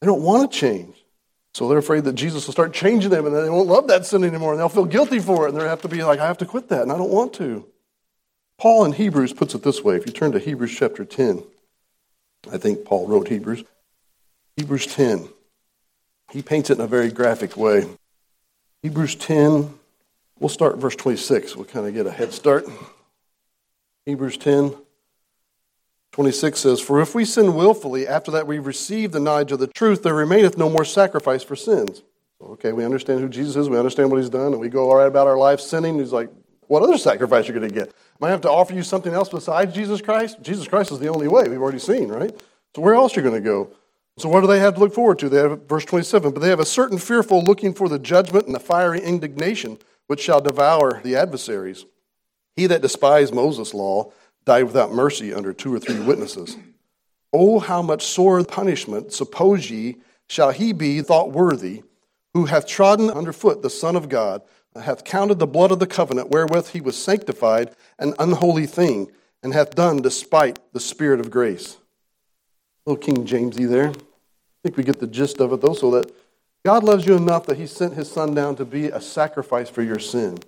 They 0.00 0.06
don't 0.06 0.22
want 0.22 0.52
to 0.52 0.58
change. 0.58 0.99
So 1.54 1.68
they're 1.68 1.78
afraid 1.78 2.04
that 2.04 2.14
Jesus 2.14 2.46
will 2.46 2.52
start 2.52 2.72
changing 2.72 3.10
them 3.10 3.26
and 3.26 3.34
they 3.34 3.50
won't 3.50 3.68
love 3.68 3.88
that 3.88 4.06
sin 4.06 4.22
anymore 4.22 4.52
and 4.52 4.60
they'll 4.60 4.68
feel 4.68 4.84
guilty 4.84 5.18
for 5.18 5.46
it 5.46 5.50
and 5.50 5.58
they'll 5.58 5.68
have 5.68 5.82
to 5.82 5.88
be 5.88 6.02
like, 6.02 6.20
I 6.20 6.26
have 6.26 6.38
to 6.38 6.46
quit 6.46 6.68
that 6.68 6.82
and 6.82 6.92
I 6.92 6.96
don't 6.96 7.10
want 7.10 7.32
to. 7.34 7.66
Paul 8.58 8.84
in 8.84 8.92
Hebrews 8.92 9.32
puts 9.32 9.54
it 9.54 9.62
this 9.62 9.82
way. 9.82 9.96
If 9.96 10.06
you 10.06 10.12
turn 10.12 10.32
to 10.32 10.38
Hebrews 10.38 10.76
chapter 10.76 11.04
10, 11.04 11.42
I 12.52 12.58
think 12.58 12.84
Paul 12.84 13.08
wrote 13.08 13.28
Hebrews. 13.28 13.64
Hebrews 14.56 14.86
10, 14.86 15.28
he 16.30 16.42
paints 16.42 16.70
it 16.70 16.78
in 16.78 16.84
a 16.84 16.86
very 16.86 17.10
graphic 17.10 17.56
way. 17.56 17.86
Hebrews 18.82 19.16
10, 19.16 19.74
we'll 20.38 20.48
start 20.48 20.78
verse 20.78 20.96
26. 20.96 21.56
We'll 21.56 21.64
kind 21.64 21.86
of 21.86 21.94
get 21.94 22.06
a 22.06 22.10
head 22.10 22.32
start. 22.32 22.66
Hebrews 24.06 24.36
10, 24.36 24.74
26 26.12 26.58
says, 26.58 26.80
For 26.80 27.00
if 27.00 27.14
we 27.14 27.24
sin 27.24 27.54
willfully, 27.54 28.06
after 28.06 28.30
that 28.32 28.46
we 28.46 28.58
receive 28.58 29.12
the 29.12 29.20
knowledge 29.20 29.52
of 29.52 29.58
the 29.58 29.66
truth, 29.68 30.02
there 30.02 30.14
remaineth 30.14 30.58
no 30.58 30.68
more 30.68 30.84
sacrifice 30.84 31.42
for 31.42 31.56
sins. 31.56 32.02
Okay, 32.42 32.72
we 32.72 32.84
understand 32.84 33.20
who 33.20 33.28
Jesus 33.28 33.54
is, 33.56 33.68
we 33.68 33.76
understand 33.76 34.10
what 34.10 34.20
he's 34.20 34.30
done, 34.30 34.52
and 34.52 34.60
we 34.60 34.68
go 34.68 34.90
all 34.90 34.96
right 34.96 35.06
about 35.06 35.26
our 35.26 35.36
life 35.36 35.60
sinning. 35.60 35.98
He's 35.98 36.12
like, 36.12 36.30
What 36.66 36.82
other 36.82 36.98
sacrifice 36.98 37.44
are 37.48 37.52
you 37.52 37.58
going 37.58 37.70
to 37.70 37.74
get? 37.74 37.88
Am 37.88 38.26
I 38.26 38.30
have 38.30 38.40
to 38.42 38.50
offer 38.50 38.74
you 38.74 38.82
something 38.82 39.14
else 39.14 39.28
besides 39.28 39.74
Jesus 39.74 40.00
Christ? 40.00 40.42
Jesus 40.42 40.66
Christ 40.66 40.90
is 40.92 40.98
the 40.98 41.08
only 41.08 41.28
way. 41.28 41.48
We've 41.48 41.62
already 41.62 41.78
seen, 41.78 42.08
right? 42.08 42.34
So 42.74 42.82
where 42.82 42.94
else 42.94 43.16
are 43.16 43.20
you 43.20 43.28
going 43.28 43.42
to 43.42 43.48
go? 43.48 43.70
So 44.18 44.28
what 44.28 44.42
do 44.42 44.46
they 44.46 44.58
have 44.58 44.74
to 44.74 44.80
look 44.80 44.92
forward 44.92 45.18
to? 45.20 45.28
They 45.28 45.38
have 45.38 45.62
verse 45.62 45.84
27, 45.84 46.32
but 46.32 46.40
they 46.40 46.50
have 46.50 46.60
a 46.60 46.66
certain 46.66 46.98
fearful 46.98 47.42
looking 47.42 47.72
for 47.72 47.88
the 47.88 47.98
judgment 47.98 48.46
and 48.46 48.54
the 48.54 48.60
fiery 48.60 49.00
indignation 49.00 49.78
which 50.08 50.20
shall 50.20 50.40
devour 50.40 51.00
the 51.02 51.16
adversaries. 51.16 51.86
He 52.56 52.66
that 52.66 52.82
despised 52.82 53.32
Moses' 53.32 53.72
law 53.72 54.12
died 54.44 54.64
without 54.64 54.92
mercy 54.92 55.32
under 55.32 55.52
two 55.52 55.74
or 55.74 55.78
three 55.78 56.00
witnesses. 56.00 56.56
Oh, 57.32 57.58
how 57.58 57.82
much 57.82 58.04
sore 58.04 58.42
punishment, 58.44 59.12
suppose 59.12 59.70
ye, 59.70 59.96
shall 60.28 60.50
he 60.50 60.72
be 60.72 61.02
thought 61.02 61.32
worthy, 61.32 61.82
who 62.34 62.46
hath 62.46 62.66
trodden 62.66 63.10
under 63.10 63.32
foot 63.32 63.62
the 63.62 63.70
Son 63.70 63.96
of 63.96 64.08
God, 64.08 64.42
hath 64.80 65.04
counted 65.04 65.38
the 65.38 65.46
blood 65.46 65.72
of 65.72 65.78
the 65.78 65.86
covenant 65.86 66.30
wherewith 66.30 66.68
he 66.68 66.80
was 66.80 66.96
sanctified 66.96 67.74
an 67.98 68.14
unholy 68.18 68.66
thing, 68.66 69.10
and 69.42 69.52
hath 69.52 69.74
done 69.74 70.02
despite 70.02 70.58
the 70.72 70.80
Spirit 70.80 71.18
of 71.18 71.30
grace. 71.30 71.78
Little 72.86 73.02
King 73.02 73.26
Jamesy 73.26 73.68
there. 73.68 73.88
I 73.88 74.62
think 74.62 74.76
we 74.76 74.84
get 74.84 75.00
the 75.00 75.06
gist 75.06 75.40
of 75.40 75.52
it, 75.52 75.60
though, 75.60 75.72
so 75.72 75.90
that 75.92 76.12
God 76.64 76.84
loves 76.84 77.06
you 77.06 77.16
enough 77.16 77.46
that 77.46 77.56
he 77.56 77.66
sent 77.66 77.94
his 77.94 78.10
Son 78.10 78.34
down 78.34 78.56
to 78.56 78.64
be 78.64 78.86
a 78.86 79.00
sacrifice 79.00 79.70
for 79.70 79.82
your 79.82 79.98
sin. 79.98 80.38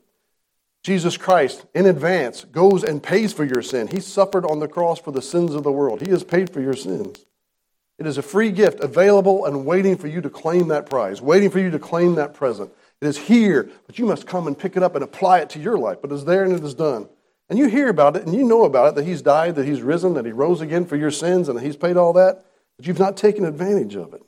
Jesus 0.83 1.17
Christ, 1.17 1.65
in 1.75 1.87
advance, 1.87 2.45
goes 2.45 2.83
and 2.83 3.03
pays 3.03 3.33
for 3.33 3.45
your 3.45 3.63
sin. 3.63 3.87
He 3.87 4.01
suffered 4.01 4.45
on 4.45 4.59
the 4.59 4.67
cross 4.67 4.99
for 4.99 5.13
the 5.13 5.23
sins 5.23 5.55
of 5.55 5.63
the 5.63 5.71
world. 5.71 6.01
He 6.01 6.11
has 6.11 6.25
paid 6.25 6.51
for 6.51 6.61
your 6.61 6.75
sins. 6.75 7.25
It 7.99 8.07
is 8.07 8.19
a 8.19 8.23
free 8.23 8.51
gift 8.51 8.81
available 8.81 9.45
and 9.45 9.65
waiting 9.65 9.97
for 9.97 10.09
you 10.09 10.21
to 10.23 10.31
claim 10.31 10.69
that 10.69 10.87
prize, 10.91 11.23
waiting 11.23 11.51
for 11.51 11.61
you 11.61 11.71
to 11.71 11.79
claim 11.79 12.17
that 12.17 12.35
present. 12.35 12.73
It 13.01 13.07
is 13.07 13.17
here, 13.17 13.71
but 13.87 13.99
you 13.99 14.07
must 14.07 14.27
come 14.27 14.49
and 14.49 14.59
pick 14.59 14.77
it 14.77 14.83
up 14.83 14.97
and 14.97 15.05
apply 15.05 15.39
it 15.39 15.51
to 15.51 15.61
your 15.61 15.79
life. 15.79 15.99
But 16.03 16.11
it's 16.11 16.25
there 16.25 16.43
and 16.43 16.53
it 16.53 16.65
is 16.65 16.75
done. 16.75 17.09
And 17.49 17.61
you 17.61 17.69
hear 17.69 17.89
about 17.89 18.17
it 18.17 18.25
and 18.25 18.35
you 18.35 18.45
know 18.45 18.65
about 18.65 18.89
it 18.89 18.95
that 18.97 19.07
He's 19.07 19.23
died, 19.23 19.55
that 19.55 19.67
He's 19.67 19.83
risen, 19.83 20.15
that 20.15 20.27
He 20.27 20.33
rose 20.33 20.61
again 20.61 20.85
for 20.85 20.97
your 20.97 21.11
sins, 21.13 21.49
and 21.49 21.57
that 21.57 21.65
He's 21.65 21.77
paid 21.77 21.97
all 21.97 22.13
that, 22.15 22.45
but 22.77 22.87
you've 22.87 22.99
not 22.99 23.17
taken 23.17 23.45
advantage 23.45 23.95
of 23.95 24.15
it. 24.15 24.23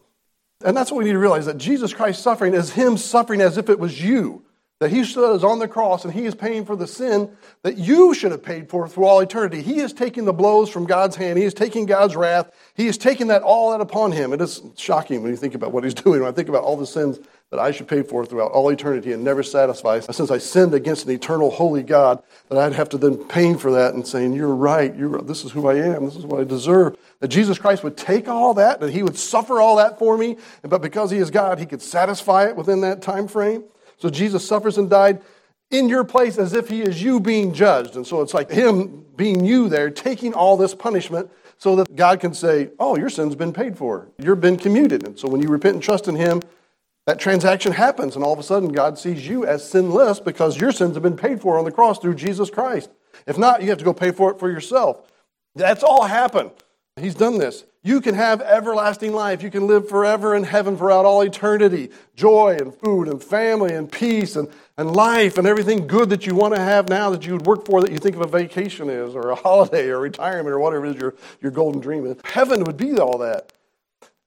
And 0.64 0.76
that's 0.76 0.92
what 0.92 0.98
we 0.98 1.04
need 1.04 1.12
to 1.12 1.18
realize 1.18 1.46
that 1.46 1.58
Jesus 1.58 1.92
Christ's 1.92 2.22
suffering 2.22 2.54
is 2.54 2.74
Him 2.74 2.96
suffering 2.96 3.40
as 3.40 3.58
if 3.58 3.68
it 3.68 3.80
was 3.80 4.00
you 4.00 4.43
that 4.80 4.90
he 4.90 5.04
stood 5.04 5.36
is 5.36 5.44
on 5.44 5.60
the 5.60 5.68
cross 5.68 6.04
and 6.04 6.12
he 6.12 6.24
is 6.26 6.34
paying 6.34 6.64
for 6.64 6.74
the 6.74 6.86
sin 6.86 7.30
that 7.62 7.78
you 7.78 8.12
should 8.12 8.32
have 8.32 8.42
paid 8.42 8.68
for 8.68 8.88
through 8.88 9.04
all 9.04 9.20
eternity. 9.20 9.62
He 9.62 9.78
is 9.78 9.92
taking 9.92 10.24
the 10.24 10.32
blows 10.32 10.68
from 10.68 10.84
God's 10.84 11.16
hand. 11.16 11.38
He 11.38 11.44
is 11.44 11.54
taking 11.54 11.86
God's 11.86 12.16
wrath. 12.16 12.50
He 12.74 12.88
is 12.88 12.98
taking 12.98 13.28
that 13.28 13.42
all 13.42 13.72
out 13.72 13.80
upon 13.80 14.12
him. 14.12 14.32
It 14.32 14.40
is 14.40 14.62
shocking 14.76 15.22
when 15.22 15.30
you 15.30 15.36
think 15.36 15.54
about 15.54 15.72
what 15.72 15.84
he's 15.84 15.94
doing. 16.04 16.20
When 16.20 16.28
I 16.28 16.34
think 16.34 16.48
about 16.48 16.64
all 16.64 16.76
the 16.76 16.86
sins 16.86 17.20
that 17.50 17.60
I 17.60 17.70
should 17.70 17.86
pay 17.86 18.02
for 18.02 18.26
throughout 18.26 18.50
all 18.50 18.68
eternity 18.70 19.12
and 19.12 19.22
never 19.22 19.44
satisfy. 19.44 20.00
Since 20.00 20.30
I 20.32 20.38
sinned 20.38 20.74
against 20.74 21.06
an 21.06 21.12
eternal, 21.12 21.50
holy 21.50 21.84
God, 21.84 22.20
that 22.48 22.58
I'd 22.58 22.72
have 22.72 22.88
to 22.88 22.98
then 22.98 23.16
pay 23.16 23.54
for 23.54 23.70
that 23.72 23.94
and 23.94 24.04
saying, 24.04 24.32
You're 24.32 24.54
right. 24.54 24.94
You're, 24.96 25.22
this 25.22 25.44
is 25.44 25.52
who 25.52 25.68
I 25.68 25.76
am. 25.76 26.04
This 26.04 26.16
is 26.16 26.26
what 26.26 26.40
I 26.40 26.44
deserve. 26.44 26.96
That 27.20 27.28
Jesus 27.28 27.58
Christ 27.58 27.84
would 27.84 27.96
take 27.96 28.26
all 28.26 28.54
that, 28.54 28.80
that 28.80 28.90
he 28.90 29.04
would 29.04 29.16
suffer 29.16 29.60
all 29.60 29.76
that 29.76 30.00
for 30.00 30.18
me, 30.18 30.36
but 30.62 30.82
because 30.82 31.12
he 31.12 31.18
is 31.18 31.30
God, 31.30 31.60
he 31.60 31.66
could 31.66 31.80
satisfy 31.80 32.48
it 32.48 32.56
within 32.56 32.80
that 32.80 33.02
time 33.02 33.28
frame. 33.28 33.62
So 34.04 34.10
Jesus 34.10 34.46
suffers 34.46 34.76
and 34.76 34.90
died 34.90 35.22
in 35.70 35.88
your 35.88 36.04
place 36.04 36.36
as 36.36 36.52
if 36.52 36.68
he 36.68 36.82
is 36.82 37.02
you 37.02 37.20
being 37.20 37.54
judged. 37.54 37.96
And 37.96 38.06
so 38.06 38.20
it's 38.20 38.34
like 38.34 38.50
him 38.50 39.06
being 39.16 39.46
you 39.46 39.70
there, 39.70 39.88
taking 39.88 40.34
all 40.34 40.58
this 40.58 40.74
punishment 40.74 41.30
so 41.56 41.74
that 41.76 41.96
God 41.96 42.20
can 42.20 42.34
say, 42.34 42.68
Oh, 42.78 42.98
your 42.98 43.08
sin's 43.08 43.34
been 43.34 43.54
paid 43.54 43.78
for. 43.78 44.10
You've 44.18 44.42
been 44.42 44.58
commuted. 44.58 45.06
And 45.06 45.18
so 45.18 45.26
when 45.26 45.40
you 45.40 45.48
repent 45.48 45.76
and 45.76 45.82
trust 45.82 46.06
in 46.06 46.16
him, 46.16 46.42
that 47.06 47.18
transaction 47.18 47.72
happens. 47.72 48.14
And 48.14 48.22
all 48.22 48.34
of 48.34 48.38
a 48.38 48.42
sudden, 48.42 48.72
God 48.72 48.98
sees 48.98 49.26
you 49.26 49.46
as 49.46 49.66
sinless 49.66 50.20
because 50.20 50.60
your 50.60 50.70
sins 50.70 50.96
have 50.96 51.02
been 51.02 51.16
paid 51.16 51.40
for 51.40 51.56
on 51.56 51.64
the 51.64 51.72
cross 51.72 51.98
through 51.98 52.16
Jesus 52.16 52.50
Christ. 52.50 52.90
If 53.26 53.38
not, 53.38 53.62
you 53.62 53.70
have 53.70 53.78
to 53.78 53.86
go 53.86 53.94
pay 53.94 54.10
for 54.10 54.30
it 54.30 54.38
for 54.38 54.50
yourself. 54.50 55.00
That's 55.54 55.82
all 55.82 56.04
happened. 56.04 56.50
He's 57.00 57.14
done 57.14 57.38
this. 57.38 57.64
You 57.86 58.00
can 58.00 58.14
have 58.14 58.40
everlasting 58.40 59.12
life. 59.12 59.42
You 59.42 59.50
can 59.50 59.66
live 59.66 59.90
forever 59.90 60.34
in 60.34 60.42
heaven 60.42 60.74
throughout 60.78 61.04
all 61.04 61.20
eternity. 61.20 61.90
Joy 62.16 62.56
and 62.58 62.74
food 62.74 63.08
and 63.08 63.22
family 63.22 63.74
and 63.74 63.92
peace 63.92 64.36
and, 64.36 64.48
and 64.78 64.96
life 64.96 65.36
and 65.36 65.46
everything 65.46 65.86
good 65.86 66.08
that 66.08 66.26
you 66.26 66.34
want 66.34 66.54
to 66.54 66.60
have 66.60 66.88
now 66.88 67.10
that 67.10 67.26
you 67.26 67.34
would 67.34 67.44
work 67.44 67.66
for 67.66 67.82
that 67.82 67.92
you 67.92 67.98
think 67.98 68.16
of 68.16 68.22
a 68.22 68.26
vacation 68.26 68.88
is 68.88 69.14
or 69.14 69.28
a 69.28 69.34
holiday 69.34 69.90
or 69.90 70.00
retirement 70.00 70.48
or 70.48 70.58
whatever 70.60 70.86
it 70.86 70.96
is 70.96 71.00
your, 71.00 71.14
your 71.42 71.52
golden 71.52 71.82
dream 71.82 72.06
is. 72.06 72.16
Heaven 72.24 72.64
would 72.64 72.78
be 72.78 72.98
all 72.98 73.18
that. 73.18 73.52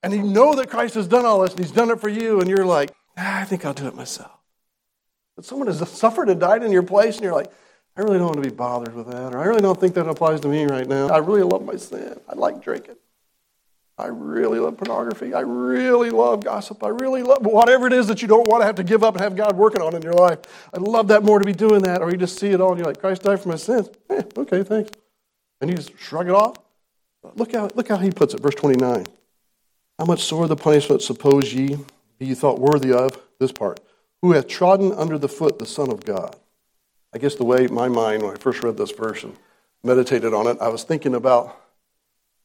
And 0.04 0.14
you 0.14 0.22
know 0.22 0.54
that 0.54 0.70
Christ 0.70 0.94
has 0.94 1.08
done 1.08 1.26
all 1.26 1.42
this 1.42 1.52
and 1.52 1.60
he's 1.60 1.72
done 1.72 1.90
it 1.90 2.00
for 2.00 2.10
you 2.10 2.40
and 2.40 2.48
you're 2.48 2.64
like, 2.64 2.92
ah, 3.18 3.42
I 3.42 3.44
think 3.46 3.66
I'll 3.66 3.74
do 3.74 3.88
it 3.88 3.96
myself. 3.96 4.38
But 5.36 5.46
someone 5.46 5.66
has 5.66 5.80
suffered 5.90 6.30
and 6.30 6.40
died 6.40 6.62
in 6.62 6.72
your 6.72 6.84
place 6.84 7.16
and 7.16 7.24
you're 7.24 7.34
like, 7.34 7.52
I 7.98 8.02
really 8.02 8.20
don't 8.20 8.28
want 8.28 8.44
to 8.44 8.48
be 8.48 8.56
bothered 8.56 8.94
with 8.94 9.08
that 9.08 9.34
or 9.34 9.40
I 9.40 9.46
really 9.46 9.62
don't 9.62 9.80
think 9.80 9.96
that 9.96 10.08
applies 10.08 10.42
to 10.42 10.48
me 10.48 10.66
right 10.66 10.88
now. 10.88 11.08
I 11.08 11.18
really 11.18 11.42
love 11.42 11.66
my 11.66 11.76
sin. 11.76 12.20
I 12.30 12.36
like 12.36 12.62
drinking. 12.62 12.98
I 14.00 14.08
really 14.08 14.60
love 14.60 14.78
pornography. 14.78 15.34
I 15.34 15.40
really 15.40 16.12
love 16.12 16.44
gossip. 16.44 16.84
I 16.84 16.90
really 16.90 17.24
love 17.24 17.44
whatever 17.44 17.88
it 17.88 17.94
is 17.94 18.06
that 18.08 18.22
you 18.22 18.28
don't 18.28 18.48
want 18.48 18.62
to 18.62 18.66
have 18.66 18.76
to 18.76 18.84
give 18.84 19.04
up 19.04 19.16
and 19.16 19.24
have 19.24 19.36
God 19.36 19.58
working 19.58 19.82
on 19.82 19.96
in 19.96 20.04
your 20.04 20.14
life. 20.14 20.40
I'd 20.72 20.82
love 20.82 21.08
that 21.08 21.24
more 21.24 21.40
to 21.40 21.46
be 21.46 21.54
doing 21.54 21.82
that. 21.82 22.02
Or 22.02 22.12
you 22.12 22.18
just 22.18 22.38
see 22.38 22.50
it 22.50 22.62
all 22.62 22.70
and 22.70 22.78
you're 22.78 22.88
like, 22.88 23.00
Christ 23.00 23.24
died 23.24 23.40
for 23.40 23.50
my 23.50 23.56
sins. 23.56 23.90
Eh, 24.12 24.22
okay, 24.38 24.64
thanks. 24.64 24.92
And 25.62 25.70
you 25.70 25.76
just 25.76 25.98
shrug 25.98 26.28
it 26.28 26.34
off. 26.34 26.58
Look 27.36 27.54
how, 27.54 27.70
look 27.74 27.88
how 27.88 27.98
he 27.98 28.12
puts 28.12 28.36
it, 28.36 28.40
verse 28.40 28.56
29. 28.56 29.08
How 29.98 30.06
much 30.06 30.24
sore 30.24 30.48
the 30.48 30.56
punishment 30.56 31.02
suppose 31.02 31.52
ye 31.54 31.78
be 32.20 32.36
thought 32.36 32.60
worthy 32.60 32.94
of? 32.94 33.20
This 33.40 33.52
part. 33.52 33.80
Who 34.22 34.34
hath 34.34 34.48
trodden 34.48 34.92
under 34.92 35.18
the 35.18 35.28
foot 35.28 35.58
the 35.58 35.66
Son 35.66 35.92
of 35.92 36.06
God. 36.06 36.36
I 37.14 37.18
guess 37.18 37.36
the 37.36 37.46
way 37.46 37.66
my 37.68 37.88
mind, 37.88 38.22
when 38.22 38.36
I 38.36 38.38
first 38.38 38.62
read 38.62 38.78
this 38.78 38.92
verse 38.92 39.24
and 39.24 39.36
meditated 39.84 40.34
on 40.34 40.46
it, 40.46 40.58
I 40.62 40.68
was 40.68 40.84
thinking 40.84 41.16
about 41.16 41.60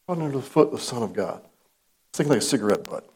under 0.08 0.30
the 0.30 0.42
foot 0.42 0.68
of 0.68 0.72
the 0.72 0.78
Son 0.78 1.02
of 1.02 1.12
God. 1.12 1.42
It's 2.08 2.18
thinking 2.18 2.30
like 2.32 2.42
a 2.42 2.44
cigarette 2.44 2.84
butt. 2.84 3.08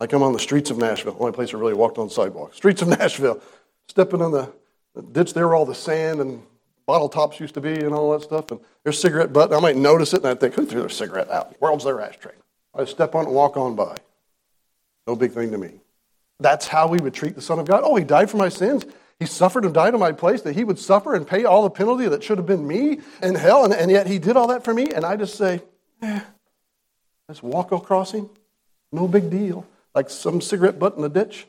Like 0.00 0.12
I'm 0.12 0.22
on 0.22 0.32
the 0.32 0.38
streets 0.38 0.70
of 0.70 0.78
Nashville, 0.78 1.16
only 1.20 1.32
place 1.32 1.54
I 1.54 1.58
really 1.58 1.74
walked 1.74 1.98
on 1.98 2.10
sidewalks. 2.10 2.56
Streets 2.56 2.82
of 2.82 2.88
Nashville, 2.98 3.40
stepping 3.88 4.22
on 4.22 4.32
the, 4.32 4.52
the 4.94 5.02
ditch 5.02 5.34
there 5.34 5.46
where 5.46 5.56
all 5.56 5.66
the 5.66 5.74
sand 5.74 6.20
and 6.20 6.42
bottle 6.86 7.08
tops 7.08 7.38
used 7.38 7.54
to 7.54 7.60
be 7.60 7.72
and 7.72 7.94
all 7.94 8.12
that 8.12 8.22
stuff. 8.22 8.50
And 8.50 8.60
there's 8.82 8.98
cigarette 8.98 9.32
butt. 9.32 9.52
I 9.52 9.60
might 9.60 9.76
notice 9.76 10.12
it 10.12 10.18
and 10.18 10.26
I 10.26 10.34
think, 10.34 10.54
who 10.54 10.66
threw 10.66 10.80
their 10.80 10.88
cigarette 10.88 11.30
out? 11.30 11.60
World's 11.60 11.84
their 11.84 12.00
ashtray. 12.00 12.32
I 12.74 12.84
step 12.84 13.14
on 13.14 13.24
it 13.24 13.26
and 13.28 13.36
walk 13.36 13.56
on 13.56 13.76
by. 13.76 13.96
No 15.06 15.14
big 15.14 15.32
thing 15.32 15.50
to 15.50 15.58
me. 15.58 15.80
That's 16.40 16.66
how 16.66 16.88
we 16.88 16.98
would 16.98 17.14
treat 17.14 17.34
the 17.34 17.42
Son 17.42 17.58
of 17.58 17.66
God. 17.66 17.82
Oh, 17.84 17.94
he 17.96 18.04
died 18.04 18.30
for 18.30 18.36
my 18.36 18.48
sins. 18.48 18.84
He 19.20 19.26
suffered 19.26 19.64
and 19.64 19.72
died 19.72 19.94
in 19.94 20.00
my 20.00 20.12
place 20.12 20.42
that 20.42 20.56
he 20.56 20.64
would 20.64 20.78
suffer 20.78 21.14
and 21.14 21.26
pay 21.26 21.44
all 21.44 21.62
the 21.62 21.70
penalty 21.70 22.08
that 22.08 22.24
should 22.24 22.38
have 22.38 22.46
been 22.46 22.66
me 22.66 22.98
in 23.22 23.34
hell. 23.36 23.64
And, 23.64 23.72
and 23.72 23.90
yet 23.90 24.08
he 24.08 24.18
did 24.18 24.36
all 24.36 24.48
that 24.48 24.64
for 24.64 24.74
me. 24.74 24.90
And 24.92 25.04
I 25.04 25.16
just 25.16 25.36
say, 25.36 25.60
eh, 26.02 26.20
let's 27.28 27.42
walk 27.42 27.72
across 27.72 28.12
him. 28.12 28.28
No 28.90 29.08
big 29.08 29.30
deal. 29.30 29.66
Like 29.94 30.10
some 30.10 30.40
cigarette 30.40 30.78
butt 30.78 30.96
in 30.96 31.02
the 31.02 31.08
ditch. 31.08 31.46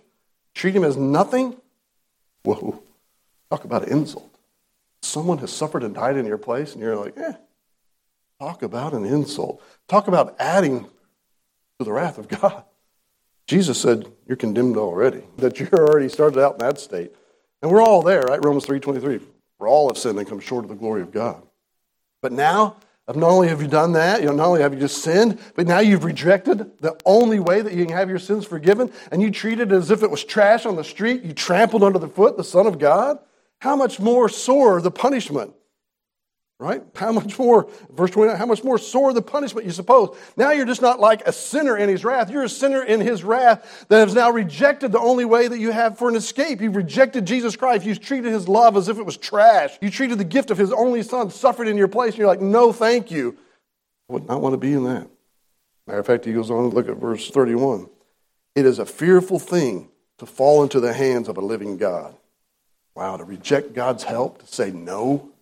Treat 0.54 0.76
him 0.76 0.84
as 0.84 0.96
nothing. 0.98 1.56
Whoa. 2.44 2.82
Talk 3.50 3.66
about 3.66 3.84
an 3.84 3.92
insult. 3.92 4.30
Someone 5.02 5.40
has 5.40 5.52
suffered 5.52 5.84
and 5.84 5.94
died 5.94 6.18
in 6.18 6.26
your 6.26 6.38
place, 6.38 6.74
and 6.74 6.82
you're 6.82 6.96
like, 6.96 7.18
eh. 7.18 7.34
Talk 8.40 8.64
about 8.64 8.94
an 8.94 9.06
insult. 9.06 9.62
Talk 9.88 10.08
about 10.08 10.36
adding 10.40 10.84
to 11.80 11.86
the 11.86 11.92
wrath 11.92 12.18
of 12.18 12.28
God. 12.28 12.64
Jesus 13.48 13.80
said, 13.80 14.12
You're 14.28 14.38
condemned 14.38 14.78
already, 14.78 15.24
that 15.38 15.60
you're 15.60 15.74
already 15.74 16.10
started 16.10 16.40
out 16.40 16.54
in 16.54 16.60
that 16.60 16.80
state. 16.80 17.14
And 17.62 17.72
we're 17.72 17.82
all 17.82 18.02
there, 18.02 18.22
right? 18.22 18.44
Romans 18.44 18.66
3.23. 18.66 19.22
We're 19.60 19.70
all 19.70 19.88
have 19.88 19.98
sinned 19.98 20.20
and 20.20 20.28
come 20.28 20.40
short 20.40 20.66
of 20.66 20.70
the 20.70 20.76
glory 20.76 21.02
of 21.02 21.12
God. 21.12 21.42
But 22.22 22.32
now 22.32 22.78
of 23.08 23.16
not 23.16 23.30
only 23.30 23.50
have 23.50 23.62
you 23.62 23.68
done 23.68 23.94
that, 23.94 24.22
you 24.22 24.28
know, 24.28 24.34
not 24.34 24.48
only 24.48 24.62
have 24.62 24.74
you 24.74 24.80
just 24.80 25.04
sinned, 25.04 25.38
but 25.56 25.68
now 25.68 25.80
you've 25.80 26.06
rejected 26.06 26.72
the 26.80 26.98
only 27.06 27.40
way 27.40 27.62
that 27.62 27.74
you 27.74 27.86
can 27.86 27.96
have 27.96 28.10
your 28.10 28.20
sins 28.20 28.46
forgiven, 28.46 28.92
and 29.12 29.22
you 29.22 29.30
treat 29.30 29.60
it 29.60 29.72
as 29.72 29.92
if 29.92 30.04
it 30.04 30.12
was 30.12 30.24
trash 30.24 30.66
on 30.66 30.78
the 30.78 30.84
street. 30.84 31.24
You 31.24 31.34
trampled 31.34 31.84
under 31.84 32.00
the 32.00 32.08
foot 32.08 32.38
the 32.38 32.44
Son 32.44 32.66
of 32.66 32.80
God. 32.80 33.20
How 33.60 33.76
much 33.76 34.00
more 34.00 34.30
sore 34.30 34.82
the 34.82 34.92
punishment 34.92 35.54
Right? 36.60 36.84
How 36.96 37.12
much 37.12 37.38
more, 37.40 37.68
verse 37.92 38.12
29, 38.12 38.38
how 38.38 38.46
much 38.46 38.64
more 38.64 38.78
sore 38.78 39.12
the 39.12 39.22
punishment 39.22 39.66
you 39.66 39.74
suppose? 39.74 40.16
Now 40.38 40.52
you're 40.52 40.66
just 40.66 40.82
not 40.82 41.00
like 41.00 41.28
a 41.28 41.34
sinner 41.34 41.76
in 41.76 41.90
his 41.90 42.06
wrath. 42.06 42.30
You're 42.30 42.44
a 42.44 42.50
sinner 42.50 42.84
in 42.84 43.02
his 43.02 43.24
wrath 43.24 43.86
that 43.90 44.00
has 44.00 44.16
now 44.16 44.30
rejected 44.30 44.92
the 44.92 45.00
only 45.00 45.26
way 45.26 45.48
that 45.48 45.60
you 45.60 45.72
have 45.72 45.98
for 45.98 46.08
an 46.08 46.16
escape. 46.16 46.62
You've 46.62 46.76
rejected 46.76 47.26
Jesus 47.26 47.56
Christ. 47.56 47.86
You've 47.86 48.00
treated 48.00 48.32
his 48.32 48.48
love 48.48 48.78
as 48.78 48.88
if 48.88 48.98
it 48.98 49.06
was 49.06 49.18
trash. 49.18 49.78
You 49.82 49.90
treated 49.90 50.20
the 50.20 50.24
gift 50.24 50.52
of 50.52 50.58
his 50.58 50.72
only 50.72 51.04
son, 51.04 51.32
suffered 51.32 51.68
in 51.68 51.76
your 51.76 51.90
place, 51.90 52.14
and 52.14 52.20
you're 52.20 52.28
like, 52.28 52.42
no, 52.42 52.72
thank 52.72 53.12
you. 53.12 53.36
I 54.10 54.14
would 54.14 54.28
not 54.28 54.42
want 54.42 54.54
to 54.54 54.58
be 54.58 54.74
in 54.74 54.86
that. 54.86 55.08
Matter 55.86 56.00
of 56.00 56.06
fact, 56.06 56.24
he 56.24 56.34
goes 56.34 56.50
on 56.50 56.70
look 56.70 56.88
at 56.88 56.98
verse 56.98 57.30
31. 57.30 57.90
It 58.56 58.66
is 58.66 58.80
a 58.80 58.86
fearful 58.86 59.40
thing 59.40 59.90
to 60.20 60.26
fall 60.26 60.64
into 60.64 60.80
the 60.80 60.94
hands 60.94 61.28
of 61.28 61.38
a 61.38 61.42
living 61.42 61.78
God. 61.78 62.16
Wow, 62.96 63.18
to 63.18 63.26
reject 63.26 63.74
God's 63.74 64.04
help, 64.04 64.40
to 64.40 64.48
say 64.48 64.72
no 64.72 65.33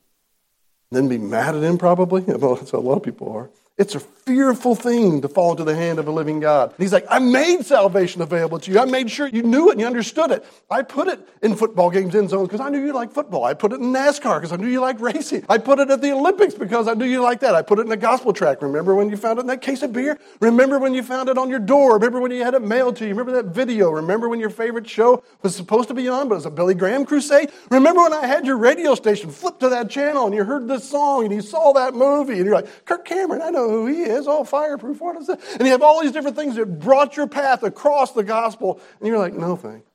then 0.91 1.07
be 1.07 1.17
mad 1.17 1.55
at 1.55 1.63
him, 1.63 1.77
probably. 1.77 2.21
That's 2.27 2.71
how 2.71 2.79
a 2.79 2.79
lot 2.79 2.97
of 2.97 3.03
people 3.03 3.31
are. 3.31 3.49
It's 3.81 3.95
a 3.95 3.99
fearful 3.99 4.75
thing 4.75 5.21
to 5.21 5.27
fall 5.27 5.49
into 5.49 5.63
the 5.63 5.75
hand 5.75 5.97
of 5.97 6.07
a 6.07 6.11
living 6.11 6.39
God. 6.39 6.69
And 6.69 6.77
he's 6.77 6.93
like, 6.93 7.07
I 7.09 7.17
made 7.17 7.65
salvation 7.65 8.21
available 8.21 8.59
to 8.59 8.71
you. 8.71 8.79
I 8.79 8.85
made 8.85 9.09
sure 9.09 9.25
you 9.25 9.41
knew 9.41 9.69
it 9.69 9.71
and 9.71 9.81
you 9.81 9.87
understood 9.87 10.29
it. 10.29 10.45
I 10.69 10.83
put 10.83 11.07
it 11.07 11.27
in 11.41 11.55
football 11.55 11.89
games 11.89 12.13
end 12.13 12.29
zones 12.29 12.47
because 12.47 12.61
I 12.61 12.69
knew 12.69 12.85
you 12.85 12.93
liked 12.93 13.13
football. 13.13 13.43
I 13.43 13.55
put 13.55 13.73
it 13.73 13.79
in 13.79 13.91
NASCAR 13.91 14.39
because 14.39 14.51
I 14.51 14.57
knew 14.57 14.67
you 14.67 14.81
liked 14.81 15.01
racing. 15.01 15.47
I 15.49 15.57
put 15.57 15.79
it 15.79 15.89
at 15.89 15.99
the 15.99 16.11
Olympics 16.11 16.53
because 16.53 16.87
I 16.87 16.93
knew 16.93 17.05
you 17.05 17.21
liked 17.21 17.41
that. 17.41 17.55
I 17.55 17.63
put 17.63 17.79
it 17.79 17.81
in 17.81 17.89
the 17.89 17.97
gospel 17.97 18.33
tract. 18.33 18.61
Remember 18.61 18.93
when 18.93 19.09
you 19.09 19.17
found 19.17 19.39
it 19.39 19.41
in 19.41 19.47
that 19.47 19.63
case 19.63 19.81
of 19.81 19.93
beer? 19.93 20.19
Remember 20.39 20.77
when 20.77 20.93
you 20.93 21.01
found 21.01 21.27
it 21.27 21.39
on 21.39 21.49
your 21.49 21.57
door? 21.57 21.95
Remember 21.95 22.21
when 22.21 22.29
you 22.29 22.43
had 22.43 22.53
it 22.53 22.61
mailed 22.61 22.97
to 22.97 23.05
you? 23.05 23.15
Remember 23.15 23.31
that 23.41 23.47
video? 23.47 23.89
Remember 23.89 24.29
when 24.29 24.39
your 24.39 24.51
favorite 24.51 24.87
show 24.87 25.23
was 25.41 25.55
supposed 25.55 25.87
to 25.87 25.95
be 25.95 26.07
on, 26.07 26.29
but 26.29 26.35
it 26.35 26.37
was 26.37 26.45
a 26.45 26.51
Billy 26.51 26.75
Graham 26.75 27.03
crusade? 27.05 27.51
Remember 27.71 28.03
when 28.03 28.13
I 28.13 28.27
had 28.27 28.45
your 28.45 28.57
radio 28.57 28.93
station 28.93 29.31
flip 29.31 29.57
to 29.59 29.69
that 29.69 29.89
channel 29.89 30.27
and 30.27 30.35
you 30.35 30.43
heard 30.43 30.67
this 30.67 30.87
song 30.87 31.25
and 31.25 31.33
you 31.33 31.41
saw 31.41 31.73
that 31.73 31.95
movie 31.95 32.33
and 32.33 32.45
you're 32.45 32.53
like, 32.53 32.85
Kirk 32.85 33.05
Cameron, 33.05 33.41
I 33.41 33.49
know 33.49 33.70
who 33.71 33.87
he 33.87 34.01
is. 34.01 34.27
Oh, 34.27 34.43
fireproof. 34.43 35.01
What 35.01 35.17
is 35.17 35.27
that? 35.27 35.39
And 35.53 35.61
you 35.61 35.71
have 35.71 35.81
all 35.81 36.01
these 36.01 36.11
different 36.11 36.35
things 36.35 36.55
that 36.55 36.79
brought 36.79 37.17
your 37.17 37.27
path 37.27 37.63
across 37.63 38.11
the 38.11 38.23
gospel. 38.23 38.79
And 38.99 39.07
you're 39.07 39.17
like, 39.17 39.33
no 39.33 39.55
thanks. 39.55 39.89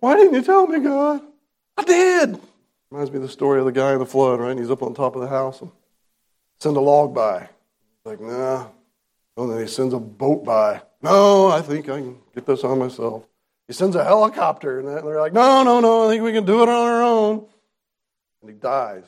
Why 0.00 0.16
didn't 0.16 0.34
you 0.34 0.42
tell 0.42 0.66
me, 0.66 0.80
God? 0.80 1.22
I 1.76 1.84
did. 1.84 2.40
Reminds 2.90 3.10
me 3.10 3.16
of 3.16 3.22
the 3.22 3.28
story 3.28 3.58
of 3.58 3.66
the 3.66 3.72
guy 3.72 3.92
in 3.92 3.98
the 3.98 4.06
flood, 4.06 4.40
right? 4.40 4.56
He's 4.56 4.70
up 4.70 4.82
on 4.82 4.94
top 4.94 5.16
of 5.16 5.22
the 5.22 5.28
house 5.28 5.60
and 5.60 5.70
send 6.60 6.76
a 6.76 6.80
log 6.80 7.14
by. 7.14 7.48
Like, 8.04 8.20
nah. 8.20 8.66
And 9.36 9.50
then 9.50 9.60
he 9.60 9.66
sends 9.66 9.94
a 9.94 9.98
boat 9.98 10.44
by. 10.44 10.82
No, 11.02 11.48
I 11.48 11.60
think 11.60 11.88
I 11.88 11.98
can 12.00 12.18
get 12.34 12.46
this 12.46 12.64
on 12.64 12.78
myself. 12.78 13.26
He 13.66 13.72
sends 13.72 13.96
a 13.96 14.04
helicopter, 14.04 14.78
and 14.78 14.88
they're 14.88 15.20
like, 15.20 15.32
no, 15.32 15.62
no, 15.62 15.80
no, 15.80 16.06
I 16.06 16.10
think 16.10 16.22
we 16.22 16.32
can 16.32 16.44
do 16.44 16.62
it 16.62 16.68
on 16.68 16.86
our 16.86 17.02
own. 17.02 17.46
And 18.42 18.50
he 18.50 18.56
dies. 18.56 19.04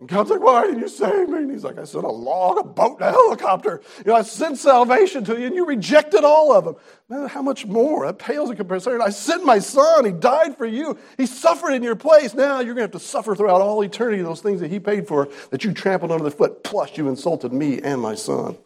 And 0.00 0.08
God's 0.08 0.30
like, 0.30 0.40
why 0.40 0.64
didn't 0.64 0.78
you 0.78 0.88
save 0.88 1.28
me? 1.28 1.38
And 1.38 1.50
he's 1.50 1.64
like, 1.64 1.76
I 1.76 1.82
sent 1.82 2.04
a 2.04 2.08
log, 2.08 2.58
a 2.58 2.62
boat, 2.62 3.00
and 3.00 3.08
a 3.08 3.10
helicopter. 3.10 3.80
You 3.98 4.04
know, 4.12 4.14
I 4.14 4.22
sent 4.22 4.56
salvation 4.58 5.24
to 5.24 5.38
you, 5.38 5.46
and 5.46 5.56
you 5.56 5.66
rejected 5.66 6.22
all 6.22 6.52
of 6.52 6.64
them. 6.64 6.76
Man, 7.08 7.28
how 7.28 7.42
much 7.42 7.66
more? 7.66 8.06
That 8.06 8.20
pales 8.20 8.48
in 8.48 8.56
comparison. 8.56 9.00
I 9.02 9.10
sent 9.10 9.44
my 9.44 9.58
son. 9.58 10.04
He 10.04 10.12
died 10.12 10.56
for 10.56 10.66
you. 10.66 10.96
He 11.16 11.26
suffered 11.26 11.72
in 11.72 11.82
your 11.82 11.96
place. 11.96 12.32
Now 12.32 12.60
you're 12.60 12.74
going 12.74 12.88
to 12.88 12.92
have 12.92 12.92
to 12.92 13.00
suffer 13.00 13.34
throughout 13.34 13.60
all 13.60 13.82
eternity 13.82 14.22
those 14.22 14.40
things 14.40 14.60
that 14.60 14.70
he 14.70 14.78
paid 14.78 15.08
for 15.08 15.28
that 15.50 15.64
you 15.64 15.72
trampled 15.72 16.12
under 16.12 16.24
the 16.24 16.30
foot. 16.30 16.62
Plus, 16.62 16.96
you 16.96 17.08
insulted 17.08 17.52
me 17.52 17.80
and 17.80 18.00
my 18.00 18.14
son. 18.14 18.56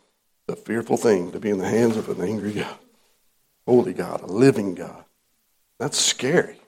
The 0.49 0.57
fearful 0.57 0.99
thing 0.99 1.33
to 1.33 1.41
be 1.41 1.49
in 1.49 1.59
the 1.59 1.69
hands 1.69 1.97
of 1.97 2.11
an 2.11 2.21
angry 2.21 2.53
God, 2.53 2.77
holy 3.65 3.95
God, 3.95 4.21
a 4.21 4.27
living 4.27 4.75
God. 4.75 5.05
That's 5.79 5.97
scary. 5.97 6.59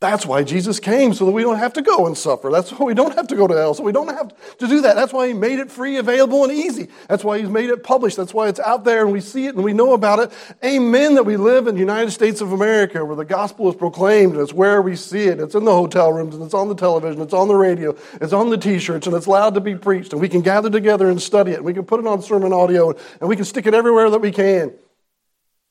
That's 0.00 0.24
why 0.24 0.44
Jesus 0.44 0.78
came, 0.78 1.12
so 1.12 1.24
that 1.26 1.32
we 1.32 1.42
don't 1.42 1.58
have 1.58 1.72
to 1.72 1.82
go 1.82 2.06
and 2.06 2.16
suffer. 2.16 2.50
That's 2.52 2.70
why 2.70 2.86
we 2.86 2.94
don't 2.94 3.16
have 3.16 3.26
to 3.28 3.34
go 3.34 3.48
to 3.48 3.54
hell, 3.54 3.74
so 3.74 3.82
we 3.82 3.90
don't 3.90 4.06
have 4.06 4.32
to 4.58 4.68
do 4.68 4.82
that. 4.82 4.94
That's 4.94 5.12
why 5.12 5.26
He 5.26 5.32
made 5.32 5.58
it 5.58 5.72
free, 5.72 5.96
available, 5.96 6.44
and 6.44 6.52
easy. 6.52 6.86
That's 7.08 7.24
why 7.24 7.40
He's 7.40 7.48
made 7.48 7.68
it 7.68 7.82
published. 7.82 8.16
That's 8.16 8.32
why 8.32 8.46
it's 8.46 8.60
out 8.60 8.84
there 8.84 9.02
and 9.02 9.12
we 9.12 9.20
see 9.20 9.46
it 9.46 9.56
and 9.56 9.64
we 9.64 9.72
know 9.72 9.94
about 9.94 10.20
it. 10.20 10.32
Amen 10.64 11.16
that 11.16 11.24
we 11.24 11.36
live 11.36 11.66
in 11.66 11.74
the 11.74 11.80
United 11.80 12.12
States 12.12 12.40
of 12.40 12.52
America 12.52 13.04
where 13.04 13.16
the 13.16 13.24
gospel 13.24 13.68
is 13.68 13.74
proclaimed 13.74 14.34
and 14.34 14.40
it's 14.40 14.52
where 14.52 14.80
we 14.80 14.94
see 14.94 15.24
it. 15.24 15.40
It's 15.40 15.56
in 15.56 15.64
the 15.64 15.74
hotel 15.74 16.12
rooms 16.12 16.36
and 16.36 16.44
it's 16.44 16.54
on 16.54 16.68
the 16.68 16.76
television, 16.76 17.20
it's 17.20 17.34
on 17.34 17.48
the 17.48 17.56
radio, 17.56 17.96
it's 18.20 18.32
on 18.32 18.50
the 18.50 18.58
t 18.58 18.78
shirts, 18.78 19.08
and 19.08 19.16
it's 19.16 19.26
allowed 19.26 19.54
to 19.54 19.60
be 19.60 19.74
preached. 19.74 20.12
And 20.12 20.22
we 20.22 20.28
can 20.28 20.42
gather 20.42 20.70
together 20.70 21.10
and 21.10 21.20
study 21.20 21.50
it. 21.50 21.56
And 21.56 21.64
we 21.64 21.74
can 21.74 21.84
put 21.84 21.98
it 21.98 22.06
on 22.06 22.20
SermonAudio 22.20 22.96
and 23.20 23.28
we 23.28 23.34
can 23.34 23.44
stick 23.44 23.66
it 23.66 23.74
everywhere 23.74 24.10
that 24.10 24.20
we 24.20 24.30
can. 24.30 24.72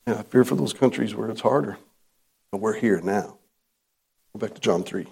Yeah, 0.06 0.20
I 0.20 0.24
fear 0.24 0.44
for 0.44 0.56
those 0.56 0.74
countries 0.74 1.16
where 1.16 1.30
it's 1.30 1.42
harder, 1.42 1.78
but 2.52 2.60
we're 2.60 2.78
here 2.78 3.00
now. 3.00 3.38
Go 4.38 4.46
back 4.46 4.54
to 4.54 4.62
John 4.62 4.84
3. 4.84 5.08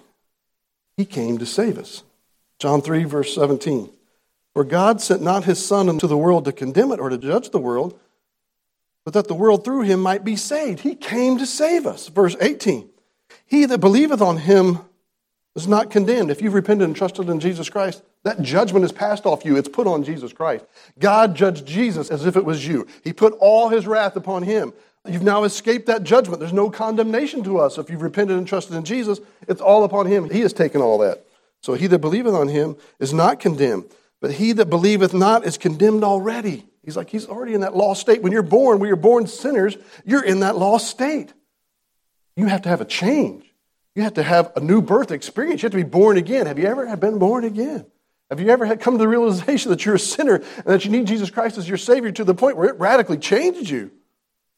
He 0.96 1.04
came 1.04 1.38
to 1.38 1.46
save 1.46 1.78
us. 1.78 2.04
John 2.60 2.80
3, 2.80 3.02
verse 3.02 3.34
17. 3.34 3.90
For 4.54 4.62
God 4.62 5.00
sent 5.00 5.20
not 5.20 5.42
his 5.42 5.64
Son 5.64 5.88
into 5.88 6.06
the 6.06 6.16
world 6.16 6.44
to 6.44 6.52
condemn 6.52 6.92
it 6.92 7.00
or 7.00 7.08
to 7.08 7.18
judge 7.18 7.50
the 7.50 7.58
world, 7.58 7.98
but 9.04 9.14
that 9.14 9.26
the 9.26 9.34
world 9.34 9.64
through 9.64 9.82
him 9.82 9.98
might 9.98 10.22
be 10.22 10.36
saved. 10.36 10.78
He 10.78 10.94
came 10.94 11.38
to 11.38 11.46
save 11.46 11.88
us. 11.88 12.06
Verse 12.06 12.36
18. 12.40 12.88
He 13.46 13.66
that 13.66 13.78
believeth 13.78 14.20
on 14.20 14.36
him 14.36 14.78
is 15.56 15.66
not 15.66 15.90
condemned. 15.90 16.30
If 16.30 16.40
you've 16.40 16.54
repented 16.54 16.86
and 16.86 16.94
trusted 16.94 17.28
in 17.28 17.40
Jesus 17.40 17.68
Christ, 17.68 18.04
That 18.26 18.42
judgment 18.42 18.84
is 18.84 18.90
passed 18.90 19.24
off 19.24 19.44
you. 19.44 19.56
It's 19.56 19.68
put 19.68 19.86
on 19.86 20.02
Jesus 20.02 20.32
Christ. 20.32 20.64
God 20.98 21.36
judged 21.36 21.64
Jesus 21.64 22.10
as 22.10 22.26
if 22.26 22.36
it 22.36 22.44
was 22.44 22.66
you. 22.66 22.88
He 23.04 23.12
put 23.12 23.32
all 23.34 23.68
his 23.68 23.86
wrath 23.86 24.16
upon 24.16 24.42
him. 24.42 24.72
You've 25.08 25.22
now 25.22 25.44
escaped 25.44 25.86
that 25.86 26.02
judgment. 26.02 26.40
There's 26.40 26.52
no 26.52 26.70
condemnation 26.70 27.42
to 27.44 27.58
us. 27.58 27.78
If 27.78 27.90
you've 27.90 28.02
repented 28.02 28.36
and 28.36 28.46
trusted 28.46 28.76
in 28.76 28.84
Jesus, 28.84 29.20
it's 29.48 29.60
all 29.60 29.84
upon 29.84 30.06
him. 30.06 30.30
He 30.30 30.40
has 30.40 30.52
taken 30.52 30.80
all 30.80 30.98
that. 30.98 31.24
So 31.60 31.74
he 31.74 31.86
that 31.88 31.98
believeth 31.98 32.34
on 32.34 32.48
him 32.48 32.76
is 32.98 33.12
not 33.12 33.40
condemned, 33.40 33.84
but 34.20 34.32
he 34.32 34.52
that 34.52 34.70
believeth 34.70 35.14
not 35.14 35.44
is 35.44 35.58
condemned 35.58 36.04
already. 36.04 36.66
He's 36.84 36.96
like, 36.96 37.10
he's 37.10 37.26
already 37.26 37.54
in 37.54 37.62
that 37.62 37.76
lost 37.76 38.00
state. 38.00 38.22
When 38.22 38.32
you're 38.32 38.42
born, 38.42 38.78
we 38.78 38.90
are 38.90 38.96
born 38.96 39.26
sinners, 39.26 39.76
you're 40.04 40.24
in 40.24 40.40
that 40.40 40.56
lost 40.56 40.88
state. 40.88 41.32
You 42.36 42.46
have 42.46 42.62
to 42.62 42.68
have 42.68 42.80
a 42.80 42.84
change. 42.84 43.44
You 43.94 44.02
have 44.02 44.14
to 44.14 44.22
have 44.22 44.52
a 44.54 44.60
new 44.60 44.82
birth 44.82 45.10
experience. 45.10 45.62
You 45.62 45.66
have 45.66 45.72
to 45.72 45.78
be 45.78 45.82
born 45.82 46.18
again. 46.18 46.46
Have 46.46 46.58
you 46.58 46.66
ever 46.66 46.94
been 46.96 47.18
born 47.18 47.44
again? 47.44 47.86
Have 48.30 48.40
you 48.40 48.50
ever 48.50 48.76
come 48.76 48.94
to 48.94 48.98
the 48.98 49.08
realization 49.08 49.70
that 49.70 49.84
you're 49.84 49.94
a 49.94 49.98
sinner 49.98 50.36
and 50.36 50.66
that 50.66 50.84
you 50.84 50.90
need 50.90 51.06
Jesus 51.06 51.30
Christ 51.30 51.58
as 51.58 51.68
your 51.68 51.78
Savior 51.78 52.12
to 52.12 52.24
the 52.24 52.34
point 52.34 52.56
where 52.56 52.68
it 52.68 52.78
radically 52.78 53.18
changes 53.18 53.70
you? 53.70 53.90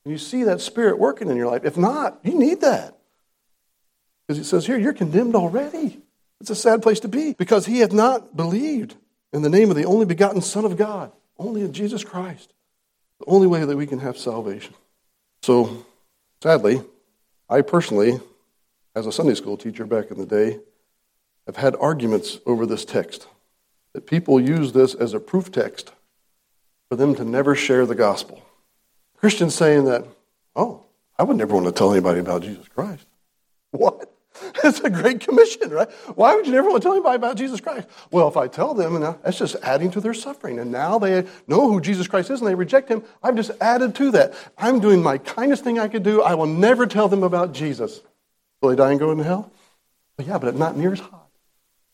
And 0.04 0.12
you 0.12 0.18
see 0.18 0.44
that 0.44 0.60
Spirit 0.60 0.98
working 0.98 1.28
in 1.30 1.36
your 1.36 1.48
life. 1.48 1.64
If 1.64 1.76
not, 1.76 2.20
you 2.22 2.38
need 2.38 2.60
that. 2.62 2.98
Because 4.26 4.40
it 4.40 4.44
says 4.44 4.66
here, 4.66 4.78
you're 4.78 4.92
condemned 4.92 5.34
already. 5.34 6.00
It's 6.40 6.50
a 6.50 6.54
sad 6.54 6.82
place 6.82 7.00
to 7.00 7.08
be 7.08 7.32
because 7.32 7.66
he 7.66 7.80
hath 7.80 7.92
not 7.92 8.36
believed 8.36 8.94
in 9.32 9.42
the 9.42 9.50
name 9.50 9.70
of 9.70 9.76
the 9.76 9.84
only 9.84 10.06
begotten 10.06 10.40
Son 10.40 10.64
of 10.64 10.76
God, 10.76 11.12
only 11.38 11.62
in 11.62 11.72
Jesus 11.72 12.04
Christ. 12.04 12.52
The 13.20 13.26
only 13.26 13.46
way 13.46 13.64
that 13.64 13.76
we 13.76 13.86
can 13.86 13.98
have 13.98 14.16
salvation. 14.16 14.74
So, 15.42 15.84
sadly, 16.42 16.82
I 17.48 17.62
personally, 17.62 18.20
as 18.94 19.06
a 19.06 19.12
Sunday 19.12 19.34
school 19.34 19.56
teacher 19.56 19.84
back 19.84 20.10
in 20.10 20.18
the 20.18 20.26
day, 20.26 20.60
have 21.46 21.56
had 21.56 21.74
arguments 21.80 22.38
over 22.46 22.66
this 22.66 22.84
text 22.84 23.26
that 23.94 24.06
people 24.06 24.38
use 24.38 24.72
this 24.72 24.94
as 24.94 25.14
a 25.14 25.20
proof 25.20 25.50
text 25.50 25.92
for 26.88 26.96
them 26.96 27.14
to 27.14 27.24
never 27.24 27.54
share 27.54 27.86
the 27.86 27.94
gospel. 27.94 28.42
Christians 29.20 29.54
saying 29.54 29.84
that, 29.86 30.04
oh, 30.54 30.84
I 31.18 31.24
would 31.24 31.36
never 31.36 31.54
want 31.54 31.66
to 31.66 31.72
tell 31.72 31.92
anybody 31.92 32.20
about 32.20 32.42
Jesus 32.42 32.68
Christ. 32.68 33.06
What? 33.70 34.12
It's 34.64 34.80
a 34.80 34.90
great 34.90 35.20
commission, 35.20 35.70
right? 35.70 35.90
Why 36.14 36.34
would 36.34 36.46
you 36.46 36.52
never 36.52 36.68
want 36.68 36.82
to 36.82 36.86
tell 36.86 36.94
anybody 36.94 37.16
about 37.16 37.36
Jesus 37.36 37.60
Christ? 37.60 37.88
Well, 38.10 38.28
if 38.28 38.36
I 38.36 38.46
tell 38.48 38.74
them, 38.74 39.00
that's 39.00 39.38
just 39.38 39.56
adding 39.62 39.90
to 39.92 40.00
their 40.00 40.14
suffering. 40.14 40.58
And 40.58 40.70
now 40.70 40.98
they 40.98 41.26
know 41.46 41.68
who 41.68 41.80
Jesus 41.80 42.06
Christ 42.06 42.30
is 42.30 42.40
and 42.40 42.48
they 42.48 42.54
reject 42.54 42.88
him. 42.88 43.02
I've 43.22 43.36
just 43.36 43.50
added 43.60 43.94
to 43.96 44.10
that. 44.12 44.34
I'm 44.56 44.80
doing 44.80 45.02
my 45.02 45.18
kindest 45.18 45.64
thing 45.64 45.78
I 45.78 45.88
could 45.88 46.02
do. 46.02 46.22
I 46.22 46.34
will 46.34 46.46
never 46.46 46.86
tell 46.86 47.08
them 47.08 47.22
about 47.22 47.52
Jesus. 47.52 48.00
Will 48.60 48.70
they 48.70 48.76
die 48.76 48.90
and 48.90 49.00
go 49.00 49.10
into 49.10 49.24
hell? 49.24 49.50
Well, 50.16 50.26
yeah, 50.26 50.38
but 50.38 50.56
not 50.56 50.76
near 50.76 50.92
as 50.92 51.00
hot. 51.00 51.28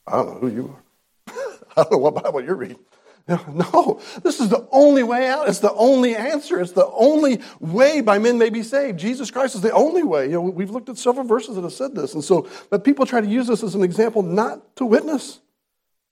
I 0.06 0.12
don't 0.12 0.26
know 0.26 0.48
who 0.48 0.54
you 0.54 0.76
are. 0.76 1.34
I 1.76 1.82
don't 1.82 1.92
know 1.92 1.98
what 1.98 2.22
Bible 2.22 2.42
you're 2.42 2.54
reading. 2.54 2.78
No, 3.48 4.00
this 4.22 4.40
is 4.40 4.48
the 4.50 4.68
only 4.70 5.02
way 5.02 5.28
out. 5.28 5.48
It's 5.48 5.60
the 5.60 5.72
only 5.72 6.14
answer. 6.14 6.60
It's 6.60 6.72
the 6.72 6.86
only 6.88 7.40
way 7.58 8.00
by 8.00 8.18
men 8.18 8.38
may 8.38 8.50
be 8.50 8.62
saved. 8.62 8.98
Jesus 8.98 9.30
Christ 9.30 9.54
is 9.54 9.60
the 9.60 9.72
only 9.72 10.02
way. 10.02 10.26
You 10.26 10.32
know, 10.32 10.40
we've 10.42 10.70
looked 10.70 10.88
at 10.88 10.98
several 10.98 11.26
verses 11.26 11.54
that 11.54 11.62
have 11.62 11.72
said 11.72 11.94
this. 11.94 12.14
And 12.14 12.22
so, 12.22 12.48
but 12.70 12.84
people 12.84 13.06
try 13.06 13.20
to 13.20 13.26
use 13.26 13.46
this 13.46 13.62
as 13.62 13.74
an 13.74 13.82
example 13.82 14.22
not 14.22 14.76
to 14.76 14.84
witness. 14.84 15.40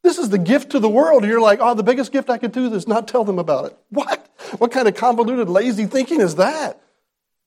This 0.02 0.18
is 0.18 0.30
the 0.30 0.38
gift 0.38 0.70
to 0.70 0.80
the 0.80 0.88
world. 0.88 1.24
You're 1.24 1.40
like, 1.40 1.60
oh, 1.60 1.74
the 1.74 1.82
biggest 1.82 2.12
gift 2.12 2.30
I 2.30 2.38
could 2.38 2.52
do 2.52 2.72
is 2.72 2.88
not 2.88 3.06
tell 3.06 3.24
them 3.24 3.38
about 3.38 3.66
it. 3.66 3.78
What? 3.90 4.28
What 4.58 4.72
kind 4.72 4.88
of 4.88 4.96
convoluted, 4.96 5.48
lazy 5.48 5.86
thinking 5.86 6.20
is 6.20 6.34
that? 6.36 6.80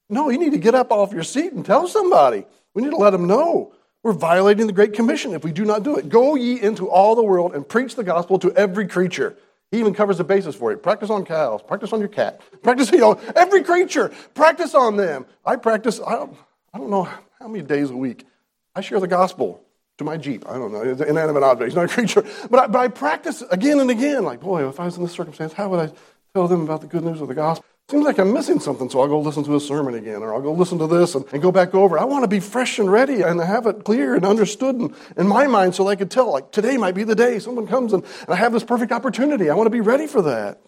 No, 0.10 0.30
you 0.30 0.38
need 0.38 0.54
to 0.54 0.58
get 0.58 0.76
up 0.76 0.92
off 0.92 1.12
your 1.12 1.24
seat 1.24 1.52
and 1.52 1.66
tell 1.66 1.88
somebody. 1.88 2.46
We 2.74 2.84
need 2.84 2.92
to 2.92 2.98
let 2.98 3.10
them 3.12 3.28
know. 3.28 3.74
We're 4.02 4.14
violating 4.14 4.68
the 4.68 4.74
Great 4.74 4.94
Commission 4.94 5.34
if 5.34 5.44
we 5.44 5.52
do 5.52 5.66
not 5.66 5.84
do 5.84 5.98
it. 5.98 6.10
Go 6.10 6.36
ye 6.36 6.62
into 6.62 6.90
all 6.90 7.16
the 7.16 7.24
world 7.24 7.54
and 7.54 7.68
preach 7.68 7.96
the 7.96 8.04
gospel 8.04 8.40
to 8.40 8.52
every 8.54 8.88
creature. 8.88 9.36
He 9.76 9.82
even 9.82 9.94
covers 9.94 10.20
the 10.20 10.24
basis 10.24 10.56
for 10.56 10.72
it. 10.72 10.82
Practice 10.82 11.10
on 11.10 11.26
cows. 11.26 11.62
Practice 11.62 11.92
on 11.92 12.00
your 12.00 12.08
cat. 12.08 12.40
Practice, 12.64 12.90
you 12.94 13.00
know, 13.00 13.20
every 13.36 13.62
creature. 13.62 14.10
Practice 14.34 14.74
on 14.74 14.96
them. 14.96 15.26
I 15.46 15.58
practice, 15.58 16.00
I 16.00 16.14
don't, 16.14 16.34
I 16.74 16.78
don't 16.78 16.90
know 16.90 17.04
how 17.04 17.50
many 17.50 17.62
days 17.62 17.90
a 17.90 17.98
week. 17.98 18.26
I 18.74 18.80
share 18.80 19.02
the 19.02 19.08
gospel 19.10 19.62
to 19.98 20.06
my 20.06 20.16
Jeep. 20.16 20.48
I 20.48 20.54
don't 20.54 20.72
know. 20.72 20.82
It's 20.82 21.02
an 21.02 21.10
inanimate 21.10 21.44
object. 21.44 21.68
It's 21.68 21.76
not 21.76 21.84
a 21.84 21.88
creature. 21.90 22.24
But 22.50 22.60
I, 22.62 22.68
but 22.68 22.80
I 22.80 22.88
practice 22.88 23.42
again 23.52 23.82
and 23.82 23.92
again. 23.92 24.24
Like, 24.24 24.40
boy, 24.40 24.66
if 24.66 24.80
I 24.80 24.86
was 24.86 24.96
in 24.96 25.04
this 25.04 25.12
circumstance, 25.12 25.52
how 25.52 25.68
would 25.68 25.90
I 25.90 25.94
tell 26.34 26.48
them 26.48 26.62
about 26.62 26.80
the 26.80 26.88
good 26.88 27.04
news 27.04 27.20
of 27.20 27.28
the 27.28 27.36
gospel? 27.36 27.66
Seems 27.88 28.04
like 28.04 28.18
I'm 28.18 28.34
missing 28.34 28.60
something, 28.60 28.90
so 28.90 29.00
I'll 29.00 29.08
go 29.08 29.20
listen 29.20 29.44
to 29.44 29.56
a 29.56 29.60
sermon 29.60 29.94
again, 29.94 30.24
or 30.24 30.34
I'll 30.34 30.42
go 30.42 30.52
listen 30.52 30.80
to 30.80 30.88
this 30.88 31.14
and, 31.14 31.24
and 31.32 31.40
go 31.40 31.52
back 31.52 31.76
over. 31.76 32.00
I 32.00 32.04
want 32.04 32.24
to 32.24 32.28
be 32.28 32.40
fresh 32.40 32.80
and 32.80 32.92
ready 32.92 33.22
and 33.22 33.40
have 33.40 33.68
it 33.68 33.84
clear 33.84 34.16
and 34.16 34.26
understood 34.26 34.76
in, 34.76 34.96
in 35.18 35.28
my 35.28 35.46
mind 35.46 35.76
so 35.76 35.88
I 35.88 35.96
could 35.96 36.10
tell, 36.10 36.32
like, 36.32 36.52
today 36.52 36.78
might 36.78 36.96
be 36.96 37.04
the 37.04 37.14
day 37.14 37.38
someone 37.38 37.68
comes 37.68 37.94
and, 37.94 38.04
and 38.04 38.30
I 38.30 38.38
have 38.38 38.54
this 38.54 38.64
perfect 38.64 38.92
opportunity. 38.92 39.52
I 39.52 39.54
want 39.54 39.68
to 39.68 39.72
be 39.72 39.82
ready 39.82 40.08
for 40.08 40.24
that. 40.24 40.60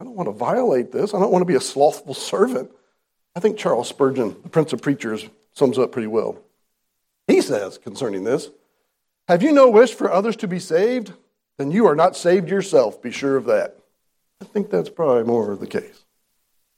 I 0.00 0.04
don't 0.04 0.16
want 0.16 0.28
to 0.28 0.32
violate 0.32 0.92
this. 0.92 1.12
I 1.12 1.20
don't 1.20 1.30
want 1.30 1.42
to 1.42 1.46
be 1.46 1.56
a 1.56 1.60
slothful 1.60 2.14
servant. 2.14 2.70
I 3.34 3.40
think 3.40 3.58
Charles 3.58 3.88
Spurgeon, 3.88 4.34
the 4.42 4.48
Prince 4.48 4.72
of 4.72 4.80
Preachers, 4.80 5.28
sums 5.52 5.78
up 5.78 5.92
pretty 5.92 6.08
well. 6.08 6.38
He 7.26 7.42
says 7.42 7.76
concerning 7.76 8.24
this 8.24 8.48
Have 9.28 9.42
you 9.42 9.52
no 9.52 9.68
wish 9.68 9.92
for 9.92 10.10
others 10.10 10.36
to 10.36 10.48
be 10.48 10.58
saved? 10.58 11.12
Then 11.58 11.70
you 11.70 11.86
are 11.86 11.96
not 11.96 12.16
saved 12.16 12.48
yourself. 12.48 13.02
Be 13.02 13.10
sure 13.10 13.36
of 13.36 13.44
that. 13.44 13.76
I 14.40 14.46
think 14.46 14.70
that's 14.70 14.88
probably 14.88 15.24
more 15.24 15.54
the 15.54 15.66
case. 15.66 16.05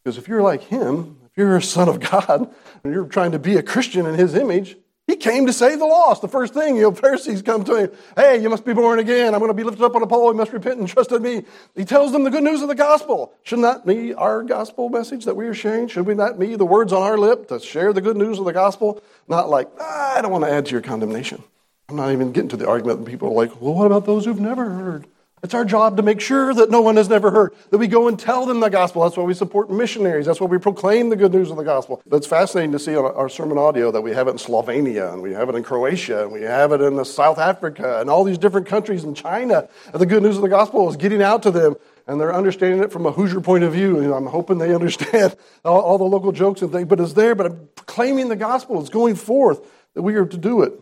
Because 0.03 0.19
if 0.19 0.29
you're 0.29 0.43
like 0.43 0.63
him, 0.63 1.19
if 1.27 1.37
you're 1.37 1.57
a 1.57 1.63
son 1.63 1.89
of 1.89 2.01
God, 2.01 2.55
and 2.85 2.93
you're 2.93 3.07
trying 3.07 3.33
to 3.33 3.39
be 3.39 3.57
a 3.57 3.63
Christian 3.63 4.07
in 4.07 4.15
his 4.15 4.35
image, 4.35 4.77
he 5.09 5.17
came 5.17 5.47
to 5.47 5.55
save 5.55 5.79
the 5.79 5.87
lost. 5.87 6.21
The 6.21 6.29
first 6.29 6.53
thing, 6.53 6.77
you 6.77 6.83
know, 6.83 6.93
Pharisees 6.93 7.41
come 7.41 7.65
to 7.65 7.75
him, 7.77 7.91
hey, 8.15 8.43
you 8.43 8.51
must 8.51 8.67
be 8.67 8.75
born 8.75 8.99
again. 8.99 9.33
I'm 9.33 9.41
going 9.41 9.49
to 9.49 9.55
be 9.55 9.63
lifted 9.63 9.83
up 9.83 9.97
on 9.97 10.03
a 10.03 10.07
pole. 10.07 10.31
You 10.31 10.37
must 10.37 10.53
repent 10.53 10.81
and 10.81 10.87
trust 10.87 11.13
in 11.13 11.23
me. 11.23 11.45
He 11.75 11.87
tells 11.87 12.13
them 12.13 12.25
the 12.25 12.31
good 12.31 12.43
news 12.43 12.61
of 12.61 12.69
the 12.69 12.75
gospel. 12.75 13.33
Shouldn't 13.43 13.65
that 13.65 13.87
be 13.87 14.13
our 14.13 14.43
gospel 14.43 14.91
message 14.91 15.25
that 15.25 15.35
we 15.35 15.47
are 15.47 15.55
sharing? 15.55 15.89
Should 15.89 16.05
we 16.05 16.15
not 16.15 16.39
be 16.39 16.57
the 16.57 16.67
words 16.67 16.93
on 16.93 17.03
our 17.03 17.17
lip 17.17 17.49
to 17.49 17.59
share 17.59 17.95
the 17.95 18.03
good 18.03 18.19
news 18.19 18.39
of 18.39 18.45
the 18.45 18.53
gospel? 18.53 19.03
Not 19.27 19.49
like, 19.49 19.71
ah, 19.81 20.19
I 20.19 20.21
don't 20.21 20.31
want 20.31 20.45
to 20.45 20.51
add 20.51 20.67
to 20.67 20.73
your 20.73 20.83
condemnation. 20.83 21.43
I'm 21.89 21.97
not 21.97 22.13
even 22.13 22.33
getting 22.33 22.51
to 22.51 22.59
the 22.59 22.69
argument 22.69 23.03
that 23.03 23.11
people 23.11 23.31
are 23.31 23.47
like, 23.47 23.63
well, 23.63 23.73
what 23.73 23.87
about 23.87 24.05
those 24.05 24.27
who've 24.27 24.39
never 24.39 24.69
heard? 24.69 25.07
It's 25.49 25.55
our 25.55 25.65
job 25.65 25.97
to 25.97 26.03
make 26.03 26.21
sure 26.21 26.53
that 26.53 26.71
no 26.71 26.83
one 26.83 26.97
has 26.97 27.09
never 27.09 27.31
heard, 27.31 27.55
that 27.71 27.79
we 27.79 27.87
go 27.87 28.07
and 28.07 28.21
tell 28.21 28.45
them 28.45 28.61
the 28.61 28.69
gospel. 28.69 29.03
That's 29.05 29.17
why 29.17 29.23
we 29.23 29.33
support 29.33 29.71
missionaries. 29.71 30.27
That's 30.27 30.43
why 30.43 30.47
we 30.47 30.59
proclaim 30.59 31.09
the 31.09 31.17
good 31.17 31.33
news 31.33 31.51
of 31.51 31.57
the 31.57 31.65
gospel. 31.65 32.03
It's 32.13 32.27
fascinating 32.27 32.73
to 32.73 32.79
see 32.79 32.95
on 32.95 33.07
our 33.07 33.29
SermonAudio 33.29 33.91
that 33.95 34.03
we 34.03 34.11
have 34.11 34.29
it 34.29 34.33
in 34.33 34.37
Slovenia, 34.37 35.11
and 35.11 35.23
we 35.23 35.33
have 35.33 35.49
it 35.49 35.55
in 35.55 35.63
Croatia, 35.63 36.25
and 36.25 36.33
we 36.33 36.43
have 36.43 36.73
it 36.73 36.83
in 36.83 37.03
South 37.07 37.39
Africa, 37.39 37.99
and 37.99 38.11
all 38.11 38.25
these 38.25 38.37
different 38.37 38.67
countries 38.67 39.05
in 39.05 39.15
China. 39.15 39.71
The 39.95 40.05
good 40.05 40.23
news 40.23 40.37
of 40.37 40.43
the 40.43 40.51
gospel 40.51 40.87
is 40.91 40.97
getting 40.97 41.23
out 41.23 41.45
to 41.45 41.51
them, 41.51 41.77
and 42.07 42.21
they're 42.21 42.35
understanding 42.35 42.83
it 42.83 42.93
from 42.93 43.07
a 43.07 43.11
Hoosier 43.11 43.41
point 43.41 43.65
of 43.65 43.73
view. 43.73 44.01
And 44.01 44.13
I'm 44.13 44.27
hoping 44.27 44.59
they 44.59 44.75
understand 44.75 45.35
all, 45.65 45.81
all 45.81 45.97
the 45.97 46.05
local 46.05 46.31
jokes 46.31 46.61
and 46.61 46.71
things, 46.71 46.89
but 46.89 47.01
it's 47.01 47.15
there. 47.15 47.35
But 47.35 47.47
I'm 47.47 47.69
proclaiming 47.75 48.29
the 48.29 48.37
gospel. 48.37 48.83
It's 48.83 48.91
going 48.91 49.15
forth 49.15 49.67
that 49.95 50.03
we 50.03 50.15
are 50.17 50.27
to 50.27 50.37
do 50.37 50.61
it. 50.61 50.79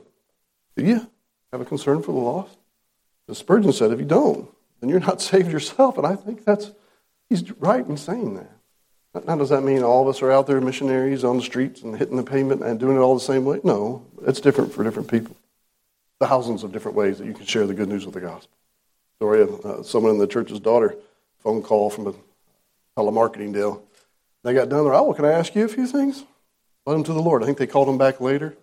Do 0.76 0.84
you 0.84 1.08
have 1.52 1.60
a 1.60 1.64
concern 1.64 2.02
for 2.02 2.10
the 2.10 2.18
lost? 2.18 2.58
As 3.28 3.38
Spurgeon 3.38 3.72
said, 3.72 3.92
if 3.92 4.00
you 4.00 4.04
don't, 4.04 4.48
then 4.80 4.90
you're 4.90 5.00
not 5.00 5.20
saved 5.32 5.50
yourself. 5.50 5.98
And 5.98 6.06
I 6.06 6.16
think 6.16 6.44
that's, 6.44 6.72
he's 7.28 7.50
right 7.52 7.86
in 7.86 7.96
saying 7.96 8.34
that. 8.34 8.50
Now, 9.26 9.36
does 9.36 9.48
that 9.48 9.62
mean 9.62 9.82
all 9.82 10.02
of 10.02 10.08
us 10.14 10.20
are 10.20 10.30
out 10.30 10.46
there 10.46 10.60
missionaries 10.60 11.24
on 11.24 11.38
the 11.38 11.42
streets 11.42 11.80
and 11.80 11.96
hitting 11.96 12.16
the 12.16 12.22
pavement 12.22 12.62
and 12.62 12.78
doing 12.78 12.96
it 12.96 13.00
all 13.00 13.14
the 13.14 13.20
same 13.20 13.46
way? 13.46 13.60
No, 13.64 14.04
it's 14.26 14.40
different 14.40 14.74
for 14.74 14.84
different 14.84 15.10
people. 15.10 15.34
Thousands 16.20 16.62
of 16.62 16.72
different 16.72 16.98
ways 16.98 17.18
that 17.18 17.26
you 17.26 17.32
can 17.32 17.46
share 17.46 17.66
the 17.66 17.72
good 17.72 17.88
news 17.88 18.04
of 18.04 18.12
the 18.12 18.20
gospel. 18.20 18.54
Story 19.16 19.40
of 19.40 19.64
uh, 19.64 19.82
someone 19.82 20.12
in 20.12 20.18
the 20.18 20.26
church's 20.26 20.60
daughter, 20.60 20.96
phone 21.38 21.62
call 21.62 21.88
from 21.88 22.08
a 22.08 22.14
telemarketing 22.98 23.54
deal. 23.54 23.82
They 24.44 24.52
got 24.52 24.68
done. 24.68 24.84
They're, 24.84 24.94
oh, 24.94 25.04
well, 25.04 25.14
can 25.14 25.24
I 25.24 25.32
ask 25.32 25.54
you 25.54 25.64
a 25.64 25.68
few 25.68 25.86
things? 25.86 26.24
Led 26.84 26.94
them 26.94 27.04
to 27.04 27.14
the 27.14 27.22
Lord. 27.22 27.42
I 27.42 27.46
think 27.46 27.58
they 27.58 27.66
called 27.66 27.88
them 27.88 27.98
back 27.98 28.20
later. 28.20 28.56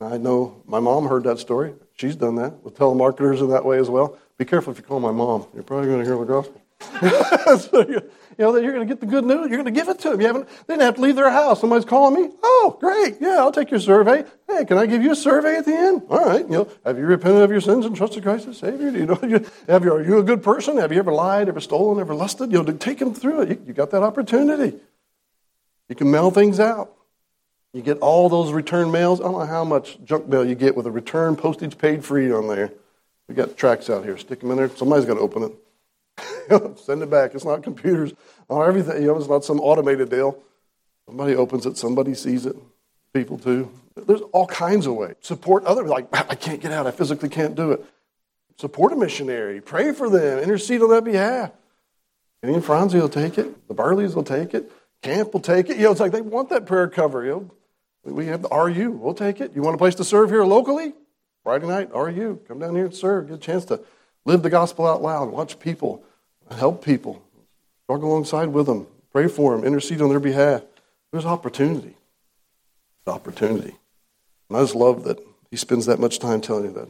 I 0.00 0.18
know 0.18 0.62
my 0.66 0.80
mom 0.80 1.06
heard 1.06 1.24
that 1.24 1.38
story. 1.38 1.74
She's 1.94 2.16
done 2.16 2.34
that 2.36 2.62
with 2.64 2.76
telemarketers 2.76 3.40
in 3.40 3.50
that 3.50 3.64
way 3.64 3.78
as 3.78 3.88
well. 3.88 4.18
Be 4.42 4.46
careful 4.46 4.72
if 4.72 4.78
you 4.78 4.82
call 4.82 4.98
my 4.98 5.12
mom. 5.12 5.46
You're 5.54 5.62
probably 5.62 5.86
going 5.86 6.00
to 6.00 6.04
hear 6.04 6.18
the 6.18 6.24
gospel. 6.24 6.60
so 7.70 7.88
you, 7.88 8.10
know, 8.40 8.50
that 8.50 8.60
you're 8.64 8.72
going 8.72 8.84
to 8.84 8.92
get 8.92 8.98
the 8.98 9.06
good 9.06 9.24
news. 9.24 9.48
You're 9.48 9.62
going 9.62 9.66
to 9.66 9.70
give 9.70 9.88
it 9.88 10.00
to 10.00 10.10
them. 10.10 10.20
You 10.20 10.26
haven't, 10.26 10.48
they 10.66 10.74
didn't 10.74 10.82
have 10.82 10.96
to 10.96 11.00
leave 11.00 11.14
their 11.14 11.30
house. 11.30 11.60
Somebody's 11.60 11.84
calling 11.84 12.20
me. 12.20 12.28
Oh, 12.42 12.76
great. 12.80 13.18
Yeah, 13.20 13.36
I'll 13.38 13.52
take 13.52 13.70
your 13.70 13.78
survey. 13.78 14.24
Hey, 14.48 14.64
can 14.64 14.78
I 14.78 14.86
give 14.86 15.00
you 15.00 15.12
a 15.12 15.14
survey 15.14 15.58
at 15.58 15.64
the 15.64 15.76
end? 15.76 16.02
All 16.10 16.24
right. 16.24 16.40
You 16.40 16.50
know, 16.50 16.68
have 16.84 16.98
you 16.98 17.06
repented 17.06 17.42
of 17.42 17.52
your 17.52 17.60
sins 17.60 17.86
and 17.86 17.94
trusted 17.94 18.24
Christ 18.24 18.48
as 18.48 18.58
Savior? 18.58 18.90
Do 18.90 18.98
you 18.98 19.06
know, 19.06 19.20
you, 19.22 19.46
have 19.68 19.84
you, 19.84 19.92
are 19.92 20.02
you 20.02 20.18
a 20.18 20.24
good 20.24 20.42
person? 20.42 20.76
Have 20.78 20.90
you 20.90 20.98
ever 20.98 21.12
lied, 21.12 21.48
ever 21.48 21.60
stolen, 21.60 22.00
ever 22.00 22.12
lusted? 22.16 22.50
You 22.50 22.64
know, 22.64 22.72
take 22.72 22.98
them 22.98 23.14
through 23.14 23.42
it. 23.42 23.48
You, 23.50 23.62
you 23.68 23.72
got 23.74 23.92
that 23.92 24.02
opportunity. 24.02 24.76
You 25.88 25.94
can 25.94 26.10
mail 26.10 26.32
things 26.32 26.58
out. 26.58 26.92
You 27.72 27.82
get 27.82 27.98
all 27.98 28.28
those 28.28 28.52
return 28.52 28.90
mails. 28.90 29.20
I 29.20 29.24
don't 29.24 29.34
know 29.34 29.46
how 29.46 29.62
much 29.62 30.02
junk 30.02 30.26
mail 30.26 30.44
you 30.44 30.56
get 30.56 30.76
with 30.76 30.88
a 30.88 30.90
return 30.90 31.36
postage 31.36 31.78
paid 31.78 32.04
free 32.04 32.32
on 32.32 32.48
there. 32.48 32.72
We 33.32 33.36
got 33.36 33.56
tracts 33.56 33.88
out 33.88 34.04
here. 34.04 34.18
Stick 34.18 34.40
them 34.40 34.50
in 34.50 34.58
there. 34.58 34.68
Somebody's 34.76 35.06
got 35.06 35.14
to 35.14 35.20
open 35.20 35.44
it. 35.44 36.78
Send 36.80 37.02
it 37.02 37.08
back. 37.08 37.34
It's 37.34 37.46
not 37.46 37.62
computers 37.62 38.12
or 38.46 38.68
everything. 38.68 39.00
You 39.00 39.08
know, 39.08 39.16
it's 39.16 39.26
not 39.26 39.42
some 39.42 39.58
automated 39.58 40.10
deal. 40.10 40.38
Somebody 41.06 41.34
opens 41.34 41.64
it. 41.64 41.78
Somebody 41.78 42.12
sees 42.12 42.44
it. 42.44 42.54
People 43.14 43.38
too. 43.38 43.72
There's 43.96 44.20
all 44.32 44.46
kinds 44.46 44.84
of 44.84 44.96
ways. 44.96 45.14
Support 45.22 45.64
others. 45.64 45.88
Like 45.88 46.08
I 46.12 46.34
can't 46.34 46.60
get 46.60 46.72
out. 46.72 46.86
I 46.86 46.90
physically 46.90 47.30
can't 47.30 47.54
do 47.54 47.72
it. 47.72 47.82
Support 48.58 48.92
a 48.92 48.96
missionary. 48.96 49.62
Pray 49.62 49.92
for 49.92 50.10
them. 50.10 50.40
Intercede 50.40 50.82
on 50.82 50.90
their 50.90 51.00
behalf. 51.00 51.52
Any 52.42 52.60
Franzi 52.60 53.00
will 53.00 53.08
take 53.08 53.38
it. 53.38 53.66
The 53.66 53.74
Barleys 53.74 54.14
will 54.14 54.24
take 54.24 54.52
it. 54.52 54.70
Camp 55.00 55.32
will 55.32 55.40
take 55.40 55.70
it. 55.70 55.78
You 55.78 55.84
know, 55.84 55.92
it's 55.92 56.00
like 56.00 56.12
they 56.12 56.20
want 56.20 56.50
that 56.50 56.66
prayer 56.66 56.86
cover. 56.86 57.24
You 57.24 57.50
know, 58.04 58.12
we 58.12 58.26
have 58.26 58.42
the 58.42 58.50
RU. 58.50 58.90
We'll 58.90 59.14
take 59.14 59.40
it. 59.40 59.52
You 59.54 59.62
want 59.62 59.76
a 59.76 59.78
place 59.78 59.94
to 59.94 60.04
serve 60.04 60.28
here 60.28 60.44
locally? 60.44 60.92
Friday 61.42 61.66
night, 61.66 61.90
are 61.92 62.08
you? 62.08 62.40
Come 62.46 62.60
down 62.60 62.76
here 62.76 62.84
and 62.84 62.94
serve. 62.94 63.28
Get 63.28 63.34
a 63.34 63.38
chance 63.38 63.64
to 63.66 63.80
live 64.24 64.42
the 64.42 64.50
gospel 64.50 64.86
out 64.86 65.02
loud. 65.02 65.30
Watch 65.30 65.58
people. 65.58 66.04
Help 66.50 66.84
people. 66.84 67.22
Walk 67.88 68.02
alongside 68.02 68.48
with 68.48 68.66
them. 68.66 68.86
Pray 69.10 69.26
for 69.26 69.56
them. 69.56 69.64
Intercede 69.64 70.00
on 70.00 70.10
their 70.10 70.20
behalf. 70.20 70.62
There's 71.10 71.26
opportunity. 71.26 71.96
There's 73.04 73.16
opportunity. 73.16 73.76
And 74.48 74.58
I 74.58 74.62
just 74.62 74.74
love 74.74 75.04
that 75.04 75.18
he 75.50 75.56
spends 75.56 75.86
that 75.86 75.98
much 75.98 76.18
time 76.18 76.40
telling 76.40 76.64
you 76.64 76.72
that. 76.72 76.88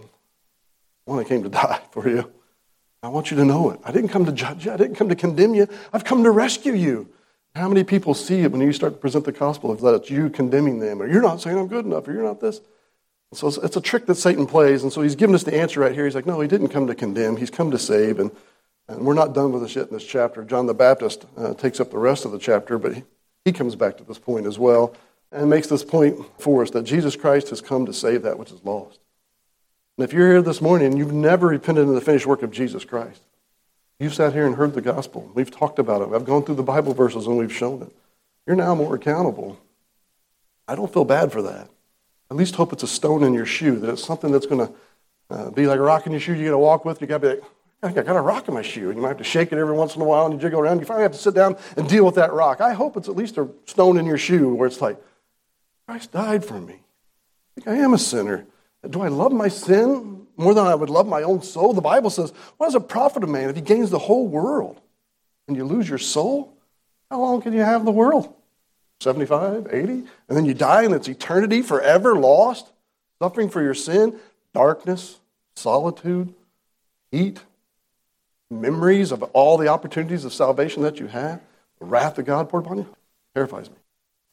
One, 1.05 1.18
I 1.18 1.24
came 1.24 1.42
to 1.42 1.48
die 1.50 1.80
for 1.90 2.09
you. 2.09 2.30
I 3.03 3.09
want 3.09 3.30
you 3.30 3.36
to 3.38 3.44
know 3.44 3.70
it. 3.70 3.80
I 3.84 3.90
didn't 3.90 4.11
come 4.11 4.26
to 4.26 4.32
judge 4.32 4.66
you. 4.66 4.72
I 4.72 4.76
didn't 4.76 4.96
come 4.96 5.09
to 5.09 5.16
condemn 5.16 5.55
you. 5.55 5.66
I've 5.92 6.05
come 6.05 6.22
to 6.24 6.30
rescue 6.30 6.74
you. 6.74 7.09
How 7.55 7.68
many 7.68 7.84
people 7.84 8.14
see 8.14 8.40
it 8.40 8.53
when 8.53 8.61
you 8.61 8.72
start 8.72 8.94
to 8.94 8.98
present 8.98 9.24
the 9.24 9.32
gospel 9.32 9.70
of 9.70 9.80
that 9.80 9.94
it's 9.94 10.11
you 10.11 10.30
condemning 10.30 10.78
them, 10.78 11.03
or 11.03 11.07
you're 11.07 11.20
not 11.20 11.40
saying 11.40 11.59
I'm 11.59 11.66
good 11.66 11.84
enough, 11.84 12.07
or 12.07 12.12
you're 12.12 12.22
not 12.22 12.40
this? 12.40 12.61
So 13.33 13.49
it's, 13.49 13.57
it's 13.59 13.76
a 13.76 13.80
trick 13.80 14.07
that 14.07 14.16
Satan 14.16 14.47
plays, 14.47 14.83
and 14.83 14.93
so 14.93 15.01
he's 15.01 15.16
giving 15.16 15.35
us 15.35 15.43
the 15.43 15.59
answer 15.59 15.80
right 15.80 15.95
here. 15.95 16.05
He's 16.05 16.14
like, 16.14 16.26
no, 16.26 16.41
he 16.41 16.49
didn't 16.49 16.68
come 16.68 16.87
to 16.87 16.95
condemn. 16.95 17.37
He's 17.37 17.51
come 17.51 17.70
to 17.70 17.78
save, 17.78 18.18
and, 18.18 18.30
and 18.89 19.07
we're 19.07 19.14
not 19.14 19.33
done 19.33 19.53
with 19.53 19.62
this 19.62 19.74
yet 19.74 19.89
in 19.89 19.95
this 19.95 20.05
chapter. 20.05 20.45
John 20.45 20.66
the 20.66 20.74
Baptist 20.74 21.24
uh, 21.37 21.55
takes 21.55 21.80
up 21.80 21.91
the 21.91 21.99
rest 21.99 22.24
of 22.24 22.33
the 22.33 22.39
chapter, 22.39 22.78
but 22.78 22.95
he, 22.95 23.03
he 23.45 23.53
comes 23.53 23.74
back 23.74 23.97
to 23.99 24.05
this 24.05 24.18
point 24.18 24.47
as 24.47 24.59
well 24.59 24.95
and 25.33 25.49
makes 25.49 25.66
this 25.66 25.83
point 25.83 26.18
for 26.39 26.62
us 26.62 26.70
that 26.72 26.85
Jesus 26.85 27.16
Christ 27.16 27.49
has 27.49 27.61
come 27.61 27.87
to 27.87 27.93
save 27.93 28.22
that 28.22 28.39
which 28.39 28.53
is 28.53 28.62
lost. 28.64 29.01
And 29.97 30.05
if 30.05 30.12
you're 30.12 30.28
here 30.28 30.43
this 30.43 30.61
morning 30.61 30.89
and 30.89 30.99
you've 30.99 31.12
never 31.12 31.49
repented 31.49 31.89
of 31.89 31.95
the 31.95 32.01
finished 32.01 32.26
work 32.26 32.43
of 32.43 32.51
Jesus 32.51 32.85
Christ, 32.85 33.22
you've 33.99 34.14
sat 34.14 34.35
here 34.35 34.47
and 34.47 34.57
heard 34.57 34.74
the 34.74 34.83
gospel. 34.83 35.30
We've 35.35 35.51
talked 35.51 35.78
about 35.78 36.03
it. 36.03 36.14
I've 36.14 36.24
gone 36.26 36.45
through 36.45 36.57
the 36.57 36.62
Bible 36.62 36.93
verses 36.93 37.26
and 37.26 37.39
we've 37.39 37.53
shown 37.53 37.83
it. 37.83 37.93
You're 38.47 38.57
now 38.57 38.74
more 38.74 38.95
accountable. 38.95 39.59
I 40.68 40.74
don't 40.74 40.93
feel 40.93 41.05
bad 41.05 41.33
for 41.33 41.43
that. 41.43 41.68
At 42.33 42.37
least 42.37 42.57
hope 42.57 42.72
it's 42.72 42.83
a 42.83 42.89
stone 42.89 43.24
in 43.24 43.35
your 43.35 43.45
shoe, 43.45 43.78
that 43.80 43.91
it's 43.91 44.03
something 44.03 44.33
that's 44.33 44.47
going 44.47 44.66
to 44.66 44.72
uh, 45.28 45.51
be 45.51 45.66
like 45.66 45.78
a 45.78 45.83
rock 45.83 46.07
in 46.07 46.12
your 46.12 46.20
shoe 46.20 46.35
you 46.35 46.47
got 46.47 46.53
to 46.53 46.59
walk 46.59 46.83
with. 46.87 46.99
You 47.03 47.07
got 47.07 47.20
to 47.20 47.37
be 47.37 47.43
like, 47.83 47.99
I 47.99 48.03
got 48.03 48.16
a 48.16 48.22
rock 48.22 48.49
in 48.49 48.55
my 48.55 48.62
shoe. 48.62 48.89
And 48.89 48.97
you 48.97 49.03
might 49.03 49.09
have 49.09 49.18
to 49.18 49.24
shake 49.24 49.53
it 49.53 49.59
every 49.59 49.74
once 49.74 49.97
in 49.97 50.01
a 50.01 50.05
while 50.07 50.24
and 50.24 50.33
you 50.33 50.41
jiggle 50.41 50.59
around. 50.59 50.78
You 50.78 50.87
finally 50.87 51.03
have 51.03 51.12
to 51.12 51.18
sit 51.18 51.35
down 51.35 51.59
and 51.76 51.87
deal 51.87 52.07
with 52.07 52.14
that 52.14 52.33
rock. 52.33 52.62
I 52.62 52.72
hope 52.72 52.97
it's 52.97 53.07
at 53.11 53.16
least 53.16 53.37
a 53.37 53.51
stone 53.66 53.99
in 53.99 54.07
your 54.07 54.16
shoe 54.16 54.55
where 54.55 54.66
it's 54.66 54.80
like, 54.80 54.97
Christ 55.87 56.12
died 56.12 56.43
for 56.43 56.59
me. 56.59 56.72
I 56.72 57.61
think 57.61 57.68
I 57.68 57.74
am 57.83 57.93
a 57.93 57.99
sinner. 57.99 58.47
Do 58.89 59.03
I 59.03 59.09
love 59.09 59.33
my 59.33 59.49
sin 59.49 60.26
more 60.39 60.55
than 60.55 60.64
I 60.64 60.74
would 60.74 60.89
love 60.89 61.07
my 61.07 61.24
own 61.24 61.43
soul? 61.43 61.74
The 61.74 61.83
Bible 61.83 62.09
says, 62.09 62.33
What 62.57 62.68
does 62.68 62.76
it 62.76 62.89
profit 62.89 63.24
a 63.24 63.26
man 63.26 63.51
if 63.51 63.57
he 63.57 63.61
gains 63.62 63.91
the 63.91 63.99
whole 63.99 64.26
world 64.26 64.80
and 65.49 65.55
you 65.55 65.66
lose 65.66 65.87
your 65.87 65.99
soul? 65.99 66.57
How 67.11 67.20
long 67.20 67.43
can 67.43 67.53
you 67.53 67.61
have 67.61 67.85
the 67.85 67.91
world? 67.93 68.35
75, 69.03 69.68
80? 69.70 69.92
And 69.92 70.07
then 70.28 70.44
you 70.44 70.55
die 70.55 70.84
and 70.84 70.94
it's 70.94 71.09
eternity 71.09 71.62
forever 71.62 72.14
lost, 72.14 72.72
suffering 73.20 73.50
for 73.50 73.62
your 73.62 73.74
sin, 73.74 74.18
darkness, 74.55 75.18
solitude, 75.55 76.32
heat, 77.11 77.40
memories 78.50 79.12
of 79.12 79.22
all 79.34 79.57
the 79.57 79.68
opportunities 79.68 80.24
of 80.24 80.32
salvation 80.32 80.82
that 80.82 81.00
you 81.00 81.07
have, 81.07 81.40
the 81.78 81.86
wrath 81.86 82.18
of 82.18 82.24
God 82.24 82.48
poured 82.48 82.64
upon 82.64 82.78
you. 82.78 82.96
Terrifies 83.34 83.70
me 83.70 83.76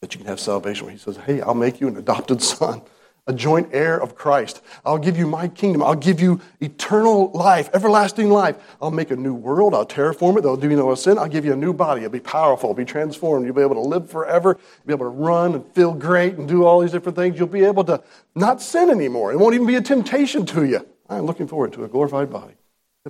that 0.01 0.13
you 0.13 0.19
can 0.19 0.27
have 0.27 0.39
salvation 0.39 0.85
where 0.85 0.93
He 0.93 0.99
says, 0.99 1.17
Hey, 1.17 1.41
I'll 1.41 1.53
make 1.53 1.81
you 1.81 1.87
an 1.87 1.97
adopted 1.97 2.41
son 2.41 2.81
a 3.29 3.33
joint 3.33 3.69
heir 3.71 4.01
of 4.01 4.15
Christ. 4.15 4.61
I'll 4.83 4.97
give 4.97 5.15
you 5.15 5.27
my 5.27 5.47
kingdom. 5.47 5.83
I'll 5.83 5.93
give 5.93 6.19
you 6.19 6.41
eternal 6.59 7.29
life, 7.31 7.69
everlasting 7.75 8.31
life. 8.31 8.57
I'll 8.81 8.89
make 8.89 9.11
a 9.11 9.15
new 9.15 9.35
world. 9.35 9.75
I'll 9.75 9.85
terraform 9.85 10.37
it. 10.37 10.41
There'll 10.41 10.57
do 10.57 10.67
you 10.67 10.75
no 10.75 10.95
sin. 10.95 11.19
I'll 11.19 11.27
give 11.27 11.45
you 11.45 11.53
a 11.53 11.55
new 11.55 11.71
body. 11.71 12.01
You'll 12.01 12.09
be 12.09 12.19
powerful. 12.19 12.69
You'll 12.69 12.77
be 12.77 12.85
transformed. 12.85 13.45
You'll 13.45 13.55
be 13.55 13.61
able 13.61 13.75
to 13.75 13.81
live 13.81 14.09
forever. 14.09 14.57
You'll 14.59 14.87
be 14.87 14.93
able 14.93 15.05
to 15.05 15.17
run 15.17 15.53
and 15.53 15.75
feel 15.75 15.93
great 15.93 16.35
and 16.35 16.47
do 16.47 16.65
all 16.65 16.79
these 16.79 16.91
different 16.91 17.15
things. 17.15 17.37
You'll 17.37 17.47
be 17.47 17.63
able 17.63 17.83
to 17.83 18.03
not 18.33 18.63
sin 18.63 18.89
anymore. 18.89 19.31
It 19.31 19.37
won't 19.37 19.53
even 19.53 19.67
be 19.67 19.75
a 19.75 19.81
temptation 19.81 20.43
to 20.47 20.65
you. 20.65 20.85
I'm 21.07 21.25
looking 21.25 21.47
forward 21.47 21.71
to 21.73 21.83
a 21.83 21.87
glorified 21.87 22.31
body. 22.31 22.55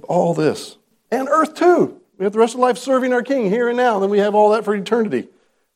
All 0.03 0.34
this. 0.34 0.78
And 1.11 1.30
earth 1.30 1.55
too. 1.55 2.01
We 2.17 2.26
have 2.26 2.34
the 2.34 2.39
rest 2.39 2.55
of 2.55 2.59
life 2.59 2.78
serving 2.78 3.13
our 3.13 3.24
King 3.24 3.49
here 3.49 3.70
and 3.70 3.78
now. 3.78 3.99
Then 3.99 4.09
we 4.09 4.20
have 4.20 4.36
all 4.36 4.51
that 4.51 4.65
for 4.65 4.76
eternity. 4.76 5.30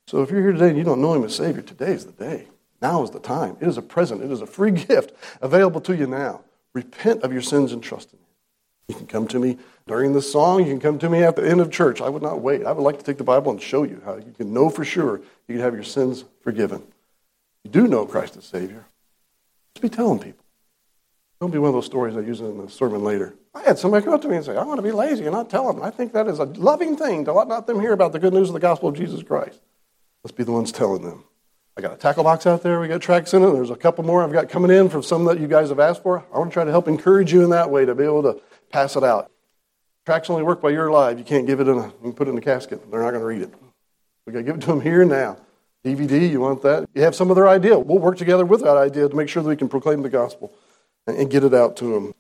So 0.08 0.22
if 0.22 0.30
you're 0.32 0.42
here 0.42 0.52
today 0.52 0.70
and 0.70 0.78
you 0.78 0.84
don't 0.84 1.02
know 1.02 1.14
Him 1.14 1.24
as 1.24 1.36
Savior, 1.36 1.62
today 1.62 1.94
is 1.94 2.06
the 2.06 2.12
day. 2.12 2.48
Now 2.84 3.02
is 3.02 3.12
the 3.12 3.20
time. 3.20 3.56
It 3.62 3.68
is 3.70 3.78
a 3.78 3.82
present. 3.82 4.22
It 4.22 4.30
is 4.30 4.42
a 4.42 4.46
free 4.46 4.72
gift 4.88 5.14
available 5.42 5.80
to 5.82 5.96
you 5.96 6.06
now. 6.06 6.42
Repent 6.74 7.24
of 7.24 7.32
your 7.32 7.42
sins 7.42 7.72
and 7.72 7.82
trust 7.82 8.12
in 8.12 8.20
Him. 8.20 8.26
You 8.90 8.96
can 8.96 9.08
come 9.08 9.28
to 9.30 9.40
me 9.40 9.58
during 9.88 10.12
the 10.12 10.22
song. 10.22 10.60
You 10.60 10.66
can 10.66 10.82
come 10.82 11.00
to 11.00 11.10
me 11.10 11.24
at 11.24 11.38
the 11.38 11.50
end 11.50 11.62
of 11.62 11.72
church. 11.72 12.02
I 12.02 12.10
would 12.10 12.22
not 12.22 12.42
wait. 12.42 12.66
I 12.66 12.74
would 12.74 12.84
like 12.84 12.98
to 12.98 13.04
take 13.04 13.18
the 13.18 13.24
Bible 13.24 13.52
and 13.52 13.62
show 13.62 13.84
you 13.84 14.02
how 14.04 14.18
you 14.18 14.34
can 14.38 14.54
know 14.54 14.70
for 14.70 14.84
sure 14.84 15.22
you 15.48 15.56
can 15.56 15.60
have 15.60 15.74
your 15.74 15.84
sins 15.84 16.26
forgiven. 16.42 16.84
You 17.64 17.72
do 17.72 17.88
know 17.88 18.06
Christ 18.06 18.36
as 18.36 18.44
Savior. 18.44 18.86
Just 19.74 19.82
be 19.82 19.88
telling 19.90 20.20
people. 20.20 20.44
Don't 21.40 21.52
be 21.52 21.60
one 21.60 21.70
of 21.70 21.74
those 21.74 21.86
stories 21.86 22.18
I 22.18 22.20
use 22.20 22.42
in 22.42 22.58
the 22.58 22.70
sermon 22.70 23.02
later. 23.02 23.34
I 23.56 23.62
had 23.62 23.80
somebody 23.80 24.04
come 24.04 24.14
up 24.14 24.22
to 24.24 24.28
me 24.28 24.36
and 24.36 24.46
say, 24.46 24.58
I 24.58 24.64
want 24.64 24.80
to 24.80 24.84
be 24.84 24.92
lazy 24.92 25.24
and 25.24 25.32
not 25.32 25.50
tell 25.50 25.72
them. 25.72 25.82
I 25.82 25.90
think 25.90 26.12
that 26.14 26.28
is 26.28 26.40
a 26.40 26.46
loving 26.46 26.98
thing 26.98 27.24
to 27.26 27.34
let 27.34 27.66
them 27.66 27.80
hear 27.80 27.94
about 27.94 28.12
the 28.12 28.20
good 28.20 28.34
news 28.34 28.50
of 28.50 28.54
the 28.54 28.60
gospel 28.60 28.90
of 28.90 28.96
Jesus 28.96 29.24
Christ. 29.24 29.62
Let's 30.24 30.36
be 30.36 30.44
the 30.44 30.52
ones 30.52 30.74
telling 30.74 31.04
them. 31.04 31.24
I 31.76 31.82
got 31.82 31.94
a 31.94 31.98
tackle 31.98 32.24
box 32.24 32.46
out 32.46 32.62
there. 32.62 32.80
We 32.80 32.88
got 32.88 33.02
tracts 33.02 33.34
in 33.34 33.42
it. 33.42 33.52
There's 33.52 33.72
a 33.72 33.76
couple 33.76 34.04
more 34.04 34.24
I've 34.24 34.32
got 34.32 34.48
coming 34.48 34.70
in 34.70 34.90
from 34.90 35.02
some 35.02 35.26
that 35.26 35.40
you 35.40 35.48
guys 35.48 35.70
have 35.70 35.80
asked 35.80 36.04
for. 36.04 36.24
I 36.34 36.38
want 36.38 36.52
to 36.52 36.54
try 36.54 36.64
to 36.64 36.72
help 36.72 36.88
encourage 36.88 37.34
you 37.34 37.44
in 37.44 37.50
that 37.50 37.72
way 37.72 37.86
to 37.86 37.96
be 37.96 38.04
able 38.04 38.22
to 38.24 38.40
pass 38.70 38.96
it 38.96 39.04
out. 39.04 39.32
Tracts 40.06 40.30
only 40.30 40.44
work 40.44 40.62
while 40.62 40.72
you're 40.72 40.88
alive. 40.88 41.18
You 41.18 41.26
can't 41.26 41.48
give 41.48 41.60
it 41.60 41.68
in 41.68 41.78
a, 41.78 41.86
you 41.86 41.94
can 42.02 42.14
put 42.14 42.28
it 42.28 42.32
in 42.32 42.38
a 42.38 42.42
casket. 42.42 42.92
They're 42.92 43.02
not 43.02 43.12
going 43.12 43.22
to 43.22 43.26
read 43.26 43.42
it. 43.42 43.54
We 44.26 44.34
got 44.34 44.40
to 44.40 44.44
give 44.44 44.56
it 44.56 44.62
to 44.62 44.68
them 44.68 44.82
here 44.82 45.02
and 45.02 45.10
now. 45.10 45.38
DVD, 45.84 46.30
you 46.30 46.40
want 46.40 46.62
that? 46.62 46.88
You 46.94 47.02
have 47.02 47.16
some 47.16 47.32
other 47.32 47.48
idea. 47.48 47.78
We'll 47.78 48.00
work 48.00 48.18
together 48.18 48.46
with 48.46 48.62
that 48.62 48.78
idea 48.78 49.10
to 49.10 49.16
make 49.16 49.28
sure 49.28 49.42
that 49.42 49.50
we 49.50 49.56
can 49.56 49.68
proclaim 49.68 50.02
the 50.02 50.10
gospel 50.10 50.54
and, 51.08 51.30
get 51.30 51.44
it 51.44 51.54
out 51.54 51.76
to 51.78 51.86
them. 51.86 52.14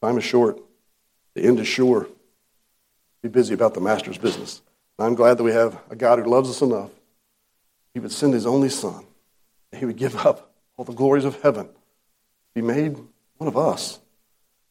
Time 0.00 0.16
is 0.16 0.24
short. 0.24 0.58
The 1.34 1.42
end 1.42 1.58
is 1.58 1.68
sure. 1.68 2.08
Be 3.22 3.28
busy 3.28 3.52
about 3.52 3.74
the 3.74 3.80
master's 3.80 4.16
business. 4.16 4.62
And 4.98 5.06
I'm 5.06 5.14
glad 5.14 5.36
that 5.36 5.42
we 5.42 5.52
have 5.52 5.78
a 5.90 5.96
God 5.96 6.18
who 6.18 6.24
loves 6.26 6.48
us 6.48 6.62
enough 6.62 6.90
he 7.94 8.00
would 8.00 8.12
send 8.12 8.34
his 8.34 8.44
only 8.44 8.68
son. 8.68 9.06
He 9.72 9.86
would 9.86 9.96
give 9.96 10.16
up 10.16 10.52
all 10.76 10.84
the 10.84 10.92
glories 10.92 11.24
of 11.24 11.40
heaven, 11.40 11.68
be 12.54 12.60
made 12.60 12.98
one 13.38 13.48
of 13.48 13.56
us, 13.56 14.00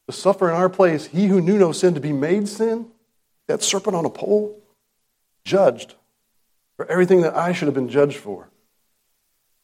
to 0.07 0.13
suffer 0.13 0.49
in 0.49 0.55
our 0.55 0.69
place, 0.69 1.07
he 1.07 1.27
who 1.27 1.41
knew 1.41 1.57
no 1.57 1.71
sin 1.71 1.93
to 1.93 2.01
be 2.01 2.11
made 2.11 2.47
sin, 2.47 2.87
that 3.47 3.63
serpent 3.63 3.95
on 3.95 4.05
a 4.05 4.09
pole, 4.09 4.61
judged 5.45 5.95
for 6.75 6.85
everything 6.87 7.21
that 7.21 7.35
I 7.35 7.53
should 7.53 7.67
have 7.67 7.75
been 7.75 7.89
judged 7.89 8.17
for, 8.17 8.49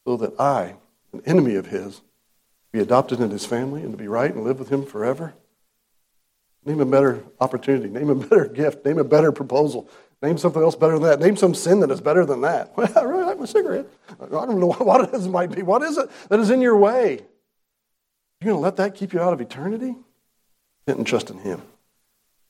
so 0.05 0.15
that 0.17 0.39
I, 0.39 0.75
an 1.11 1.21
enemy 1.25 1.55
of 1.55 1.67
his, 1.67 2.01
be 2.71 2.79
adopted 2.79 3.19
into 3.19 3.33
his 3.33 3.45
family 3.45 3.81
and 3.81 3.91
to 3.91 3.97
be 3.97 4.07
right 4.07 4.33
and 4.33 4.43
live 4.43 4.59
with 4.59 4.69
him 4.69 4.85
forever. 4.85 5.33
Name 6.65 6.79
a 6.79 6.85
better 6.85 7.23
opportunity, 7.39 7.89
name 7.89 8.09
a 8.09 8.15
better 8.15 8.45
gift, 8.53 8.85
name 8.85 8.99
a 8.99 9.03
better 9.03 9.31
proposal 9.31 9.89
Name 10.21 10.37
something 10.37 10.61
else 10.61 10.75
better 10.75 10.99
than 10.99 11.03
that. 11.03 11.19
Name 11.19 11.37
some 11.37 11.55
sin 11.55 11.79
that 11.79 11.91
is 11.91 12.01
better 12.01 12.25
than 12.25 12.41
that. 12.41 12.73
My 13.39 13.45
cigarette. 13.45 13.87
I 14.21 14.25
don't 14.27 14.59
know 14.59 14.71
what 14.73 15.09
it 15.09 15.13
is 15.13 15.27
might 15.27 15.51
be. 15.51 15.61
What 15.61 15.81
is 15.81 15.97
it 15.97 16.09
that 16.29 16.39
is 16.39 16.49
in 16.49 16.61
your 16.61 16.77
way? 16.77 17.21
You're 18.41 18.51
going 18.51 18.57
to 18.57 18.61
let 18.61 18.77
that 18.77 18.95
keep 18.95 19.13
you 19.13 19.21
out 19.21 19.33
of 19.33 19.41
eternity? 19.41 19.95
Didn't 20.87 21.05
trust 21.05 21.29
in 21.29 21.39
Him. 21.39 21.61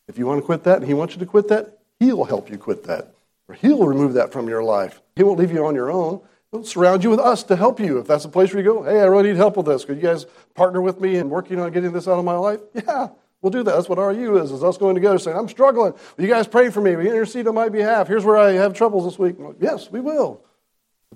If 0.07 0.17
you 0.17 0.25
want 0.25 0.41
to 0.41 0.45
quit 0.45 0.63
that 0.63 0.77
and 0.77 0.87
He 0.87 0.93
wants 0.93 1.13
you 1.13 1.19
to 1.19 1.25
quit 1.25 1.47
that, 1.49 1.79
He'll 1.99 2.23
help 2.23 2.49
you 2.49 2.57
quit 2.57 2.83
that. 2.85 3.13
Or 3.47 3.55
He'll 3.55 3.85
remove 3.85 4.13
that 4.13 4.31
from 4.31 4.47
your 4.47 4.63
life. 4.63 5.01
He 5.15 5.23
won't 5.23 5.39
leave 5.39 5.51
you 5.51 5.65
on 5.65 5.75
your 5.75 5.91
own. 5.91 6.21
He'll 6.51 6.63
surround 6.63 7.03
you 7.03 7.11
with 7.11 7.19
us 7.19 7.43
to 7.43 7.55
help 7.55 7.79
you. 7.79 7.99
If 7.99 8.07
that's 8.07 8.23
the 8.23 8.29
place 8.29 8.53
where 8.53 8.63
you 8.63 8.71
go, 8.71 8.83
hey, 8.83 8.99
I 8.99 9.05
really 9.05 9.29
need 9.29 9.37
help 9.37 9.57
with 9.57 9.67
this. 9.67 9.85
Could 9.85 9.97
you 9.97 10.03
guys 10.03 10.25
partner 10.55 10.81
with 10.81 10.99
me 10.99 11.17
in 11.17 11.29
working 11.29 11.59
on 11.59 11.71
getting 11.71 11.91
this 11.91 12.07
out 12.07 12.17
of 12.17 12.25
my 12.25 12.37
life? 12.37 12.59
Yeah, 12.73 13.09
We'll 13.41 13.51
do 13.51 13.63
that. 13.63 13.73
That's 13.73 13.87
what 13.87 13.97
RU 13.97 14.37
is, 14.41 14.51
is 14.51 14.63
us 14.63 14.77
going 14.77 14.95
together 14.95 15.17
saying, 15.17 15.37
I'm 15.37 15.47
struggling. 15.47 15.93
Will 16.17 16.25
you 16.25 16.29
guys 16.29 16.45
pray 16.45 16.69
for 16.69 16.81
me? 16.81 16.91
You 16.91 16.99
intercede 16.99 17.47
on 17.47 17.55
my 17.55 17.69
behalf? 17.69 18.07
Here's 18.07 18.25
where 18.25 18.37
I 18.37 18.51
have 18.53 18.73
troubles 18.73 19.05
this 19.05 19.17
week. 19.17 19.35
Like, 19.39 19.55
yes, 19.61 19.89
we 19.89 20.01
will. 20.01 20.43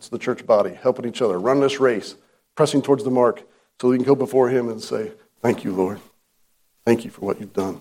It's 0.04 0.10
the 0.10 0.18
church 0.18 0.46
body 0.46 0.74
helping 0.74 1.06
each 1.06 1.22
other, 1.22 1.40
run 1.40 1.62
this 1.62 1.80
race, 1.80 2.16
pressing 2.56 2.82
towards 2.82 3.06
the 3.06 3.10
mark 3.10 3.42
so 3.80 3.88
we 3.88 3.96
can 3.96 4.04
go 4.04 4.16
before 4.16 4.50
Him 4.50 4.68
and 4.68 4.82
say, 4.82 5.14
Thank 5.42 5.64
you, 5.64 5.72
Lord. 5.72 6.02
Thank 6.86 7.06
you 7.06 7.10
for 7.10 7.22
what 7.22 7.40
you've 7.40 7.54
done. 7.54 7.80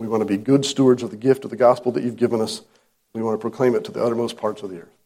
We 0.00 0.08
want 0.08 0.22
to 0.22 0.26
be 0.26 0.38
good 0.38 0.64
stewards 0.64 1.04
of 1.04 1.12
the 1.12 1.16
gift 1.16 1.44
of 1.44 1.50
the 1.50 1.56
gospel 1.56 1.92
that 1.92 2.02
you've 2.02 2.16
given 2.16 2.40
us. 2.40 2.62
We 3.12 3.22
want 3.22 3.38
to 3.38 3.40
proclaim 3.40 3.76
it 3.76 3.84
to 3.84 3.92
the 3.92 4.02
uttermost 4.02 4.36
parts 4.36 4.64
of 4.64 4.70
the 4.70 4.80
earth. 4.80 4.96